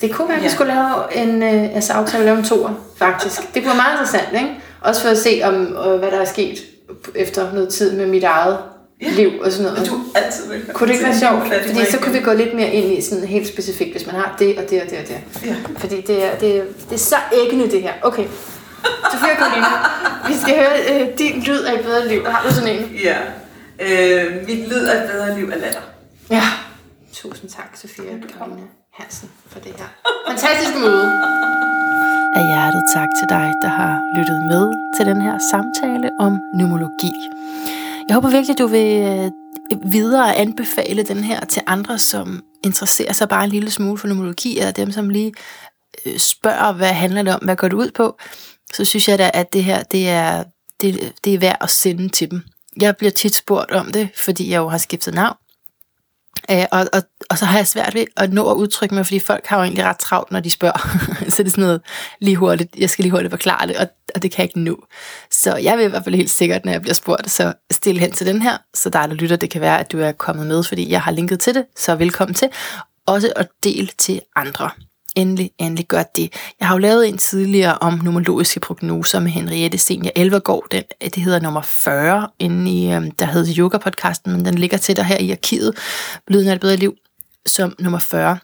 Det 0.00 0.14
kunne 0.14 0.28
være, 0.28 0.36
at 0.38 0.44
vi 0.44 0.48
skulle 0.48 0.74
lave 0.74 1.14
en 1.22 1.42
øh, 1.42 1.74
altså 1.74 1.92
aftale 1.92 2.24
lave 2.24 2.38
en 2.38 2.44
toer, 2.44 2.70
faktisk. 2.98 3.40
Det 3.54 3.62
kunne 3.62 3.66
være 3.66 3.82
meget 3.84 3.92
interessant, 3.92 4.28
ikke? 4.34 4.54
Også 4.80 5.02
for 5.02 5.08
at 5.08 5.18
se, 5.18 5.40
om 5.44 5.54
øh, 5.54 5.98
hvad 5.98 6.10
der 6.10 6.20
er 6.20 6.24
sket 6.24 6.58
efter 7.14 7.52
noget 7.52 7.68
tid 7.68 7.92
med 7.96 8.06
mit 8.06 8.24
eget 8.24 8.58
Ja. 9.02 9.10
liv 9.10 9.30
og 9.40 9.52
sådan 9.52 9.64
noget. 9.66 9.78
Og 9.82 9.86
du 9.88 9.94
er 9.94 10.20
altid 10.20 10.48
velkommen. 10.48 10.74
Kunne 10.74 10.88
det 10.88 10.94
ikke 10.94 11.06
være 11.06 11.18
sjovt? 11.18 11.42
Fordi 11.66 11.84
så 11.90 11.98
kunne 11.98 12.12
vi 12.12 12.20
gå 12.20 12.32
lidt 12.32 12.54
mere 12.54 12.70
ind 12.70 12.98
i 12.98 13.00
sådan 13.02 13.24
helt 13.24 13.48
specifikt, 13.48 13.92
hvis 13.92 14.06
man 14.06 14.14
har 14.14 14.36
det 14.38 14.58
og 14.58 14.70
det 14.70 14.82
og 14.82 14.90
det 14.90 14.98
og 14.98 15.08
det. 15.08 15.20
Ja. 15.46 15.54
Fordi 15.76 16.00
det 16.00 16.24
er, 16.24 16.38
det, 16.38 16.56
er, 16.56 16.62
det 16.88 16.94
er 16.94 16.98
så 16.98 17.16
æggende 17.42 17.70
det 17.70 17.82
her. 17.82 17.92
Okay. 18.02 18.26
Sofia 19.12 19.34
Karoline, 19.34 19.66
vi 20.28 20.34
skal 20.42 20.54
høre 20.56 21.00
øh, 21.00 21.18
din 21.18 21.42
lyd 21.42 21.60
af 21.60 21.74
et 21.78 21.84
bedre 21.84 22.08
liv. 22.08 22.24
Har 22.26 22.48
du 22.48 22.54
sådan 22.54 22.68
en? 22.76 22.84
Ja. 23.04 23.16
Øh, 23.80 24.46
mit 24.48 24.68
lyd 24.68 24.84
af 24.84 25.04
et 25.04 25.10
bedre 25.10 25.38
liv 25.38 25.48
er 25.48 25.56
latter. 25.56 25.80
Ja. 26.30 26.42
Tusind 27.12 27.50
tak, 27.50 27.70
Sofia 27.74 28.12
Karoline 28.38 28.66
Hansen, 28.92 29.30
for 29.52 29.58
det 29.60 29.72
her 29.78 29.88
fantastiske 30.28 30.78
møde. 30.78 31.12
Af 32.36 32.42
hjertet 32.50 32.82
tak 32.94 33.08
til 33.18 33.26
dig, 33.28 33.52
der 33.62 33.68
har 33.68 33.94
lyttet 34.18 34.40
med 34.52 34.64
til 34.96 35.06
den 35.06 35.20
her 35.22 35.38
samtale 35.52 36.10
om 36.20 36.32
numologi. 36.54 37.12
Jeg 38.08 38.14
håber 38.14 38.30
virkelig, 38.30 38.58
du 38.58 38.66
vil 38.66 39.02
øh, 39.02 39.30
videre 39.92 40.36
anbefale 40.36 41.02
den 41.02 41.24
her 41.24 41.44
til 41.44 41.62
andre, 41.66 41.98
som 41.98 42.44
interesserer 42.64 43.12
sig 43.12 43.28
bare 43.28 43.44
en 43.44 43.50
lille 43.50 43.70
smule 43.70 43.98
for 43.98 44.08
numologi, 44.08 44.58
eller 44.58 44.72
dem, 44.72 44.92
som 44.92 45.08
lige 45.08 45.32
øh, 46.06 46.18
spørger, 46.18 46.72
hvad 46.72 46.92
handler 46.92 47.22
det 47.22 47.34
om, 47.34 47.40
hvad 47.44 47.56
går 47.56 47.68
det 47.68 47.76
ud 47.76 47.90
på, 47.90 48.18
så 48.74 48.84
synes 48.84 49.08
jeg 49.08 49.18
da, 49.18 49.30
at 49.34 49.52
det 49.52 49.64
her, 49.64 49.82
det 49.82 50.08
er, 50.08 50.44
det, 50.80 51.12
det 51.24 51.34
er 51.34 51.38
værd 51.38 51.56
at 51.60 51.70
sende 51.70 52.08
til 52.08 52.30
dem. 52.30 52.42
Jeg 52.80 52.96
bliver 52.96 53.10
tit 53.10 53.34
spurgt 53.34 53.70
om 53.70 53.92
det, 53.92 54.08
fordi 54.16 54.50
jeg 54.50 54.58
jo 54.58 54.68
har 54.68 54.78
skiftet 54.78 55.14
navn, 55.14 55.36
Øh, 56.50 56.64
og, 56.72 56.86
og, 56.92 57.02
og 57.30 57.38
så 57.38 57.44
har 57.44 57.58
jeg 57.58 57.66
svært 57.66 57.94
ved 57.94 58.04
at 58.16 58.32
nå 58.32 58.50
at 58.50 58.54
udtrykke 58.54 58.94
mig, 58.94 59.06
fordi 59.06 59.18
folk 59.18 59.46
har 59.46 59.56
jo 59.56 59.62
egentlig 59.62 59.84
ret 59.84 59.98
travlt, 59.98 60.32
når 60.32 60.40
de 60.40 60.50
spørger. 60.50 60.78
så 61.30 61.42
det 61.42 61.46
er 61.46 61.50
sådan 61.50 61.64
noget 61.64 61.80
lige 62.20 62.36
hurtigt, 62.36 62.76
jeg 62.78 62.90
skal 62.90 63.02
lige 63.02 63.10
hurtigt 63.10 63.30
forklare 63.30 63.66
det, 63.66 63.76
og, 63.76 63.86
og 64.14 64.22
det 64.22 64.30
kan 64.30 64.38
jeg 64.38 64.44
ikke 64.44 64.60
nå. 64.60 64.84
Så 65.30 65.56
jeg 65.56 65.78
vil 65.78 65.84
i 65.84 65.88
hvert 65.88 66.04
fald 66.04 66.14
helt 66.14 66.30
sikkert, 66.30 66.64
når 66.64 66.72
jeg 66.72 66.80
bliver 66.80 66.94
spurgt, 66.94 67.30
så 67.30 67.52
stille 67.70 68.00
hen 68.00 68.12
til 68.12 68.26
den 68.26 68.42
her, 68.42 68.58
så 68.74 68.90
der 68.90 69.06
der 69.06 69.14
lytter, 69.14 69.36
det 69.36 69.50
kan 69.50 69.60
være, 69.60 69.80
at 69.80 69.92
du 69.92 70.00
er 70.00 70.12
kommet 70.12 70.46
med, 70.46 70.62
fordi 70.62 70.90
jeg 70.90 71.02
har 71.02 71.10
linket 71.10 71.40
til 71.40 71.54
det, 71.54 71.64
så 71.76 71.94
velkommen 71.94 72.34
til. 72.34 72.48
Også 73.06 73.32
at 73.36 73.48
dele 73.64 73.88
til 73.98 74.20
andre. 74.36 74.70
Endelig, 75.16 75.50
endelig 75.58 75.86
gør 75.86 76.02
det. 76.02 76.32
Jeg 76.60 76.68
har 76.68 76.74
jo 76.74 76.78
lavet 76.78 77.08
en 77.08 77.18
tidligere 77.18 77.78
om 77.78 78.00
numerologiske 78.04 78.60
prognoser 78.60 79.20
med 79.20 79.30
Henriette 79.30 79.78
Senior 79.78 80.12
Elvergaard. 80.16 80.64
Den, 80.70 80.82
det 81.00 81.22
hedder 81.22 81.40
nummer 81.40 81.62
40, 81.62 82.28
inde 82.38 82.70
i, 82.70 82.92
øhm, 82.92 83.10
der 83.10 83.26
hedder 83.26 83.52
Yoga-podcasten, 83.52 84.30
men 84.30 84.44
den 84.44 84.54
ligger 84.54 84.78
til 84.78 84.96
dig 84.96 85.04
her 85.04 85.18
i 85.18 85.30
arkivet. 85.30 85.74
Lyden 86.28 86.48
af 86.48 86.54
et 86.54 86.60
bedre 86.60 86.76
liv, 86.76 86.94
som 87.46 87.74
nummer 87.78 87.98
40. 87.98 88.38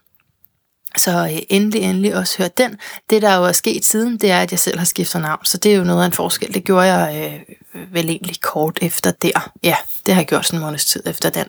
Så 0.97 1.11
øh, 1.11 1.39
endelig, 1.49 1.83
endelig 1.83 2.17
også 2.17 2.39
hør 2.39 2.49
den. 2.49 2.79
Det, 3.11 3.23
der 3.23 3.37
jo 3.37 3.45
er 3.45 3.53
sket 3.53 3.85
siden, 3.85 4.17
det 4.17 4.31
er, 4.31 4.41
at 4.41 4.51
jeg 4.51 4.59
selv 4.59 4.79
har 4.79 4.87
skiftet 4.87 5.21
navn. 5.21 5.45
Så 5.45 5.59
det 5.59 5.73
er 5.73 5.77
jo 5.77 5.85
noget 5.85 6.03
af 6.03 6.07
en 6.07 6.13
forskel. 6.13 6.55
Det 6.55 6.65
gjorde 6.65 6.87
jeg 6.95 7.41
øh, 7.75 7.95
vel 7.95 8.11
egentlig 8.11 8.41
kort 8.41 8.79
efter 8.83 9.11
der. 9.11 9.51
Ja, 9.63 9.77
det 10.07 10.15
har 10.15 10.21
jeg 10.21 10.29
gjort 10.29 10.47
sådan 10.47 10.59
en 10.59 10.65
måneds 10.65 10.85
tid 10.85 11.03
efter 11.07 11.31
den 11.31 11.47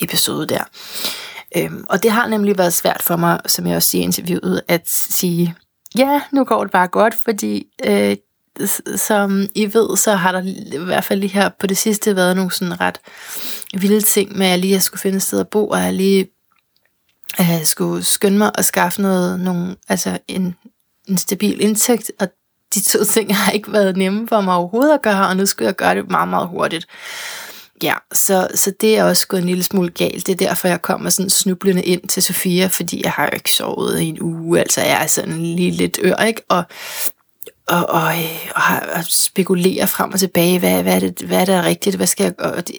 episode 0.00 0.46
der. 0.46 0.64
Øhm, 1.56 1.84
og 1.88 2.02
det 2.02 2.10
har 2.10 2.26
nemlig 2.26 2.58
været 2.58 2.72
svært 2.72 3.02
for 3.02 3.16
mig, 3.16 3.40
som 3.46 3.66
jeg 3.66 3.76
også 3.76 3.88
siger 3.88 4.02
i 4.02 4.04
interviewet, 4.04 4.62
at 4.68 4.88
sige, 4.88 5.54
ja, 5.98 6.22
nu 6.32 6.44
går 6.44 6.64
det 6.64 6.72
bare 6.72 6.88
godt, 6.88 7.14
fordi 7.14 7.66
øh, 7.84 8.16
som 8.96 9.46
I 9.54 9.74
ved, 9.74 9.96
så 9.96 10.14
har 10.14 10.32
der 10.32 10.42
i 10.74 10.84
hvert 10.84 11.04
fald 11.04 11.20
lige 11.20 11.32
her 11.32 11.48
på 11.48 11.66
det 11.66 11.78
sidste 11.78 12.16
været 12.16 12.36
nogle 12.36 12.52
sådan 12.52 12.80
ret 12.80 13.00
vilde 13.74 14.00
ting 14.00 14.38
med, 14.38 14.46
at 14.46 14.50
jeg 14.50 14.58
lige 14.58 14.76
at 14.76 14.82
skulle 14.82 15.00
finde 15.00 15.16
et 15.16 15.22
sted 15.22 15.40
at 15.40 15.48
bo, 15.48 15.68
og 15.68 15.78
jeg 15.78 15.92
lige 15.92 16.28
øh, 17.40 17.64
skulle 17.64 18.04
skynde 18.04 18.38
mig 18.38 18.50
at 18.54 18.64
skaffe 18.64 19.02
noget, 19.02 19.40
nogle, 19.40 19.76
altså 19.88 20.18
en, 20.28 20.54
en 21.08 21.18
stabil 21.18 21.60
indtægt, 21.60 22.12
og 22.20 22.28
de 22.74 22.80
to 22.80 23.04
ting 23.14 23.36
har 23.36 23.52
ikke 23.52 23.72
været 23.72 23.96
nemme 23.96 24.28
for 24.28 24.40
mig 24.40 24.54
overhovedet 24.54 24.94
at 24.94 25.02
gøre, 25.02 25.28
og 25.28 25.36
nu 25.36 25.46
skulle 25.46 25.66
jeg 25.66 25.76
gøre 25.76 25.94
det 25.94 26.10
meget, 26.10 26.28
meget 26.28 26.48
hurtigt. 26.48 26.86
Ja, 27.82 27.94
så, 28.12 28.48
så 28.54 28.72
det 28.80 28.98
er 28.98 29.04
også 29.04 29.26
gået 29.26 29.40
en 29.40 29.48
lille 29.48 29.64
smule 29.64 29.90
galt. 29.90 30.26
Det 30.26 30.32
er 30.32 30.46
derfor, 30.46 30.68
jeg 30.68 30.82
kommer 30.82 31.10
sådan 31.10 31.30
snublende 31.30 31.82
ind 31.82 32.08
til 32.08 32.22
Sofia, 32.22 32.66
fordi 32.66 33.04
jeg 33.04 33.12
har 33.12 33.24
jo 33.24 33.30
ikke 33.34 33.52
sovet 33.52 34.00
i 34.00 34.04
en 34.04 34.22
uge. 34.22 34.60
Altså, 34.60 34.80
jeg 34.80 35.02
er 35.02 35.06
sådan 35.06 35.42
lige 35.42 35.70
lidt 35.70 35.98
ør, 36.02 36.16
ikke? 36.16 36.42
Og, 36.48 36.62
og, 37.68 37.88
og, 37.88 38.18
øh, 38.18 38.50
og, 38.54 38.92
og 38.94 39.04
spekulerer 39.04 39.86
frem 39.86 40.12
og 40.12 40.20
tilbage, 40.20 40.58
hvad, 40.58 40.82
hvad, 40.82 40.94
er 40.94 41.00
det, 41.00 41.22
hvad 41.22 41.40
er 41.40 41.44
det 41.44 41.64
rigtigt, 41.64 41.96
hvad 41.96 42.06
skal 42.06 42.24
jeg 42.24 42.36
gøre? 42.36 42.52
Og, 42.52 42.68
det, 42.68 42.76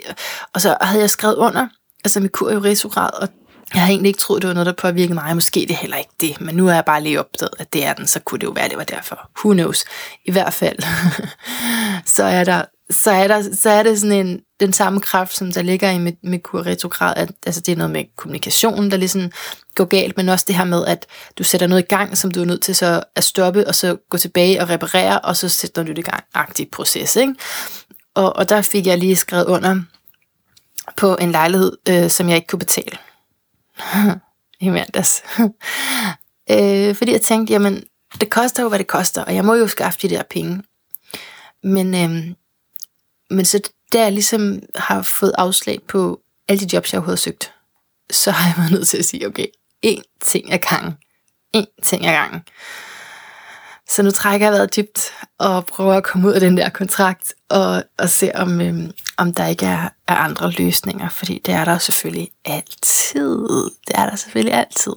og 0.54 0.62
så 0.62 0.78
havde 0.82 1.02
jeg 1.02 1.10
skrevet 1.10 1.36
under, 1.36 1.68
altså 2.04 2.20
med 2.20 2.30
kur 2.30 2.50
i 2.50 2.58
retrograd, 2.58 3.10
og 3.22 3.30
jeg 3.74 3.82
havde 3.82 3.93
egentlig 3.93 4.10
ikke 4.10 4.20
troet, 4.20 4.41
det 4.41 4.47
var 4.47 4.54
noget, 4.54 4.66
der 4.66 4.74
påvirkede 4.74 5.14
mig. 5.14 5.36
Måske 5.36 5.60
det 5.60 5.72
er 5.72 5.76
heller 5.76 5.97
ikke 5.97 6.12
det, 6.22 6.41
men 6.41 6.56
nu 6.56 6.68
er 6.68 6.74
jeg 6.74 6.86
bare 6.86 7.04
lige 7.04 7.20
opdaget, 7.20 7.54
at 7.60 7.74
det 7.74 7.86
er 7.86 7.93
den, 7.93 8.08
så 8.08 8.20
kunne 8.20 8.39
det 8.39 8.47
jo 8.47 8.52
være, 8.52 8.70
det 8.70 8.78
var 8.78 8.84
derfor. 8.84 9.30
Who 9.39 9.54
knows? 9.54 9.86
I 10.26 10.32
hvert 10.32 10.54
fald, 10.54 10.78
så 12.16 12.24
er 12.24 12.43
der 12.43 12.66
så 12.92 13.12
er, 13.12 13.28
der, 13.28 13.56
så 13.56 13.70
er 13.70 13.84
det 13.84 14.00
sådan 14.00 14.28
en, 14.28 14.42
den 14.60 14.74
samme 14.74 15.02
kraft, 15.02 15.36
som 15.36 15.52
der 15.52 15.62
ligger 15.62 15.90
i 15.90 15.98
med, 15.98 16.14
med 16.24 16.40
retrograd, 16.54 17.14
at 17.18 17.32
altså 17.46 17.62
det 17.62 17.72
er 17.72 17.76
noget 17.76 17.92
med 17.92 18.04
kommunikationen, 18.16 18.92
der 18.92 18.98
ligesom 18.98 19.32
går 19.76 19.86
galt, 19.86 20.18
men 20.18 20.30
også 20.30 20.46
det 20.48 20.56
her 20.56 20.64
med, 20.64 20.86
at 20.86 21.06
du 21.38 21.44
sætter 21.44 21.68
noget 21.68 21.84
i 21.84 21.86
gang, 21.86 22.18
som 22.18 22.32
du 22.32 22.42
er 22.42 22.46
nødt 22.46 22.62
til 22.62 22.76
så 22.76 23.04
at 23.16 23.24
stoppe, 23.24 23.68
og 23.68 23.76
så 23.76 23.98
gå 24.10 24.18
tilbage 24.18 24.62
og 24.62 24.70
reparere, 24.70 25.20
og 25.20 25.36
så 25.36 25.50
sætter 25.50 25.84
du 25.84 25.90
det 25.90 25.98
i 25.98 26.02
gang, 26.02 26.24
aktiv 26.34 26.66
proces, 26.72 27.16
ikke? 27.16 27.34
Og, 28.16 28.36
og 28.36 28.50
der 28.50 28.62
fik 28.62 28.88
jeg 28.88 28.98
lige 28.98 29.16
skrevet 29.16 29.46
under 29.46 29.82
på 30.98 31.16
en 31.16 31.32
lejlighed, 31.32 31.78
øh, 31.90 32.10
som 32.10 32.30
jeg 32.30 32.36
ikke 32.36 32.48
kunne 32.48 32.60
betale. 32.60 32.98
I 34.62 34.70
mandags. 34.70 35.24
øh, 36.52 36.96
fordi 36.96 37.12
jeg 37.12 37.22
tænkte, 37.22 37.54
jamen, 37.54 37.84
det 38.22 38.30
koster 38.30 38.64
jo, 38.64 38.70
hvad 38.70 38.80
det 38.80 38.88
koster, 38.88 39.24
og 39.24 39.36
jeg 39.36 39.46
må 39.46 39.54
jo 39.54 39.68
skaffe 39.68 40.00
de 40.02 40.10
der 40.10 40.24
penge. 40.24 40.64
Men, 41.64 41.96
øh, 41.96 42.36
men 43.30 43.45
så 43.45 43.59
da 43.93 44.01
jeg 44.01 44.11
ligesom 44.11 44.59
har 44.75 45.01
fået 45.01 45.32
afslag 45.38 45.80
på 45.88 46.19
alle 46.47 46.65
de 46.65 46.75
jobs, 46.75 46.93
jeg 46.93 46.99
overhovedet 46.99 47.19
har 47.19 47.32
søgt, 47.32 47.53
så 48.11 48.32
har 48.32 48.47
jeg 48.49 48.57
været 48.57 48.71
nødt 48.71 48.88
til 48.88 48.97
at 48.97 49.05
sige, 49.05 49.27
okay, 49.27 49.45
én 49.86 50.01
ting 50.21 50.53
ad 50.53 50.59
gangen. 50.59 50.93
Én 51.57 51.82
ting 51.84 52.05
ad 52.05 52.13
gangen. 52.13 52.41
Så 53.89 54.03
nu 54.03 54.11
trækker 54.11 54.47
jeg 54.47 54.53
vejret 54.53 54.75
dybt 54.75 55.11
og 55.38 55.65
prøver 55.65 55.93
at 55.93 56.03
komme 56.03 56.27
ud 56.27 56.34
af 56.34 56.39
den 56.39 56.57
der 56.57 56.69
kontrakt 56.69 57.34
og, 57.49 57.84
og 57.97 58.09
se, 58.09 58.32
om, 58.36 58.61
øhm, 58.61 58.91
om 59.17 59.34
der 59.34 59.47
ikke 59.47 59.65
er, 59.65 59.89
er 60.07 60.15
andre 60.15 60.51
løsninger, 60.51 61.09
fordi 61.09 61.41
det 61.45 61.53
er 61.53 61.65
der 61.65 61.77
selvfølgelig 61.77 62.30
altid. 62.45 63.39
Det 63.88 63.95
er 63.95 64.09
der 64.09 64.15
selvfølgelig 64.15 64.53
altid. 64.53 64.93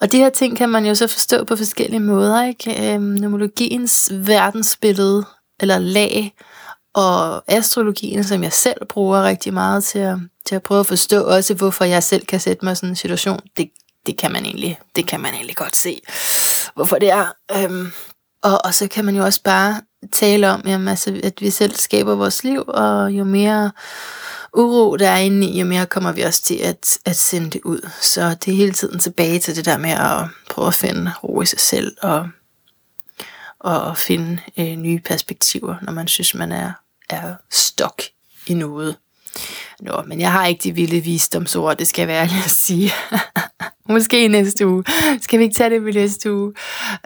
Og 0.00 0.12
de 0.12 0.18
her 0.18 0.30
ting 0.30 0.56
kan 0.56 0.68
man 0.68 0.86
jo 0.86 0.94
så 0.94 1.06
forstå 1.06 1.44
på 1.44 1.56
forskellige 1.56 2.00
måder, 2.00 2.44
ikke? 2.44 2.94
Øhm, 2.94 3.02
numerologiens 3.02 4.10
verdensbillede, 4.14 5.24
eller 5.60 5.78
lag, 5.78 6.34
og 6.96 7.42
astrologien, 7.46 8.24
som 8.24 8.42
jeg 8.42 8.52
selv 8.52 8.86
bruger 8.88 9.22
rigtig 9.22 9.54
meget 9.54 9.84
til 9.84 9.98
at, 9.98 10.16
til 10.46 10.54
at 10.54 10.62
prøve 10.62 10.80
at 10.80 10.86
forstå 10.86 11.22
også, 11.22 11.54
hvorfor 11.54 11.84
jeg 11.84 12.02
selv 12.02 12.26
kan 12.26 12.40
sætte 12.40 12.64
mig 12.64 12.72
i 12.72 12.74
sådan 12.74 12.88
en 12.88 12.96
situation, 12.96 13.40
det, 13.56 13.70
det, 14.06 14.18
kan 14.18 14.32
man 14.32 14.44
egentlig, 14.44 14.78
det 14.96 15.06
kan 15.06 15.20
man 15.20 15.34
egentlig 15.34 15.56
godt 15.56 15.76
se, 15.76 16.00
hvorfor 16.74 16.96
det 16.96 17.10
er. 17.10 17.26
Øhm, 17.56 17.92
og, 18.42 18.64
og 18.64 18.74
så 18.74 18.88
kan 18.88 19.04
man 19.04 19.16
jo 19.16 19.24
også 19.24 19.42
bare 19.42 19.80
tale 20.12 20.50
om, 20.50 20.62
jamen, 20.66 20.88
altså, 20.88 21.20
at 21.24 21.40
vi 21.40 21.50
selv 21.50 21.74
skaber 21.74 22.14
vores 22.14 22.44
liv, 22.44 22.64
og 22.68 23.10
jo 23.10 23.24
mere 23.24 23.72
uro 24.54 24.96
der 24.96 25.08
er 25.08 25.18
inde 25.18 25.46
i, 25.46 25.60
jo 25.60 25.66
mere 25.66 25.86
kommer 25.86 26.12
vi 26.12 26.22
også 26.22 26.42
til 26.42 26.56
at, 26.56 26.98
at 27.04 27.16
sende 27.16 27.50
det 27.50 27.60
ud. 27.64 27.90
Så 28.00 28.36
det 28.44 28.52
er 28.52 28.56
hele 28.56 28.72
tiden 28.72 28.98
tilbage 28.98 29.38
til 29.38 29.56
det 29.56 29.64
der 29.64 29.78
med 29.78 29.90
at 29.90 30.28
prøve 30.50 30.68
at 30.68 30.74
finde 30.74 31.12
ro 31.24 31.42
i 31.42 31.46
sig 31.46 31.60
selv, 31.60 31.96
og, 32.02 32.28
og 33.60 33.96
finde 33.96 34.38
øh, 34.58 34.76
nye 34.76 34.98
perspektiver, 34.98 35.74
når 35.82 35.92
man 35.92 36.08
synes, 36.08 36.34
man 36.34 36.52
er, 36.52 36.72
er 37.08 37.34
stok 37.50 38.02
i 38.46 38.54
noget. 38.54 38.96
Nå, 39.80 40.02
men 40.06 40.20
jeg 40.20 40.32
har 40.32 40.46
ikke 40.46 40.62
de 40.62 40.72
vilde 40.72 41.00
visdomsord, 41.00 41.76
det 41.76 41.88
skal 41.88 42.08
være 42.08 42.22
ærlig 42.22 42.42
at 42.44 42.50
sige. 42.50 42.92
Måske 43.88 44.24
i 44.24 44.28
næste 44.28 44.66
uge. 44.66 44.84
Skal 45.20 45.38
vi 45.38 45.44
ikke 45.44 45.54
tage 45.54 45.70
det 45.70 45.88
i 45.88 45.92
næste 45.92 46.32
uge? 46.32 46.52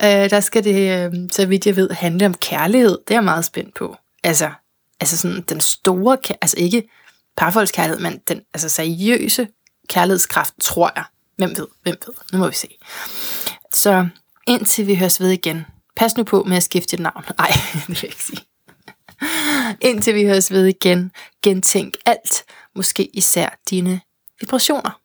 Øh, 0.02 0.30
der 0.30 0.40
skal 0.40 0.64
det, 0.64 1.04
øh, 1.06 1.12
så 1.32 1.46
vidt 1.46 1.66
jeg 1.66 1.76
ved, 1.76 1.90
handle 1.90 2.26
om 2.26 2.34
kærlighed. 2.34 2.98
Det 3.08 3.10
er 3.10 3.14
jeg 3.14 3.24
meget 3.24 3.44
spændt 3.44 3.74
på. 3.74 3.96
Altså, 4.22 4.50
altså 5.00 5.16
sådan 5.16 5.44
den 5.48 5.60
store, 5.60 6.18
altså 6.40 6.56
ikke 6.58 6.88
parforholdskærlighed, 7.36 8.00
men 8.00 8.20
den 8.28 8.40
altså 8.54 8.68
seriøse 8.68 9.48
kærlighedskraft, 9.88 10.54
tror 10.60 10.92
jeg. 10.96 11.04
Hvem 11.36 11.50
ved, 11.56 11.66
hvem 11.82 11.96
ved. 12.06 12.14
Nu 12.32 12.38
må 12.38 12.48
vi 12.48 12.54
se. 12.54 12.68
Så 13.74 14.08
indtil 14.46 14.86
vi 14.86 14.94
høres 14.94 15.20
ved 15.20 15.30
igen. 15.30 15.66
Pas 15.96 16.16
nu 16.16 16.24
på 16.24 16.42
med 16.42 16.56
at 16.56 16.62
skifte 16.62 16.90
dit 16.90 17.00
navn. 17.00 17.24
Nej, 17.38 17.50
det 17.72 17.88
vil 17.88 17.98
jeg 18.02 18.04
ikke 18.04 18.24
sige. 18.24 18.49
Indtil 19.88 20.14
vi 20.14 20.24
høres 20.24 20.52
ved 20.52 20.66
igen, 20.66 21.12
gentænk 21.42 21.94
alt, 22.06 22.44
måske 22.74 23.16
især 23.16 23.48
dine 23.70 24.00
vibrationer. 24.40 24.99